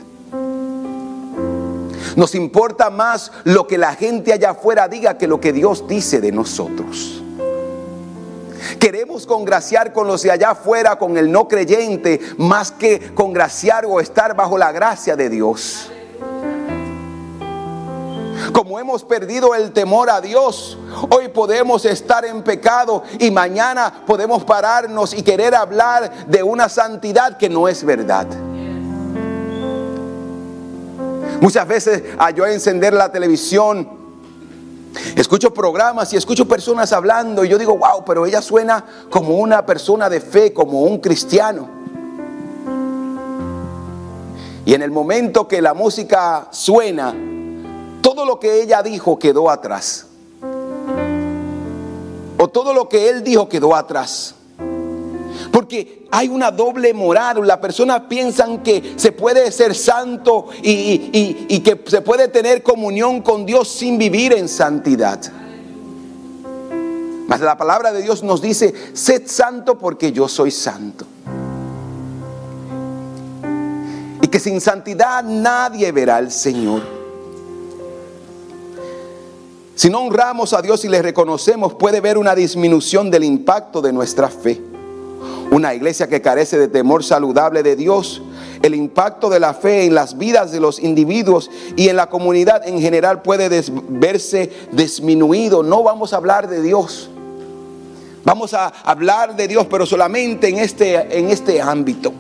Nos 2.17 2.35
importa 2.35 2.91
más 2.91 3.31
lo 3.45 3.67
que 3.67 3.77
la 3.77 3.95
gente 3.95 4.33
allá 4.33 4.51
afuera 4.51 4.89
diga 4.89 5.19
que 5.19 5.27
lo 5.27 5.41
que 5.41 5.53
Dios 5.53 5.87
dice 5.87 6.21
de 6.21 6.33
nosotros. 6.33 7.23
Queremos 8.79 9.27
congraciar 9.27 9.93
con 9.93 10.07
los 10.07 10.23
de 10.23 10.31
allá 10.31 10.51
afuera, 10.51 10.97
con 10.97 11.19
el 11.19 11.31
no 11.31 11.47
creyente, 11.49 12.21
más 12.39 12.71
que 12.71 13.13
congraciar 13.15 13.85
o 13.85 14.01
estar 14.01 14.35
bajo 14.35 14.57
la 14.57 14.73
gracia 14.73 15.17
de 15.17 15.29
Dios. 15.29 15.91
Como 18.55 18.79
hemos 18.79 19.03
perdido 19.03 19.53
el 19.57 19.73
temor 19.73 20.09
a 20.09 20.21
Dios, 20.21 20.79
hoy 21.11 21.27
podemos 21.27 21.85
estar 21.85 22.25
en 22.25 22.41
pecado 22.45 23.03
y 23.19 23.33
mañana 23.33 23.93
podemos 24.07 24.45
pararnos 24.45 25.13
y 25.13 25.25
querer 25.25 25.57
hablar 25.57 26.29
de 26.29 26.41
una 26.45 26.69
santidad 26.69 27.37
que 27.37 27.49
no 27.49 27.67
es 27.67 27.83
verdad. 27.83 28.29
Muchas 31.41 31.67
veces 31.67 32.05
a 32.17 32.31
encender 32.31 32.93
la 32.93 33.11
televisión, 33.11 33.89
escucho 35.17 35.53
programas 35.53 36.13
y 36.13 36.17
escucho 36.17 36.47
personas 36.47 36.93
hablando 36.93 37.45
y 37.45 37.49
yo 37.49 37.59
digo, 37.59 37.77
wow, 37.77 38.05
pero 38.07 38.25
ella 38.25 38.41
suena 38.41 38.85
como 39.11 39.35
una 39.35 39.67
persona 39.67 40.09
de 40.09 40.21
fe, 40.21 40.53
como 40.53 40.83
un 40.83 40.99
cristiano. 41.01 41.69
Y 44.65 44.75
en 44.75 44.83
el 44.83 44.93
momento 44.93 45.49
que 45.49 45.61
la 45.61 45.75
música 45.75 46.47
suena, 46.53 47.15
todo 48.05 48.27
lo 48.27 48.39
que 48.39 48.61
ella 48.61 48.83
dijo 48.83 49.19
quedó 49.19 49.49
atrás. 49.49 50.05
O 52.37 52.49
todo 52.49 52.75
lo 52.75 52.87
que 52.87 53.09
él 53.09 53.25
dijo 53.25 53.49
quedó 53.49 53.75
atrás. 53.75 54.35
Porque 55.51 56.07
hay 56.11 56.29
una 56.29 56.51
doble 56.51 56.93
moral. 56.93 57.47
Las 57.47 57.57
personas 57.59 58.03
piensan 58.03 58.63
que 58.63 58.93
se 58.97 59.13
puede 59.13 59.51
ser 59.51 59.75
santo 59.75 60.49
y, 60.63 61.61
que 61.61 61.83
se 61.87 62.03
puede 62.03 62.29
tener 62.29 62.63
comunión 62.63 63.23
con 63.23 63.47
Dios 63.47 63.69
sin 63.69 63.97
vivir 63.97 64.35
en 64.35 64.51
santidad. 64.51 65.19
Mas 67.27 67.41
la 67.41 67.57
palabra 67.57 67.91
de 67.91 68.03
Dios 68.03 68.23
nos 68.23 68.43
dice, 68.43 68.75
sed 68.93 69.23
santo 69.25 69.79
porque 69.79 70.13
yo 70.13 70.29
soy 70.29 70.51
santo. 70.51 71.07
Y 74.21 74.27
que 74.27 74.39
sin 74.39 74.61
santidad 74.61 75.25
nadie 75.25 75.91
verá 75.91 76.17
al 76.17 76.31
Señor. 76.31 77.04
Si 79.77 79.91
no 79.91 80.03
honramos 80.03 80.53
a 80.53 80.63
Dios 80.63 80.85
y 80.85 80.89
le 80.89 81.03
reconocemos, 81.03 81.75
puede 81.75 82.01
ver 82.01 82.17
una 82.17 82.35
disminución 82.35 83.11
del 83.11 83.25
impacto 83.25 83.83
de 83.83 83.93
nuestra 83.93 84.29
fe. 84.29 84.61
Una 85.51 85.75
iglesia 85.75 86.09
que 86.09 86.23
carece 86.23 86.59
de 86.59 86.69
temor 86.69 87.03
saludable 87.03 87.63
de 87.63 87.75
Dios, 87.75 88.23
el 88.63 88.75
impacto 88.75 89.29
de 89.29 89.41
la 89.41 89.53
fe 89.53 89.85
en 89.85 89.95
las 89.95 90.17
vidas 90.17 90.53
de 90.53 90.61
los 90.61 90.79
individuos 90.79 91.51
y 91.77 91.89
en 91.89 91.97
la 91.97 92.09
comunidad 92.09 92.67
en 92.67 92.81
general 92.81 93.23
puede 93.23 93.49
verse 93.89 94.51
disminuido. 94.73 95.63
No 95.63 95.83
vamos 95.83 96.13
a 96.13 96.17
hablar 96.17 96.49
de 96.49 96.63
Dios. 96.63 97.11
Vamos 98.25 98.55
a 98.55 98.69
hablar 98.85 99.37
de 99.37 99.49
Dios, 99.49 99.67
pero 99.69 99.85
solamente 99.85 100.49
en 100.49 100.59
este, 100.59 101.19
en 101.19 101.31
este 101.31 101.61
ámbito. 101.61 102.13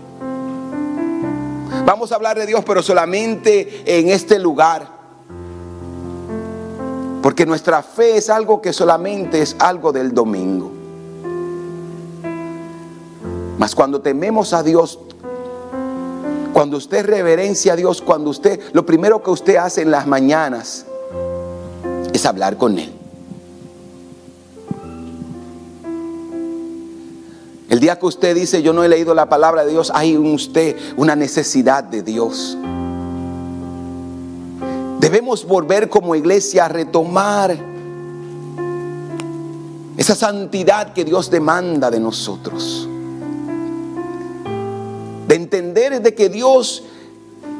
Vamos 1.86 2.12
a 2.12 2.16
hablar 2.16 2.36
de 2.36 2.46
Dios, 2.46 2.64
pero 2.66 2.82
solamente 2.82 3.82
en 3.86 4.10
este 4.10 4.38
lugar. 4.38 4.93
Porque 7.24 7.46
nuestra 7.46 7.82
fe 7.82 8.18
es 8.18 8.28
algo 8.28 8.60
que 8.60 8.74
solamente 8.74 9.40
es 9.40 9.56
algo 9.58 9.92
del 9.92 10.12
domingo. 10.12 10.70
Mas 13.56 13.74
cuando 13.74 14.02
tememos 14.02 14.52
a 14.52 14.62
Dios, 14.62 14.98
cuando 16.52 16.76
usted 16.76 17.06
reverencia 17.06 17.72
a 17.72 17.76
Dios, 17.76 18.02
cuando 18.02 18.28
usted, 18.28 18.60
lo 18.74 18.84
primero 18.84 19.22
que 19.22 19.30
usted 19.30 19.56
hace 19.56 19.80
en 19.80 19.90
las 19.90 20.06
mañanas 20.06 20.84
es 22.12 22.26
hablar 22.26 22.58
con 22.58 22.78
Él. 22.78 22.92
El 27.70 27.80
día 27.80 27.98
que 27.98 28.04
usted 28.04 28.34
dice, 28.34 28.60
yo 28.60 28.74
no 28.74 28.84
he 28.84 28.88
leído 28.90 29.14
la 29.14 29.30
palabra 29.30 29.64
de 29.64 29.70
Dios, 29.70 29.90
hay 29.94 30.12
en 30.12 30.26
usted 30.26 30.76
una 30.98 31.16
necesidad 31.16 31.84
de 31.84 32.02
Dios. 32.02 32.58
Debemos 35.04 35.44
volver 35.44 35.90
como 35.90 36.14
iglesia 36.14 36.64
a 36.64 36.68
retomar 36.68 37.54
esa 39.98 40.14
santidad 40.14 40.94
que 40.94 41.04
Dios 41.04 41.30
demanda 41.30 41.90
de 41.90 42.00
nosotros. 42.00 42.88
De 45.28 45.34
entender 45.34 46.00
de 46.00 46.14
que 46.14 46.30
Dios 46.30 46.84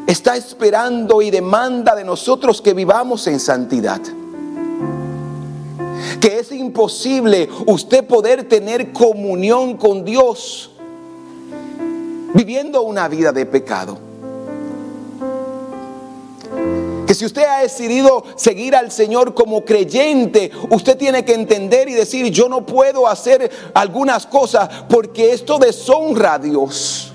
está 0.07 0.39
esperando 0.39 1.21
y 1.21 1.31
demanda 1.31 1.95
de 1.95 2.03
nosotros 2.05 2.63
que 2.63 2.73
vivamos 2.73 3.27
en 3.27 3.39
santidad. 3.39 4.01
Que 6.19 6.39
es 6.39 6.51
imposible 6.51 7.51
usted 7.67 8.07
poder 8.07 8.49
tener 8.49 8.91
comunión 8.95 9.77
con 9.77 10.03
Dios 10.03 10.71
viviendo 12.33 12.81
una 12.81 13.07
vida 13.07 13.33
de 13.33 13.45
pecado. 13.45 14.04
Que 17.15 17.19
si 17.19 17.27
usted 17.27 17.45
ha 17.45 17.61
decidido 17.61 18.25
seguir 18.35 18.75
al 18.75 18.91
Señor 18.91 19.35
como 19.35 19.65
creyente, 19.65 20.51
usted 20.71 20.99
tiene 20.99 21.25
que 21.25 21.33
entender 21.33 21.89
y 21.89 21.93
decir, 21.93 22.29
yo 22.33 22.49
no 22.49 22.67
puedo 22.67 23.07
hacer 23.07 23.49
algunas 23.73 24.27
cosas 24.27 24.69
porque 24.89 25.31
esto 25.33 25.61
deshonra 25.61 26.35
a 26.35 26.39
Dios. 26.41 27.13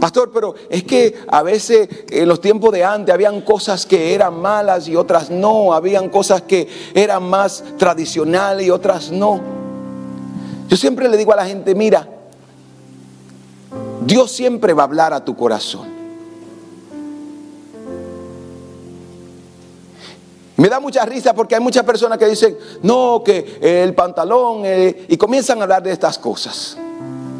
Pastor, 0.00 0.32
pero 0.34 0.56
es 0.68 0.82
que 0.82 1.20
a 1.28 1.44
veces 1.44 1.88
en 2.10 2.26
los 2.26 2.40
tiempos 2.40 2.72
de 2.72 2.82
antes 2.82 3.14
habían 3.14 3.42
cosas 3.42 3.86
que 3.86 4.12
eran 4.12 4.40
malas 4.40 4.88
y 4.88 4.96
otras 4.96 5.30
no, 5.30 5.72
habían 5.72 6.08
cosas 6.08 6.42
que 6.42 6.66
eran 6.94 7.22
más 7.30 7.62
tradicionales 7.78 8.66
y 8.66 8.70
otras 8.70 9.12
no. 9.12 9.40
Yo 10.66 10.76
siempre 10.76 11.08
le 11.08 11.16
digo 11.16 11.32
a 11.32 11.36
la 11.36 11.46
gente, 11.46 11.76
mira, 11.76 12.08
Dios 14.06 14.30
siempre 14.30 14.72
va 14.72 14.82
a 14.82 14.86
hablar 14.86 15.12
a 15.12 15.24
tu 15.24 15.36
corazón. 15.36 16.02
Me 20.56 20.68
da 20.68 20.78
mucha 20.78 21.04
risa 21.04 21.34
porque 21.34 21.56
hay 21.56 21.60
muchas 21.60 21.84
personas 21.84 22.18
que 22.18 22.26
dicen, 22.26 22.56
no, 22.82 23.22
que 23.24 23.58
el 23.60 23.94
pantalón, 23.94 24.62
eh", 24.64 25.06
y 25.08 25.16
comienzan 25.16 25.58
a 25.58 25.62
hablar 25.64 25.82
de 25.82 25.92
estas 25.92 26.18
cosas. 26.18 26.76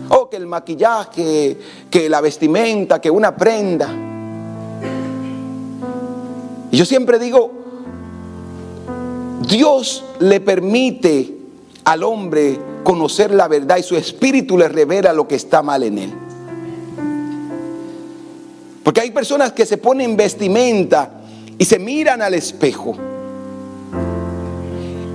O 0.08 0.28
que 0.28 0.36
el 0.36 0.46
maquillaje, 0.46 1.56
que 1.88 2.08
la 2.08 2.20
vestimenta, 2.20 3.00
que 3.00 3.10
una 3.10 3.36
prenda. 3.36 3.88
Y 6.70 6.76
yo 6.76 6.84
siempre 6.84 7.18
digo, 7.18 7.52
Dios 9.46 10.04
le 10.18 10.40
permite 10.40 11.36
al 11.84 12.02
hombre 12.02 12.58
conocer 12.82 13.32
la 13.32 13.46
verdad 13.46 13.76
y 13.76 13.82
su 13.82 13.96
espíritu 13.96 14.58
le 14.58 14.68
revela 14.68 15.12
lo 15.12 15.28
que 15.28 15.36
está 15.36 15.62
mal 15.62 15.82
en 15.82 15.98
él. 15.98 16.12
Porque 18.82 19.00
hay 19.00 19.10
personas 19.10 19.52
que 19.52 19.64
se 19.64 19.78
ponen 19.78 20.16
vestimenta 20.16 21.10
y 21.58 21.64
se 21.64 21.78
miran 21.78 22.22
al 22.22 22.34
espejo. 22.34 22.96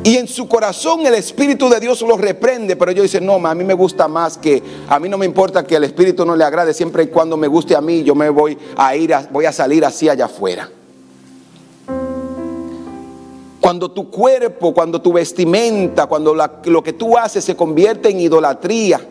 Y 0.03 0.15
en 0.15 0.27
su 0.29 0.47
corazón 0.47 1.05
el 1.05 1.15
Espíritu 1.15 1.67
de 1.67 1.81
Dios 1.81 2.01
los 2.01 2.21
reprende, 2.21 2.77
pero 2.77 2.91
ellos 2.91 3.03
dicen, 3.03 3.25
no, 3.25 3.45
a 3.45 3.53
mí 3.53 3.65
me 3.65 3.73
gusta 3.73 4.07
más 4.07 4.37
que, 4.37 4.63
a 4.87 4.99
mí 5.01 5.09
no 5.09 5.17
me 5.17 5.25
importa 5.25 5.65
que 5.65 5.75
el 5.75 5.83
Espíritu 5.83 6.25
no 6.25 6.33
le 6.33 6.45
agrade, 6.45 6.73
siempre 6.73 7.03
y 7.03 7.07
cuando 7.07 7.35
me 7.35 7.47
guste 7.47 7.75
a 7.75 7.81
mí, 7.81 8.03
yo 8.03 8.15
me 8.15 8.29
voy 8.29 8.57
a 8.77 8.95
ir, 8.95 9.13
voy 9.31 9.43
a 9.43 9.51
salir 9.51 9.83
así 9.83 10.07
allá 10.07 10.25
afuera. 10.25 10.69
Cuando 13.59 13.91
tu 13.91 14.09
cuerpo, 14.09 14.73
cuando 14.73 15.01
tu 15.01 15.11
vestimenta, 15.11 16.05
cuando 16.05 16.33
lo 16.33 16.81
que 16.81 16.93
tú 16.93 17.17
haces 17.17 17.43
se 17.43 17.57
convierte 17.57 18.07
en 18.07 18.21
idolatría, 18.21 19.01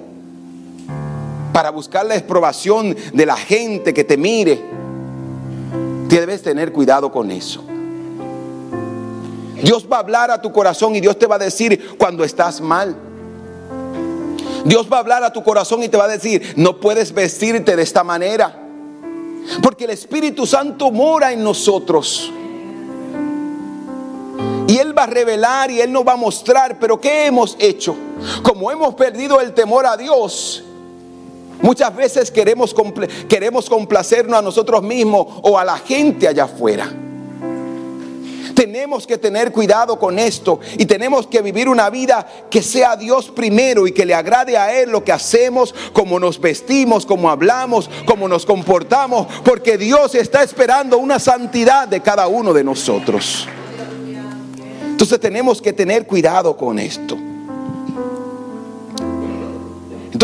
para 1.56 1.70
buscar 1.70 2.04
la 2.04 2.14
exprobación 2.16 2.94
de 3.14 3.24
la 3.24 3.34
gente 3.34 3.94
que 3.94 4.04
te 4.04 4.18
mire. 4.18 4.62
Debes 6.06 6.42
tener 6.42 6.70
cuidado 6.70 7.10
con 7.10 7.30
eso. 7.30 7.64
Dios 9.62 9.88
va 9.90 9.96
a 9.96 10.00
hablar 10.00 10.30
a 10.30 10.42
tu 10.42 10.52
corazón 10.52 10.94
y 10.96 11.00
Dios 11.00 11.18
te 11.18 11.26
va 11.26 11.36
a 11.36 11.38
decir 11.38 11.96
cuando 11.96 12.24
estás 12.24 12.60
mal. 12.60 12.94
Dios 14.66 14.86
va 14.92 14.98
a 14.98 15.00
hablar 15.00 15.24
a 15.24 15.32
tu 15.32 15.42
corazón 15.42 15.82
y 15.82 15.88
te 15.88 15.96
va 15.96 16.04
a 16.04 16.08
decir, 16.08 16.52
no 16.58 16.78
puedes 16.78 17.14
vestirte 17.14 17.74
de 17.74 17.82
esta 17.82 18.04
manera. 18.04 18.62
Porque 19.62 19.84
el 19.84 19.92
Espíritu 19.92 20.44
Santo 20.44 20.90
mora 20.90 21.32
en 21.32 21.42
nosotros. 21.42 22.30
Y 24.68 24.76
Él 24.76 24.92
va 24.94 25.04
a 25.04 25.06
revelar 25.06 25.70
y 25.70 25.80
Él 25.80 25.90
nos 25.90 26.06
va 26.06 26.12
a 26.12 26.16
mostrar, 26.16 26.78
pero 26.78 27.00
¿qué 27.00 27.24
hemos 27.24 27.56
hecho? 27.58 27.96
Como 28.42 28.70
hemos 28.70 28.94
perdido 28.94 29.40
el 29.40 29.54
temor 29.54 29.86
a 29.86 29.96
Dios, 29.96 30.65
Muchas 31.62 31.94
veces 31.94 32.30
queremos, 32.30 32.74
queremos 33.28 33.68
complacernos 33.68 34.38
a 34.38 34.42
nosotros 34.42 34.82
mismos 34.82 35.26
o 35.42 35.58
a 35.58 35.64
la 35.64 35.78
gente 35.78 36.28
allá 36.28 36.44
afuera. 36.44 36.92
Tenemos 38.54 39.06
que 39.06 39.18
tener 39.18 39.52
cuidado 39.52 39.98
con 39.98 40.18
esto 40.18 40.60
y 40.78 40.86
tenemos 40.86 41.26
que 41.26 41.42
vivir 41.42 41.68
una 41.68 41.90
vida 41.90 42.26
que 42.50 42.62
sea 42.62 42.96
Dios 42.96 43.30
primero 43.30 43.86
y 43.86 43.92
que 43.92 44.06
le 44.06 44.14
agrade 44.14 44.56
a 44.56 44.80
Él 44.80 44.90
lo 44.90 45.04
que 45.04 45.12
hacemos, 45.12 45.74
como 45.92 46.18
nos 46.18 46.40
vestimos, 46.40 47.04
como 47.04 47.28
hablamos, 47.28 47.90
como 48.06 48.28
nos 48.28 48.46
comportamos, 48.46 49.26
porque 49.44 49.76
Dios 49.76 50.14
está 50.14 50.42
esperando 50.42 50.96
una 50.96 51.18
santidad 51.18 51.86
de 51.86 52.00
cada 52.00 52.28
uno 52.28 52.54
de 52.54 52.64
nosotros. 52.64 53.46
Entonces 54.82 55.20
tenemos 55.20 55.60
que 55.60 55.74
tener 55.74 56.06
cuidado 56.06 56.56
con 56.56 56.78
esto. 56.78 57.18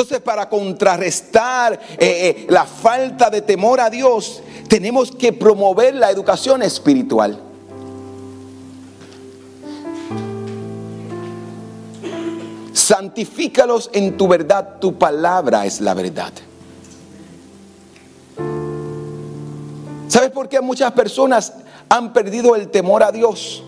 Entonces 0.02 0.20
para 0.20 0.48
contrarrestar 0.48 1.74
eh, 1.74 1.96
eh, 2.00 2.46
la 2.48 2.66
falta 2.66 3.30
de 3.30 3.40
temor 3.40 3.78
a 3.78 3.88
Dios, 3.88 4.42
tenemos 4.66 5.12
que 5.12 5.32
promover 5.32 5.94
la 5.94 6.10
educación 6.10 6.60
espiritual. 6.64 7.40
Santifícalos 12.72 13.90
en 13.92 14.16
tu 14.16 14.26
verdad, 14.26 14.80
tu 14.80 14.98
palabra 14.98 15.66
es 15.66 15.80
la 15.80 15.94
verdad. 15.94 16.32
¿Sabes 20.08 20.30
por 20.30 20.48
qué 20.48 20.60
muchas 20.60 20.90
personas 20.90 21.52
han 21.88 22.12
perdido 22.12 22.56
el 22.56 22.72
temor 22.72 23.04
a 23.04 23.12
Dios? 23.12 23.62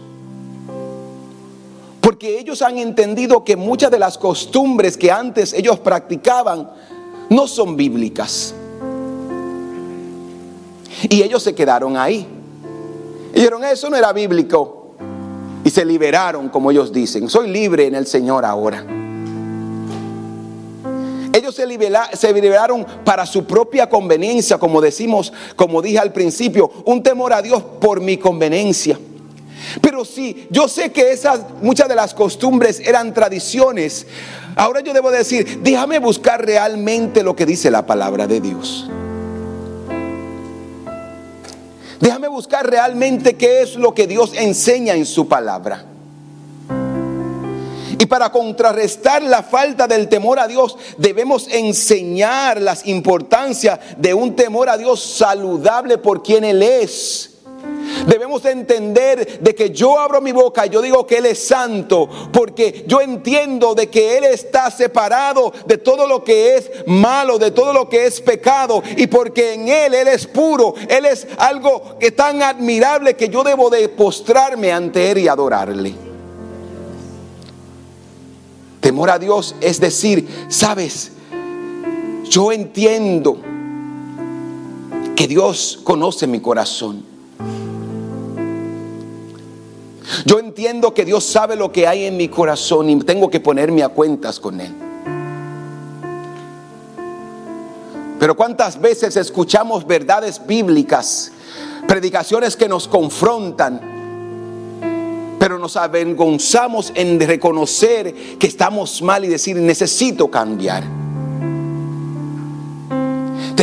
Porque 2.05 2.38
ellos 2.38 2.61
han 2.61 2.76
entendido 2.76 3.44
que 3.44 3.57
muchas 3.57 3.90
de 3.90 3.98
las 3.98 4.18
costumbres 4.18 4.98
que 4.98 5.11
antes 5.11 5.55
ellos 5.55 5.78
practicaban 5.78 6.70
no 7.30 7.48
son 7.48 7.78
bíblicas. 7.78 8.55
Y 11.09 11.22
ellos 11.22 11.42
se 11.42 11.55
quedaron 11.55 11.96
ahí. 11.96 12.26
Y 13.32 13.36
dijeron, 13.36 13.64
eso 13.64 13.88
no 13.88 13.96
era 13.96 14.12
bíblico. 14.12 14.96
Y 15.64 15.70
se 15.70 15.82
liberaron, 15.82 16.50
como 16.50 16.70
ellos 16.70 16.92
dicen. 16.92 17.30
Soy 17.30 17.48
libre 17.48 17.86
en 17.86 17.94
el 17.94 18.07
Señor 18.07 18.44
ahora. 18.44 18.84
Ellos 21.32 21.55
se, 21.55 21.66
se, 22.12 22.32
liberaron 22.34 22.86
para 23.02 23.24
su 23.24 23.46
propia 23.46 23.88
conveniencia, 23.88 24.59
como 24.59 24.82
decimos, 24.82 25.32
como 25.57 25.80
dije 25.80 25.98
al 25.98 26.12
principio, 26.12 26.70
un 26.84 27.02
temor 27.02 27.32
a 27.32 27.40
Dios 27.40 27.62
por 27.80 28.02
mi 28.02 28.18
conveniencia. 28.18 28.98
Pero 29.81 30.05
sí, 30.05 30.47
yo 30.51 30.68
sé 30.68 30.93
que 30.93 31.12
esas 31.12 31.41
muchas 31.62 31.89
de 31.89 31.95
las 31.95 32.14
costumbres 32.14 32.81
eran 32.81 33.14
tradiciones. 33.14 34.07
Ahora 34.57 34.81
yo 34.81 34.93
debo 34.93 35.11
decir, 35.11 35.61
déjame 35.62 35.99
buscar 35.99 36.45
realmente 36.45 37.22
lo 37.22 37.35
que 37.35 37.47
dice 37.47 37.70
la 37.70 37.87
palabra 37.87 38.27
de 38.27 38.41
Dios. 38.41 38.89
Déjame 42.01 42.29
buscar 42.29 42.68
realmente 42.68 43.35
qué 43.35 43.62
es 43.62 43.77
lo 43.77 43.95
que 43.95 44.07
Dios 44.07 44.33
enseña 44.35 44.95
en 44.95 45.07
su 45.07 45.27
palabra. 45.27 45.87
Y 47.99 48.07
para 48.07 48.31
contrarrestar 48.31 49.22
la 49.22 49.43
falta 49.43 49.87
del 49.87 50.09
temor 50.09 50.39
a 50.39 50.49
Dios, 50.49 50.77
debemos 50.99 51.49
enseñar 51.49 52.61
las 52.61 52.87
importancias 52.87 53.79
de 53.97 54.12
un 54.12 54.37
temor 54.37 54.68
a 54.68 54.77
Dios 54.77 55.03
saludable 55.03 55.97
por 55.99 56.22
quien 56.22 56.45
Él 56.45 56.62
es 56.62 57.34
Debemos 58.06 58.44
entender 58.44 59.40
de 59.40 59.54
que 59.54 59.70
yo 59.70 59.98
abro 59.98 60.20
mi 60.20 60.32
boca 60.32 60.66
y 60.66 60.70
yo 60.70 60.82
digo 60.82 61.06
que 61.06 61.18
Él 61.18 61.26
es 61.26 61.46
santo, 61.46 62.08
porque 62.32 62.84
yo 62.86 63.00
entiendo 63.00 63.74
de 63.74 63.88
que 63.88 64.18
Él 64.18 64.24
está 64.24 64.70
separado 64.70 65.52
de 65.66 65.78
todo 65.78 66.06
lo 66.06 66.24
que 66.24 66.56
es 66.56 66.70
malo, 66.86 67.38
de 67.38 67.50
todo 67.50 67.72
lo 67.72 67.88
que 67.88 68.06
es 68.06 68.20
pecado, 68.20 68.82
y 68.96 69.06
porque 69.06 69.54
en 69.54 69.68
Él 69.68 69.94
Él 69.94 70.08
es 70.08 70.26
puro, 70.26 70.74
Él 70.88 71.06
es 71.06 71.26
algo 71.38 71.98
que 71.98 72.10
tan 72.10 72.42
admirable 72.42 73.14
que 73.14 73.28
yo 73.28 73.42
debo 73.42 73.70
de 73.70 73.88
postrarme 73.88 74.72
ante 74.72 75.10
Él 75.10 75.18
y 75.18 75.28
adorarle. 75.28 75.94
Temor 78.80 79.10
a 79.10 79.18
Dios 79.18 79.54
es 79.62 79.80
decir, 79.80 80.28
sabes, 80.48 81.12
yo 82.24 82.52
entiendo 82.52 83.38
que 85.16 85.26
Dios 85.26 85.80
conoce 85.84 86.26
mi 86.26 86.40
corazón. 86.40 87.13
Yo 90.24 90.38
entiendo 90.38 90.94
que 90.94 91.04
Dios 91.04 91.24
sabe 91.24 91.56
lo 91.56 91.72
que 91.72 91.86
hay 91.86 92.04
en 92.04 92.16
mi 92.16 92.28
corazón 92.28 92.88
y 92.90 92.98
tengo 93.00 93.30
que 93.30 93.40
ponerme 93.40 93.82
a 93.82 93.88
cuentas 93.88 94.40
con 94.40 94.60
Él. 94.60 94.74
Pero 98.18 98.36
cuántas 98.36 98.80
veces 98.80 99.16
escuchamos 99.16 99.86
verdades 99.86 100.40
bíblicas, 100.46 101.32
predicaciones 101.86 102.56
que 102.56 102.68
nos 102.68 102.88
confrontan, 102.88 103.94
pero 105.38 105.58
nos 105.58 105.76
avergonzamos 105.76 106.90
en 106.94 107.20
reconocer 107.20 108.14
que 108.38 108.46
estamos 108.46 109.02
mal 109.02 109.24
y 109.24 109.28
decir 109.28 109.56
necesito 109.56 110.30
cambiar. 110.30 111.03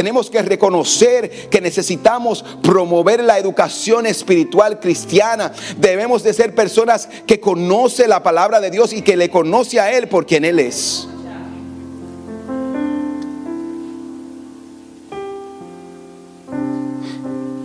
Tenemos 0.01 0.31
que 0.31 0.41
reconocer 0.41 1.47
que 1.51 1.61
necesitamos 1.61 2.43
promover 2.63 3.23
la 3.23 3.37
educación 3.37 4.07
espiritual 4.07 4.79
cristiana. 4.79 5.51
Debemos 5.77 6.23
de 6.23 6.33
ser 6.33 6.55
personas 6.55 7.07
que 7.27 7.39
conocen 7.39 8.09
la 8.09 8.23
palabra 8.23 8.59
de 8.59 8.71
Dios 8.71 8.93
y 8.93 9.03
que 9.03 9.15
le 9.15 9.29
conoce 9.29 9.79
a 9.79 9.95
Él 9.95 10.07
por 10.07 10.25
quien 10.25 10.43
Él 10.43 10.57
es. 10.57 11.07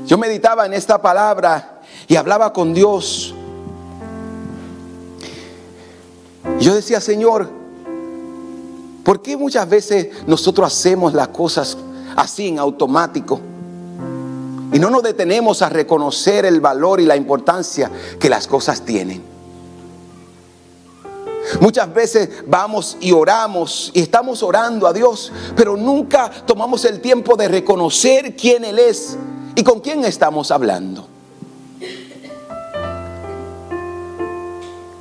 Yo 0.07 0.19
meditaba 0.19 0.67
en 0.67 0.75
esta 0.75 1.01
palabra 1.01 1.81
y 2.07 2.17
hablaba 2.17 2.53
con 2.53 2.75
Dios. 2.75 3.35
Yo 6.61 6.75
decía, 6.75 7.01
Señor, 7.01 7.49
¿por 9.05 9.23
qué 9.23 9.39
muchas 9.39 9.67
veces 9.67 10.09
nosotros 10.27 10.71
hacemos 10.71 11.15
las 11.15 11.29
cosas 11.29 11.79
así 12.17 12.49
en 12.49 12.59
automático. 12.59 13.41
Y 14.73 14.79
no 14.79 14.91
nos 14.91 15.03
detenemos 15.03 15.63
a 15.63 15.69
reconocer 15.69 16.45
el 16.45 16.61
valor 16.61 17.01
y 17.01 17.05
la 17.05 17.17
importancia 17.17 17.91
que 18.19 18.29
las 18.29 18.49
cosas 18.49 18.83
tienen. 18.83 19.23
Muchas 21.61 21.93
veces 21.95 22.29
vamos 22.47 22.97
y 23.01 23.13
oramos 23.13 23.93
y 23.95 24.01
estamos 24.01 24.43
orando 24.43 24.87
a 24.87 24.93
Dios, 24.93 25.33
pero 25.55 25.77
nunca 25.77 26.29
tomamos 26.45 26.85
el 26.85 27.01
tiempo 27.01 27.37
de 27.37 27.47
reconocer 27.47 28.35
quién 28.35 28.65
Él 28.65 28.81
es 28.81 29.17
y 29.55 29.63
con 29.63 29.81
quién 29.81 30.05
estamos 30.05 30.51
hablando. 30.51 31.07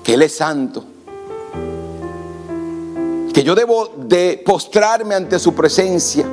Que 0.03 0.13
Él 0.13 0.21
es 0.21 0.37
santo. 0.37 0.83
Que 3.33 3.43
yo 3.43 3.55
debo 3.55 3.89
de 3.97 4.41
postrarme 4.45 5.15
ante 5.15 5.39
su 5.39 5.53
presencia 5.53 6.25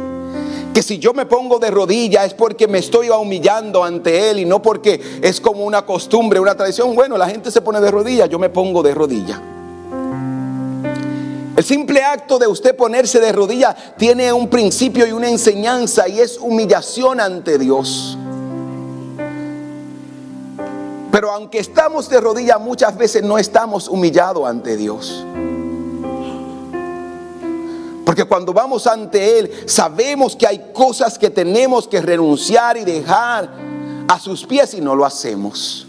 que 0.72 0.82
si 0.82 0.98
yo 0.98 1.12
me 1.12 1.26
pongo 1.26 1.58
de 1.58 1.70
rodilla 1.70 2.24
es 2.24 2.34
porque 2.34 2.66
me 2.66 2.78
estoy 2.78 3.10
humillando 3.10 3.84
ante 3.84 4.30
Él 4.30 4.40
y 4.40 4.44
no 4.44 4.62
porque 4.62 5.00
es 5.22 5.40
como 5.40 5.64
una 5.64 5.84
costumbre, 5.84 6.40
una 6.40 6.54
tradición. 6.54 6.94
Bueno, 6.94 7.18
la 7.18 7.28
gente 7.28 7.50
se 7.50 7.60
pone 7.60 7.80
de 7.80 7.90
rodilla, 7.90 8.26
yo 8.26 8.38
me 8.38 8.48
pongo 8.48 8.82
de 8.82 8.94
rodilla. 8.94 9.40
El 11.54 11.64
simple 11.64 12.02
acto 12.02 12.38
de 12.38 12.46
usted 12.46 12.74
ponerse 12.74 13.20
de 13.20 13.30
rodilla 13.30 13.76
tiene 13.98 14.32
un 14.32 14.48
principio 14.48 15.06
y 15.06 15.12
una 15.12 15.28
enseñanza 15.28 16.08
y 16.08 16.20
es 16.20 16.38
humillación 16.38 17.20
ante 17.20 17.58
Dios. 17.58 18.16
Pero 21.10 21.30
aunque 21.30 21.58
estamos 21.58 22.08
de 22.08 22.18
rodilla, 22.18 22.56
muchas 22.56 22.96
veces 22.96 23.22
no 23.22 23.36
estamos 23.36 23.86
humillados 23.86 24.48
ante 24.48 24.78
Dios. 24.78 25.26
Porque 28.04 28.24
cuando 28.24 28.52
vamos 28.52 28.86
ante 28.86 29.38
Él, 29.38 29.50
sabemos 29.66 30.34
que 30.34 30.46
hay 30.46 30.72
cosas 30.72 31.18
que 31.18 31.30
tenemos 31.30 31.86
que 31.86 32.00
renunciar 32.00 32.76
y 32.76 32.84
dejar 32.84 33.48
a 34.08 34.18
sus 34.18 34.44
pies 34.44 34.74
y 34.74 34.80
no 34.80 34.94
lo 34.94 35.04
hacemos. 35.04 35.86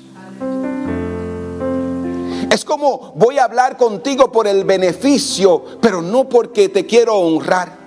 Es 2.52 2.64
como 2.64 3.14
voy 3.16 3.40
a 3.40 3.46
hablar 3.46 3.78
contigo 3.78 4.32
por 4.32 4.48
el 4.48 4.64
beneficio, 4.64 5.64
pero 5.82 6.02
no 6.02 6.30
porque 6.30 6.70
te 6.70 6.86
quiero 6.86 7.16
honrar. 7.18 7.84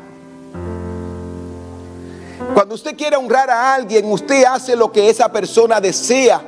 Cuando 2.52 2.74
usted 2.74 2.96
quiere 2.96 3.16
honrar 3.16 3.48
a 3.48 3.74
alguien, 3.74 4.10
usted 4.10 4.44
hace 4.44 4.74
lo 4.74 4.90
que 4.90 5.08
esa 5.08 5.30
persona 5.30 5.80
desea. 5.80 6.42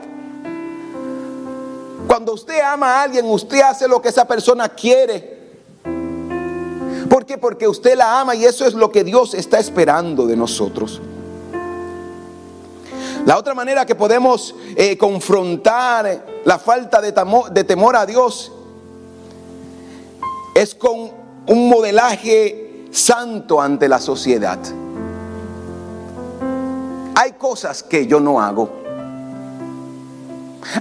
Cuando 2.09 2.33
usted 2.33 2.61
ama 2.61 2.95
a 2.95 3.03
alguien, 3.03 3.27
usted 3.27 3.61
hace 3.61 3.87
lo 3.87 4.03
que 4.03 4.09
esa 4.09 4.27
persona 4.27 4.69
quiere. 4.69 5.38
¿Por 7.09 7.25
qué? 7.25 7.39
Porque 7.39 7.67
usted 7.67 7.97
la 7.97 8.21
ama 8.21 8.35
y 8.35 8.45
eso 8.45 8.67
es 8.67 8.75
lo 8.75 8.93
que 8.93 9.05
Dios 9.05 9.35
está 9.35 9.59
esperando 9.59 10.27
de 10.27 10.37
nosotros. 10.37 11.01
La 13.25 13.37
otra 13.37 13.55
manera 13.55 13.85
que 13.85 13.95
podemos 13.95 14.55
eh, 14.77 14.97
confrontar 14.97 16.25
la 16.45 16.59
falta 16.59 17.01
de, 17.01 17.15
de 17.53 17.65
temor 17.65 17.97
a 17.97 18.07
Dios 18.07 18.53
es 20.55 20.75
con 20.75 21.11
un 21.47 21.69
modelaje 21.69 22.87
santo 22.91 23.61
ante 23.61 23.89
la 23.89 23.99
sociedad. 23.99 24.59
Hay 27.15 27.33
cosas 27.33 27.83
que 27.83 28.07
yo 28.07 28.21
no 28.21 28.41
hago. 28.41 28.71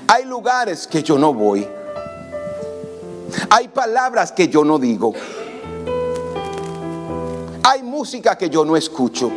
Hay 0.08 0.26
lugares 0.26 0.88
que 0.88 1.04
yo 1.04 1.18
no 1.18 1.34
voy. 1.34 1.68
Hay 3.50 3.68
palabras 3.68 4.32
que 4.32 4.48
yo 4.48 4.64
no 4.64 4.80
digo. 4.80 5.14
Hay 7.70 7.84
música 7.84 8.38
que 8.38 8.50
yo 8.50 8.64
no 8.64 8.78
escucho. 8.78 9.30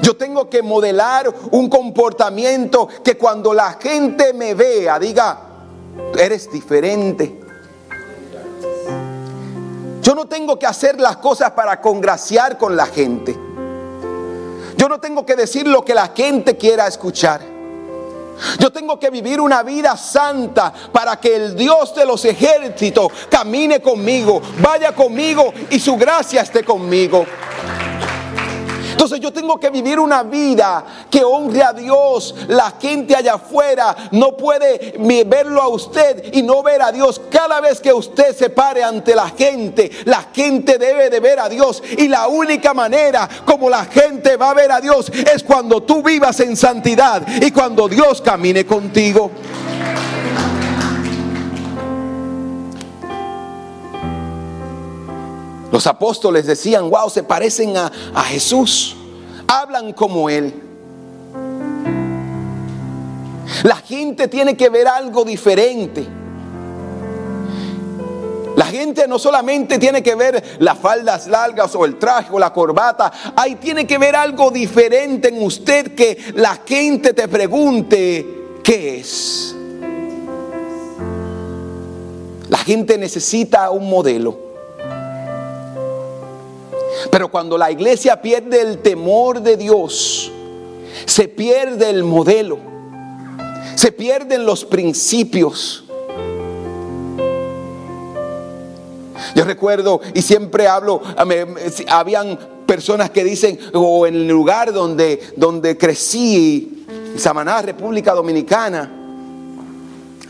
Yo 0.00 0.16
tengo 0.16 0.48
que 0.48 0.62
modelar 0.62 1.34
un 1.50 1.68
comportamiento 1.68 2.86
que 3.02 3.18
cuando 3.18 3.52
la 3.52 3.72
gente 3.72 4.32
me 4.32 4.54
vea 4.54 4.96
diga, 5.00 5.40
eres 6.16 6.52
diferente. 6.52 7.40
Yo 10.02 10.14
no 10.14 10.28
tengo 10.28 10.56
que 10.56 10.66
hacer 10.66 11.00
las 11.00 11.16
cosas 11.16 11.50
para 11.50 11.80
congraciar 11.80 12.58
con 12.58 12.76
la 12.76 12.86
gente. 12.86 13.36
Yo 14.76 14.88
no 14.88 15.00
tengo 15.00 15.26
que 15.26 15.34
decir 15.34 15.66
lo 15.66 15.84
que 15.84 15.94
la 15.94 16.12
gente 16.14 16.56
quiera 16.56 16.86
escuchar. 16.86 17.55
Yo 18.58 18.70
tengo 18.70 18.98
que 18.98 19.10
vivir 19.10 19.40
una 19.40 19.62
vida 19.62 19.96
santa 19.96 20.72
para 20.92 21.16
que 21.16 21.36
el 21.36 21.56
Dios 21.56 21.94
de 21.94 22.06
los 22.06 22.24
ejércitos 22.24 23.08
camine 23.30 23.80
conmigo, 23.80 24.40
vaya 24.60 24.92
conmigo 24.92 25.52
y 25.70 25.78
su 25.78 25.96
gracia 25.96 26.42
esté 26.42 26.64
conmigo. 26.64 27.24
Entonces 28.96 29.20
yo 29.20 29.30
tengo 29.30 29.60
que 29.60 29.68
vivir 29.68 30.00
una 30.00 30.22
vida 30.22 30.82
que 31.10 31.22
honre 31.22 31.62
a 31.62 31.74
Dios. 31.74 32.34
La 32.48 32.72
gente 32.80 33.14
allá 33.14 33.34
afuera 33.34 33.94
no 34.12 34.34
puede 34.38 34.94
verlo 35.26 35.60
a 35.60 35.68
usted 35.68 36.32
y 36.32 36.40
no 36.42 36.62
ver 36.62 36.80
a 36.80 36.92
Dios. 36.92 37.20
Cada 37.30 37.60
vez 37.60 37.78
que 37.78 37.92
usted 37.92 38.34
se 38.34 38.48
pare 38.48 38.82
ante 38.82 39.14
la 39.14 39.28
gente, 39.28 39.90
la 40.06 40.26
gente 40.32 40.78
debe 40.78 41.10
de 41.10 41.20
ver 41.20 41.38
a 41.38 41.50
Dios. 41.50 41.82
Y 41.98 42.08
la 42.08 42.28
única 42.28 42.72
manera 42.72 43.28
como 43.44 43.68
la 43.68 43.84
gente 43.84 44.38
va 44.38 44.52
a 44.52 44.54
ver 44.54 44.72
a 44.72 44.80
Dios 44.80 45.10
es 45.10 45.42
cuando 45.44 45.82
tú 45.82 46.02
vivas 46.02 46.40
en 46.40 46.56
santidad 46.56 47.20
y 47.42 47.50
cuando 47.50 47.88
Dios 47.88 48.22
camine 48.22 48.64
contigo. 48.64 49.30
Los 55.72 55.86
apóstoles 55.86 56.46
decían, 56.46 56.88
wow, 56.88 57.10
se 57.10 57.22
parecen 57.22 57.76
a, 57.76 57.90
Jesús. 58.24 58.96
Hablan 59.48 59.92
como 59.92 60.30
Él. 60.30 60.62
La 63.62 63.76
gente 63.76 64.28
tiene 64.28 64.56
que 64.56 64.68
ver 64.68 64.86
algo 64.86 65.24
diferente. 65.24 66.06
La 68.56 68.66
gente 68.66 69.06
no 69.06 69.18
solamente 69.18 69.78
tiene 69.78 70.02
que 70.02 70.14
ver 70.14 70.42
las 70.60 70.78
faldas 70.78 71.26
largas 71.26 71.74
o 71.74 71.84
el 71.84 71.98
traje 71.98 72.30
o 72.32 72.38
la 72.38 72.54
corbata, 72.54 73.12
ahí 73.36 73.56
tiene 73.56 73.86
que 73.86 73.98
ver 73.98 74.16
algo 74.16 74.50
diferente 74.50 75.28
en 75.28 75.42
usted 75.42 75.94
que 75.94 76.32
la 76.34 76.60
gente 76.64 77.12
te 77.12 77.28
pregunte, 77.28 78.54
¿qué 78.64 79.00
es? 79.00 79.54
La 82.48 82.58
gente 82.58 82.96
necesita 82.96 83.70
un 83.70 83.90
modelo. 83.90 84.45
Pero 87.10 87.30
cuando 87.30 87.58
la 87.58 87.70
iglesia 87.70 88.20
pierde 88.20 88.60
el 88.60 88.78
temor 88.78 89.40
de 89.40 89.56
Dios, 89.56 90.30
se 91.04 91.28
pierde 91.28 91.90
el 91.90 92.04
modelo, 92.04 92.58
se 93.74 93.92
pierden 93.92 94.46
los 94.46 94.64
principios. 94.64 95.84
Yo 99.34 99.44
recuerdo 99.44 100.00
y 100.14 100.22
siempre 100.22 100.66
hablo, 100.66 101.02
habían 101.88 102.38
personas 102.66 103.10
que 103.10 103.24
dicen, 103.24 103.58
o 103.74 104.06
en 104.06 104.14
el 104.14 104.28
lugar 104.28 104.72
donde, 104.72 105.20
donde 105.36 105.76
crecí, 105.76 106.86
Samaná, 107.16 107.62
República 107.62 108.12
Dominicana, 108.12 108.90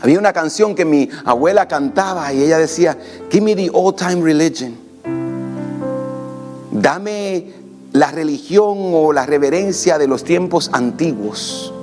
había 0.01 0.19
una 0.19 0.31
canción 0.31 0.75
que 0.75 0.85
mi 0.85 1.09
abuela 1.25 1.67
cantaba 1.67 2.31
y 2.31 2.43
ella 2.43 2.59
decía, 2.59 2.97
Give 3.31 3.43
me 3.43 3.55
the 3.55 3.69
old 3.73 3.95
time 3.97 4.21
religion. 4.21 4.86
Dame 6.81 7.53
la 7.93 8.11
religión 8.11 8.77
o 8.93 9.11
la 9.11 9.25
reverencia 9.25 9.97
de 9.97 10.07
los 10.07 10.23
tiempos 10.23 10.69
antiguos. 10.73 11.73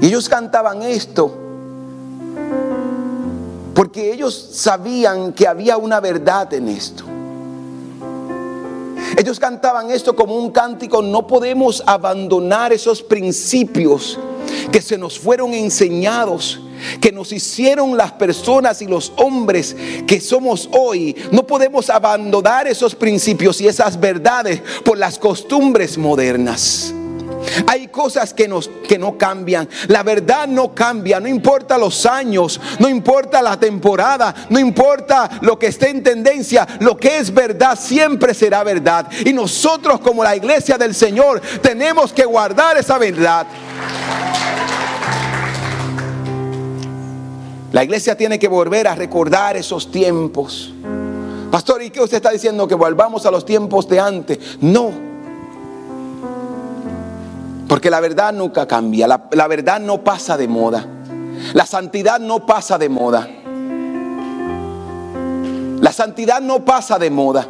Y 0.00 0.06
ellos 0.06 0.28
cantaban 0.28 0.82
esto 0.82 1.42
porque 3.74 4.10
ellos 4.10 4.50
sabían 4.52 5.34
que 5.34 5.46
había 5.46 5.76
una 5.76 6.00
verdad 6.00 6.52
en 6.54 6.68
esto. 6.68 7.04
Ellos 9.18 9.38
cantaban 9.38 9.90
esto 9.90 10.16
como 10.16 10.34
un 10.34 10.50
cántico, 10.50 11.02
no 11.02 11.26
podemos 11.26 11.82
abandonar 11.86 12.72
esos 12.72 13.02
principios 13.02 14.18
que 14.72 14.80
se 14.80 14.96
nos 14.96 15.18
fueron 15.18 15.52
enseñados 15.52 16.60
que 17.00 17.12
nos 17.12 17.32
hicieron 17.32 17.96
las 17.96 18.12
personas 18.12 18.82
y 18.82 18.86
los 18.86 19.12
hombres 19.16 19.76
que 20.06 20.20
somos 20.20 20.68
hoy. 20.72 21.16
No 21.32 21.46
podemos 21.46 21.90
abandonar 21.90 22.66
esos 22.66 22.94
principios 22.94 23.60
y 23.60 23.68
esas 23.68 23.98
verdades 23.98 24.62
por 24.84 24.98
las 24.98 25.18
costumbres 25.18 25.98
modernas. 25.98 26.94
Hay 27.66 27.88
cosas 27.88 28.34
que, 28.34 28.48
no 28.48 29.18
cambian. 29.18 29.68
La 29.88 30.02
verdad 30.02 30.46
no 30.46 30.74
cambia. 30.74 31.20
No 31.20 31.28
importa 31.28 31.78
los 31.78 32.06
años, 32.06 32.60
no 32.78 32.88
importa 32.88 33.42
la 33.42 33.58
temporada, 33.58 34.34
no 34.48 34.58
importa 34.58 35.30
lo 35.42 35.58
que 35.58 35.68
esté 35.68 35.90
en 35.90 36.02
tendencia. 36.02 36.66
Lo 36.80 36.96
que 36.96 37.18
es 37.18 37.32
verdad 37.32 37.78
siempre 37.78 38.34
será 38.34 38.64
verdad. 38.64 39.08
Y 39.24 39.32
nosotros 39.32 40.00
como 40.00 40.24
la 40.24 40.36
iglesia 40.36 40.76
del 40.78 40.94
Señor 40.94 41.40
tenemos 41.62 42.12
que 42.12 42.24
guardar 42.24 42.76
esa 42.76 42.98
verdad. 42.98 43.46
La 47.76 47.84
iglesia 47.84 48.16
tiene 48.16 48.38
que 48.38 48.48
volver 48.48 48.88
a 48.88 48.94
recordar 48.94 49.54
esos 49.54 49.90
tiempos. 49.90 50.72
Pastor, 51.50 51.82
¿y 51.82 51.90
qué 51.90 52.00
usted 52.00 52.16
está 52.16 52.30
diciendo? 52.30 52.66
Que 52.66 52.74
volvamos 52.74 53.26
a 53.26 53.30
los 53.30 53.44
tiempos 53.44 53.86
de 53.86 54.00
antes. 54.00 54.38
No. 54.62 54.92
Porque 57.68 57.90
la 57.90 58.00
verdad 58.00 58.32
nunca 58.32 58.66
cambia. 58.66 59.06
La, 59.06 59.28
la 59.30 59.46
verdad 59.46 59.78
no 59.78 60.02
pasa 60.02 60.38
de 60.38 60.48
moda. 60.48 60.86
La 61.52 61.66
santidad 61.66 62.18
no 62.18 62.46
pasa 62.46 62.78
de 62.78 62.88
moda. 62.88 63.28
La 65.78 65.92
santidad 65.92 66.40
no 66.40 66.64
pasa 66.64 66.98
de 66.98 67.10
moda. 67.10 67.46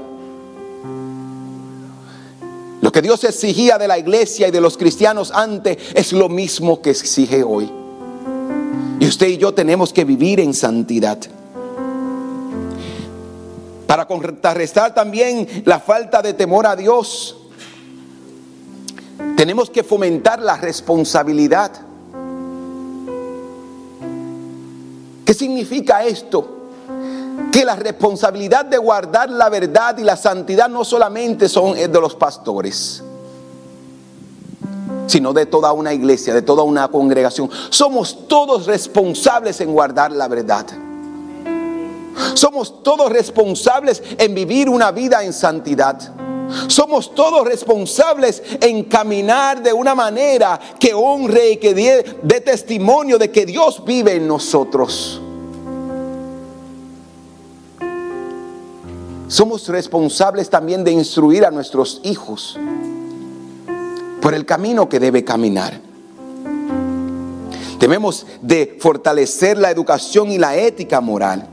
Lo 2.80 2.90
que 2.90 3.00
Dios 3.00 3.22
exigía 3.22 3.78
de 3.78 3.86
la 3.86 3.96
iglesia 3.96 4.48
y 4.48 4.50
de 4.50 4.60
los 4.60 4.76
cristianos 4.76 5.30
antes 5.32 5.78
es 5.94 6.12
lo 6.12 6.28
mismo 6.28 6.82
que 6.82 6.90
exige 6.90 7.44
hoy. 7.44 7.85
Y 8.98 9.06
usted 9.06 9.28
y 9.28 9.36
yo 9.36 9.52
tenemos 9.52 9.92
que 9.92 10.04
vivir 10.04 10.40
en 10.40 10.54
santidad. 10.54 11.18
Para 13.86 14.06
contrarrestar 14.06 14.94
también 14.94 15.46
la 15.64 15.78
falta 15.78 16.22
de 16.22 16.34
temor 16.34 16.66
a 16.66 16.74
Dios, 16.74 17.36
tenemos 19.36 19.70
que 19.70 19.82
fomentar 19.82 20.40
la 20.40 20.56
responsabilidad. 20.56 21.72
¿Qué 25.24 25.34
significa 25.34 26.04
esto? 26.04 26.68
Que 27.52 27.64
la 27.64 27.76
responsabilidad 27.76 28.64
de 28.64 28.78
guardar 28.78 29.30
la 29.30 29.48
verdad 29.48 29.98
y 29.98 30.04
la 30.04 30.16
santidad 30.16 30.68
no 30.68 30.84
solamente 30.84 31.48
son 31.48 31.74
de 31.74 32.00
los 32.00 32.14
pastores 32.14 33.02
sino 35.06 35.32
de 35.32 35.46
toda 35.46 35.72
una 35.72 35.92
iglesia, 35.92 36.34
de 36.34 36.42
toda 36.42 36.62
una 36.62 36.88
congregación. 36.88 37.50
Somos 37.70 38.28
todos 38.28 38.66
responsables 38.66 39.60
en 39.60 39.72
guardar 39.72 40.12
la 40.12 40.28
verdad. 40.28 40.66
Somos 42.34 42.82
todos 42.82 43.10
responsables 43.10 44.02
en 44.18 44.34
vivir 44.34 44.68
una 44.68 44.90
vida 44.90 45.22
en 45.24 45.32
santidad. 45.32 45.98
Somos 46.68 47.14
todos 47.14 47.46
responsables 47.46 48.42
en 48.60 48.84
caminar 48.84 49.62
de 49.62 49.72
una 49.72 49.94
manera 49.94 50.60
que 50.78 50.94
honre 50.94 51.52
y 51.52 51.56
que 51.56 51.74
dé, 51.74 52.40
testimonio 52.40 53.18
de 53.18 53.30
que 53.30 53.44
Dios 53.46 53.84
vive 53.84 54.14
en 54.14 54.28
nosotros. 54.28 55.20
Somos 59.28 59.68
responsables 59.68 60.48
también 60.48 60.84
de 60.84 60.92
instruir 60.92 61.44
a 61.44 61.50
nuestros 61.50 62.00
hijos 62.04 62.56
por 64.26 64.34
el 64.34 64.44
camino 64.44 64.88
que 64.88 64.98
debe 64.98 65.22
caminar. 65.22 65.80
Debemos 67.78 68.26
de 68.42 68.76
fortalecer 68.80 69.56
la 69.56 69.70
educación 69.70 70.32
y 70.32 70.38
la 70.38 70.56
ética 70.56 71.00
moral. 71.00 71.48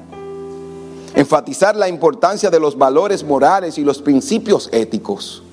Enfatizar 1.13 1.75
la 1.75 1.87
importancia 1.87 2.49
de 2.49 2.59
los 2.59 2.75
valores 2.75 3.23
morales 3.23 3.77
y 3.77 3.83
los 3.83 4.01
principios 4.01 4.69
éticos. 4.71 5.43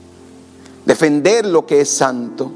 Defender 0.86 1.44
lo 1.44 1.66
que 1.66 1.82
es 1.82 1.90
santo. 1.90 2.50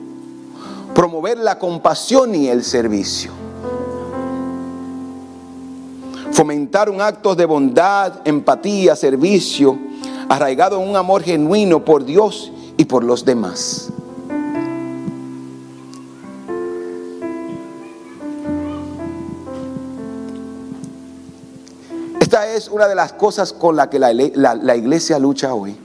Promover 0.94 1.36
la 1.36 1.58
compasión 1.58 2.34
y 2.34 2.48
el 2.48 2.64
servicio. 2.64 3.32
Fomentar 6.32 6.88
un 6.88 7.02
acto 7.02 7.34
de 7.34 7.44
bondad, 7.44 8.26
empatía, 8.26 8.96
servicio, 8.96 9.78
arraigado 10.30 10.80
en 10.80 10.88
un 10.88 10.96
amor 10.96 11.22
genuino 11.22 11.84
por 11.84 12.06
Dios 12.06 12.50
y 12.78 12.86
por 12.86 13.04
los 13.04 13.26
demás. 13.26 13.90
Esta 22.34 22.52
es 22.52 22.66
una 22.66 22.88
de 22.88 22.96
las 22.96 23.12
cosas 23.12 23.52
con 23.52 23.76
la 23.76 23.88
que 23.88 24.00
la, 24.00 24.12
la, 24.12 24.74
iglesia 24.74 25.20
lucha 25.20 25.54
hoy. 25.54 25.78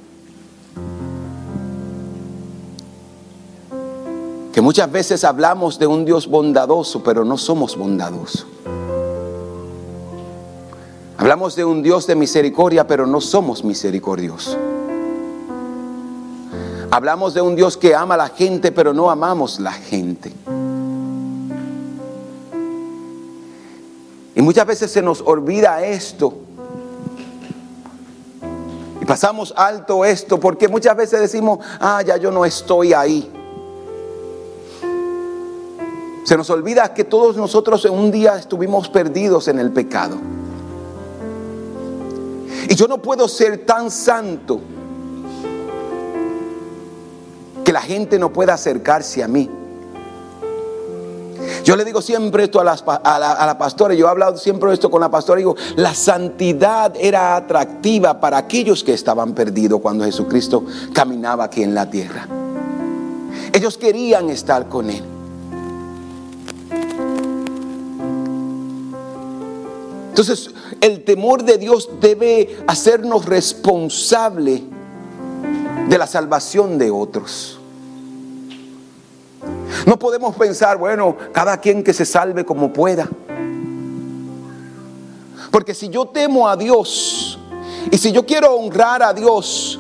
Que 4.52 4.60
muchas 4.60 4.92
veces 4.92 5.24
hablamos 5.24 5.78
de 5.78 5.86
un 5.86 6.06
Dios 6.06 6.26
bondadoso, 6.26 7.04
pero 7.04 7.24
no 7.24 7.38
somos 7.38 7.78
bondadosos. 7.78 8.48
Hablamos 11.20 11.56
de 11.56 11.66
un 11.66 11.84
Dios 11.84 12.08
de 12.08 12.16
misericordia, 12.16 12.88
pero 12.88 13.06
no 13.06 13.22
somos 13.22 13.64
misericordiosos. 13.64 14.58
Hablamos 16.90 17.36
de 17.36 17.44
un 17.44 17.56
Dios 17.56 17.78
que 17.78 17.94
ama 17.94 18.16
a 18.16 18.18
la 18.18 18.30
gente, 18.30 18.72
pero 18.72 18.92
no 18.92 19.12
amamos 19.12 19.60
la 19.60 19.74
gente. 19.74 20.34
Muchas 24.50 24.66
veces 24.66 24.90
se 24.90 25.04
nos 25.04 25.22
olvida 25.22 25.86
esto. 25.86 26.34
Y 29.00 29.06
pasamos 29.06 29.54
alto 29.56 30.04
esto 30.04 30.40
porque 30.40 30.68
muchas 30.68 30.98
veces 30.98 31.20
decimos, 31.20 31.60
ah, 31.80 32.02
ya 32.04 32.18
yo 32.18 32.32
no 32.32 32.44
estoy 32.44 32.92
ahí. 32.94 33.32
Se 36.24 36.36
nos 36.36 36.50
olvida 36.50 36.96
que 36.96 37.04
todos 37.04 37.38
nosotros 37.38 37.86
en 37.86 37.94
un 37.94 38.10
día 38.10 38.38
estuvimos 38.38 38.90
perdidos 38.90 39.48
en 39.50 39.60
el 39.60 39.72
pecado. 39.72 40.18
Y 42.68 42.74
yo 42.74 42.88
no 42.88 43.00
puedo 43.00 43.28
ser 43.28 43.68
tan 43.68 43.92
santo 43.92 44.60
que 47.64 47.72
la 47.72 47.82
gente 47.82 48.18
no 48.18 48.34
pueda 48.34 48.56
acercarse 48.56 49.22
a 49.22 49.28
mí. 49.28 49.59
Yo 51.64 51.76
le 51.76 51.86
digo 51.86 52.02
siempre 52.02 52.46
esto 52.46 52.60
a, 52.60 52.64
la, 52.64 53.58
pastora, 53.58 53.94
yo 53.94 54.08
he 54.08 54.10
hablado 54.10 54.38
siempre 54.38 54.74
esto 54.74 54.90
con 54.90 55.02
la 55.02 55.10
pastora, 55.12 55.38
digo, 55.38 55.56
la 55.76 55.94
santidad 55.94 56.94
era 57.00 57.36
atractiva 57.36 58.20
para 58.20 58.38
aquellos 58.38 58.84
que 58.84 58.94
estaban 58.94 59.34
perdidos 59.34 59.82
cuando 59.82 60.06
Jesucristo 60.06 60.64
caminaba 60.94 61.46
aquí 61.46 61.64
en 61.64 61.76
la 61.76 61.90
tierra. 61.90 62.28
Ellos 63.54 63.78
querían 63.78 64.30
estar 64.30 64.68
con 64.68 64.90
Él. 64.90 65.04
Entonces, 70.10 70.52
el 70.82 71.04
temor 71.04 71.44
de 71.44 71.58
Dios 71.58 71.90
debe 72.02 72.58
hacernos 72.68 73.26
responsable 73.26 74.64
de 75.88 75.98
la 75.98 76.08
salvación 76.08 76.78
de 76.78 76.92
otros. 76.92 77.59
No 79.86 79.98
podemos 79.98 80.36
pensar, 80.36 80.78
bueno, 80.78 81.16
cada 81.32 81.58
quien 81.60 81.84
que 81.84 81.94
se 81.94 82.06
salve 82.06 82.46
como 82.46 82.72
pueda. 82.72 83.08
Porque 85.52 85.74
si 85.74 85.90
yo 85.90 86.06
temo 86.08 86.48
a 86.48 86.56
Dios 86.56 87.40
y 87.92 87.98
si 87.98 88.12
yo 88.12 88.26
quiero 88.26 88.56
honrar 88.56 89.02
a 89.02 89.14
Dios, 89.14 89.80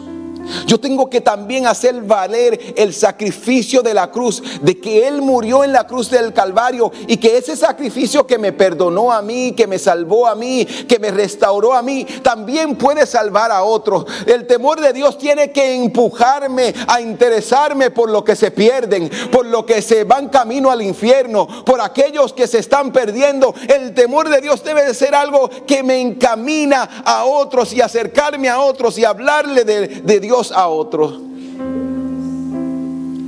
yo 0.66 0.80
tengo 0.80 1.10
que 1.10 1.22
también 1.22 1.68
hacer 1.68 2.02
valer 2.02 2.74
el 2.76 2.93
sacrificio 2.93 3.82
de 3.82 3.93
la 3.93 4.12
cruz, 4.12 4.41
de 4.62 4.80
que 4.80 5.08
Él 5.08 5.22
murió 5.22 5.64
en 5.64 5.74
la 5.74 5.86
cruz 5.86 6.10
del 6.10 6.34
Calvario 6.34 6.91
y 7.08 7.18
que 7.18 7.38
ese 7.38 7.56
sacrificio 7.56 8.26
que 8.26 8.38
me 8.38 8.54
perdonó 8.54 9.12
a 9.12 9.22
mí, 9.22 9.54
que 9.54 9.68
me 9.68 9.80
salvó 9.80 10.28
a 10.28 10.36
mí, 10.36 10.66
que 10.66 11.00
me 11.00 11.12
restauró 11.12 11.74
a 11.74 11.82
mí, 11.82 12.06
también 12.24 12.76
puede 12.76 13.06
salvar 13.06 13.52
a 13.52 13.64
otros. 13.64 14.06
El 14.26 14.47
temor 14.47 14.80
de 14.80 14.93
Dios 14.93 15.18
tiene 15.18 15.52
que 15.52 15.76
empujarme 15.76 16.74
a 16.88 17.02
interesarme 17.02 17.91
por 17.91 18.10
lo 18.10 18.24
que 18.24 18.36
se 18.36 18.52
pierden, 18.52 19.10
por 19.32 19.45
lo 19.45 19.66
que 19.66 19.82
se 19.82 20.04
van 20.04 20.30
camino 20.30 20.72
al 20.72 20.82
infierno, 20.82 21.47
por 21.66 21.82
aquellos 21.82 22.34
que 22.34 22.47
se 22.47 22.60
están 22.60 22.91
perdiendo. 22.91 23.54
El 23.68 23.93
temor 23.93 24.30
de 24.30 24.41
Dios 24.41 24.64
debe 24.64 24.86
de 24.86 24.93
ser 24.93 25.16
algo 25.16 25.50
que 25.68 25.84
me 25.84 26.00
encamina 26.00 27.04
a 27.06 27.26
otros 27.26 27.74
y 27.74 27.82
acercarme 27.82 28.50
a 28.50 28.60
otros 28.60 28.97
y 28.97 29.06
hablarle 29.06 29.64
de, 29.64 29.88
de 29.88 30.20
Dios 30.20 30.39
a 30.52 30.68
otros. 30.68 31.20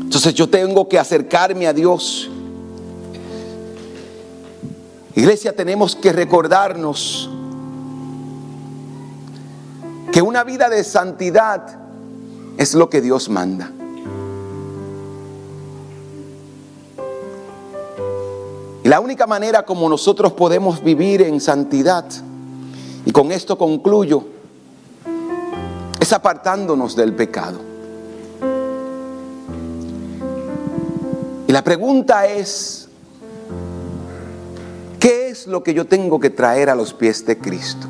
Entonces 0.01 0.33
yo 0.33 0.49
tengo 0.49 0.87
que 0.87 0.97
acercarme 0.97 1.67
a 1.67 1.73
Dios. 1.73 2.29
Iglesia, 5.15 5.55
tenemos 5.55 5.95
que 5.95 6.13
recordarnos 6.13 7.29
que 10.11 10.21
una 10.21 10.43
vida 10.43 10.69
de 10.69 10.83
santidad 10.83 11.79
es 12.57 12.73
lo 12.73 12.89
que 12.89 13.01
Dios 13.01 13.29
manda. 13.29 13.71
Y 18.83 18.87
la 18.87 18.99
única 18.99 19.27
manera 19.27 19.63
como 19.63 19.87
nosotros 19.87 20.33
podemos 20.33 20.83
vivir 20.83 21.21
en 21.21 21.39
santidad, 21.39 22.05
y 23.05 23.11
con 23.11 23.31
esto 23.31 23.57
concluyo, 23.57 24.25
es 26.01 26.11
apartándonos 26.13 26.95
del 26.95 27.13
pecado. 27.13 27.59
Y 31.47 31.51
la 31.51 31.63
pregunta 31.63 32.25
es, 32.25 32.89
¿qué 34.99 35.29
es 35.29 35.45
lo 35.45 35.61
que 35.61 35.75
yo 35.75 35.85
tengo 35.85 36.19
que 36.19 36.31
traer 36.31 36.71
a 36.71 36.75
los 36.75 36.91
pies 36.95 37.23
de 37.27 37.37
Cristo? 37.37 37.85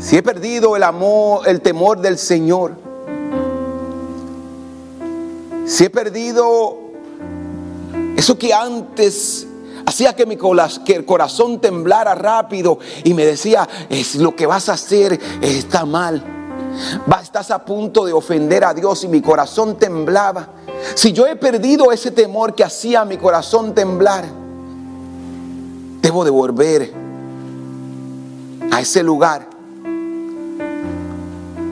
Si 0.00 0.16
he 0.16 0.22
perdido 0.22 0.74
el 0.74 0.82
amor, 0.82 1.46
el 1.46 1.60
temor 1.60 2.00
del 2.00 2.18
Señor, 2.18 2.72
si 5.64 5.84
he 5.84 5.90
perdido 5.90 6.78
eso 8.16 8.36
que 8.36 8.52
antes 8.52 9.46
hacía 9.86 10.14
que 10.14 10.26
mi 10.26 10.36
que 10.84 10.94
el 10.94 11.06
corazón 11.06 11.60
temblara 11.60 12.14
rápido 12.14 12.78
y 13.04 13.14
me 13.14 13.24
decía, 13.24 13.66
es 13.88 14.16
lo 14.16 14.34
que 14.34 14.44
vas 14.44 14.68
a 14.68 14.74
hacer 14.74 15.18
está 15.40 15.86
mal. 15.86 16.22
estás 17.22 17.50
a 17.50 17.64
punto 17.64 18.04
de 18.04 18.12
ofender 18.12 18.64
a 18.64 18.74
Dios 18.74 19.04
y 19.04 19.08
mi 19.08 19.22
corazón 19.22 19.78
temblaba. 19.78 20.48
Si 20.94 21.12
yo 21.12 21.26
he 21.26 21.36
perdido 21.36 21.92
ese 21.92 22.10
temor 22.10 22.54
que 22.54 22.64
hacía 22.64 23.04
mi 23.04 23.16
corazón 23.16 23.74
temblar, 23.74 24.24
debo 26.02 26.24
de 26.24 26.30
volver 26.30 26.92
a 28.70 28.80
ese 28.80 29.02
lugar 29.02 29.48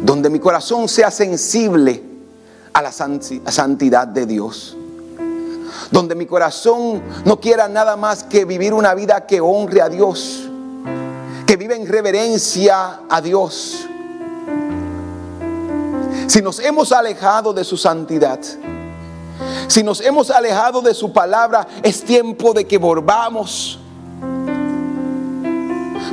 donde 0.03 0.31
mi 0.31 0.39
corazón 0.39 0.89
sea 0.89 1.11
sensible 1.11 2.03
a 2.73 2.83
la 2.83 2.93
santidad 2.93 4.07
de 4.07 4.27
Dios 4.27 4.77
donde 5.95 6.17
mi 6.17 6.27
corazón 6.27 7.01
no 7.25 7.39
quiera 7.39 7.69
nada 7.69 7.97
más 7.97 8.25
que 8.25 8.45
vivir 8.45 8.75
una 8.75 8.95
vida 8.95 9.27
que 9.27 9.41
honre 9.41 9.81
a 9.81 9.89
Dios, 9.89 10.43
que 11.47 11.57
vive 11.57 11.77
en 11.77 11.87
reverencia 11.87 13.03
a 13.09 13.21
Dios. 13.21 13.87
Si 16.27 16.43
nos 16.43 16.59
hemos 16.59 16.91
alejado 16.91 17.53
de 17.53 17.63
su 17.63 17.77
santidad, 17.77 18.41
si 19.69 19.85
nos 19.85 20.01
hemos 20.01 20.33
alejado 20.33 20.83
de 20.83 20.95
su 20.95 21.13
palabra, 21.13 21.65
es 21.81 22.03
tiempo 22.03 22.53
de 22.53 22.67
que 22.67 22.77
volvamos. 22.77 23.79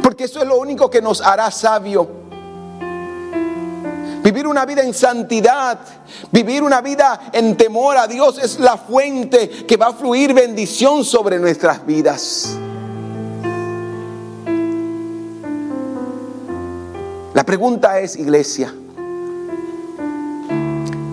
Porque 0.03 0.25
eso 0.25 0.41
es 0.41 0.47
lo 0.47 0.59
único 0.59 0.91
que 0.91 1.01
nos 1.01 1.21
hará 1.21 1.49
sabio. 1.49 2.20
Vivir 4.23 4.45
una 4.45 4.65
vida 4.65 4.83
en 4.83 4.93
santidad, 4.93 5.79
vivir 6.31 6.61
una 6.61 6.79
vida 6.81 7.31
en 7.33 7.57
temor 7.57 7.97
a 7.97 8.05
Dios 8.05 8.37
es 8.37 8.59
la 8.59 8.77
fuente 8.77 9.49
que 9.49 9.77
va 9.77 9.87
a 9.87 9.93
fluir 9.93 10.33
bendición 10.33 11.03
sobre 11.03 11.39
nuestras 11.39 11.83
vidas. 11.85 12.55
La 17.33 17.43
pregunta 17.43 17.99
es, 17.99 18.15
iglesia, 18.15 18.71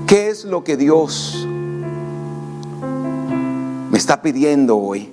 ¿qué 0.06 0.28
es 0.28 0.44
lo 0.44 0.62
que 0.62 0.76
Dios 0.76 1.46
me 3.90 3.96
está 3.96 4.20
pidiendo 4.20 4.76
hoy? 4.76 5.11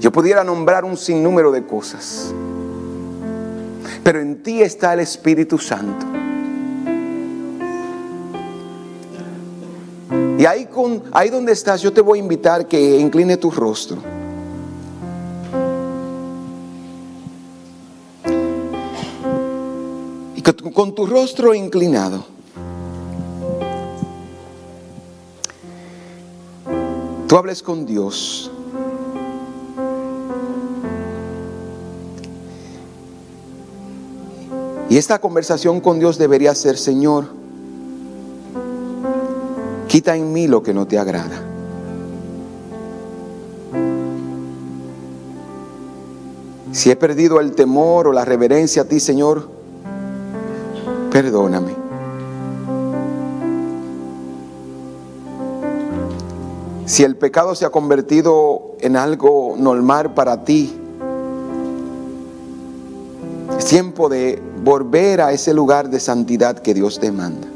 Yo 0.00 0.10
pudiera 0.10 0.42
nombrar 0.42 0.86
un 0.86 0.96
sinnúmero 0.96 1.52
de 1.52 1.66
cosas 1.66 2.32
pero 4.04 4.20
en 4.20 4.42
ti 4.42 4.60
está 4.60 4.92
el 4.92 5.00
Espíritu 5.00 5.58
Santo. 5.58 6.04
Y 10.38 10.44
ahí, 10.44 10.66
con, 10.66 11.02
ahí 11.12 11.30
donde 11.30 11.52
estás, 11.52 11.80
yo 11.80 11.90
te 11.90 12.02
voy 12.02 12.18
a 12.18 12.22
invitar 12.22 12.68
que 12.68 12.98
incline 12.98 13.38
tu 13.38 13.50
rostro. 13.50 13.96
Y 20.36 20.42
con, 20.42 20.94
tu 20.94 21.06
rostro 21.06 21.54
inclinado, 21.54 22.26
tú 27.26 27.36
hables 27.38 27.62
con 27.62 27.86
Dios. 27.86 28.50
Y 34.94 34.96
esta 34.96 35.18
conversación 35.18 35.80
con 35.80 35.98
Dios 35.98 36.18
debería 36.18 36.54
ser, 36.54 36.78
Señor, 36.78 37.24
quita 39.88 40.14
en 40.14 40.32
mí 40.32 40.46
lo 40.46 40.62
que 40.62 40.72
no 40.72 40.86
te 40.86 41.00
agrada. 41.00 41.42
Si 46.70 46.92
he 46.92 46.94
perdido 46.94 47.40
el 47.40 47.56
temor 47.56 48.06
o 48.06 48.12
la 48.12 48.24
reverencia 48.24 48.82
a 48.82 48.84
ti, 48.84 49.00
Señor, 49.00 49.48
perdóname. 51.10 51.74
Si 56.86 57.02
el 57.02 57.16
pecado 57.16 57.56
se 57.56 57.66
ha 57.66 57.70
convertido 57.70 58.76
en 58.78 58.96
algo 58.96 59.56
normal 59.58 60.14
para 60.14 60.44
ti, 60.44 60.72
es 63.58 63.64
tiempo 63.64 64.08
de 64.08 64.53
volver 64.64 65.20
a 65.20 65.32
ese 65.32 65.52
lugar 65.52 65.90
de 65.90 66.00
santidad 66.00 66.58
que 66.58 66.72
Dios 66.72 66.98
demanda. 66.98 67.53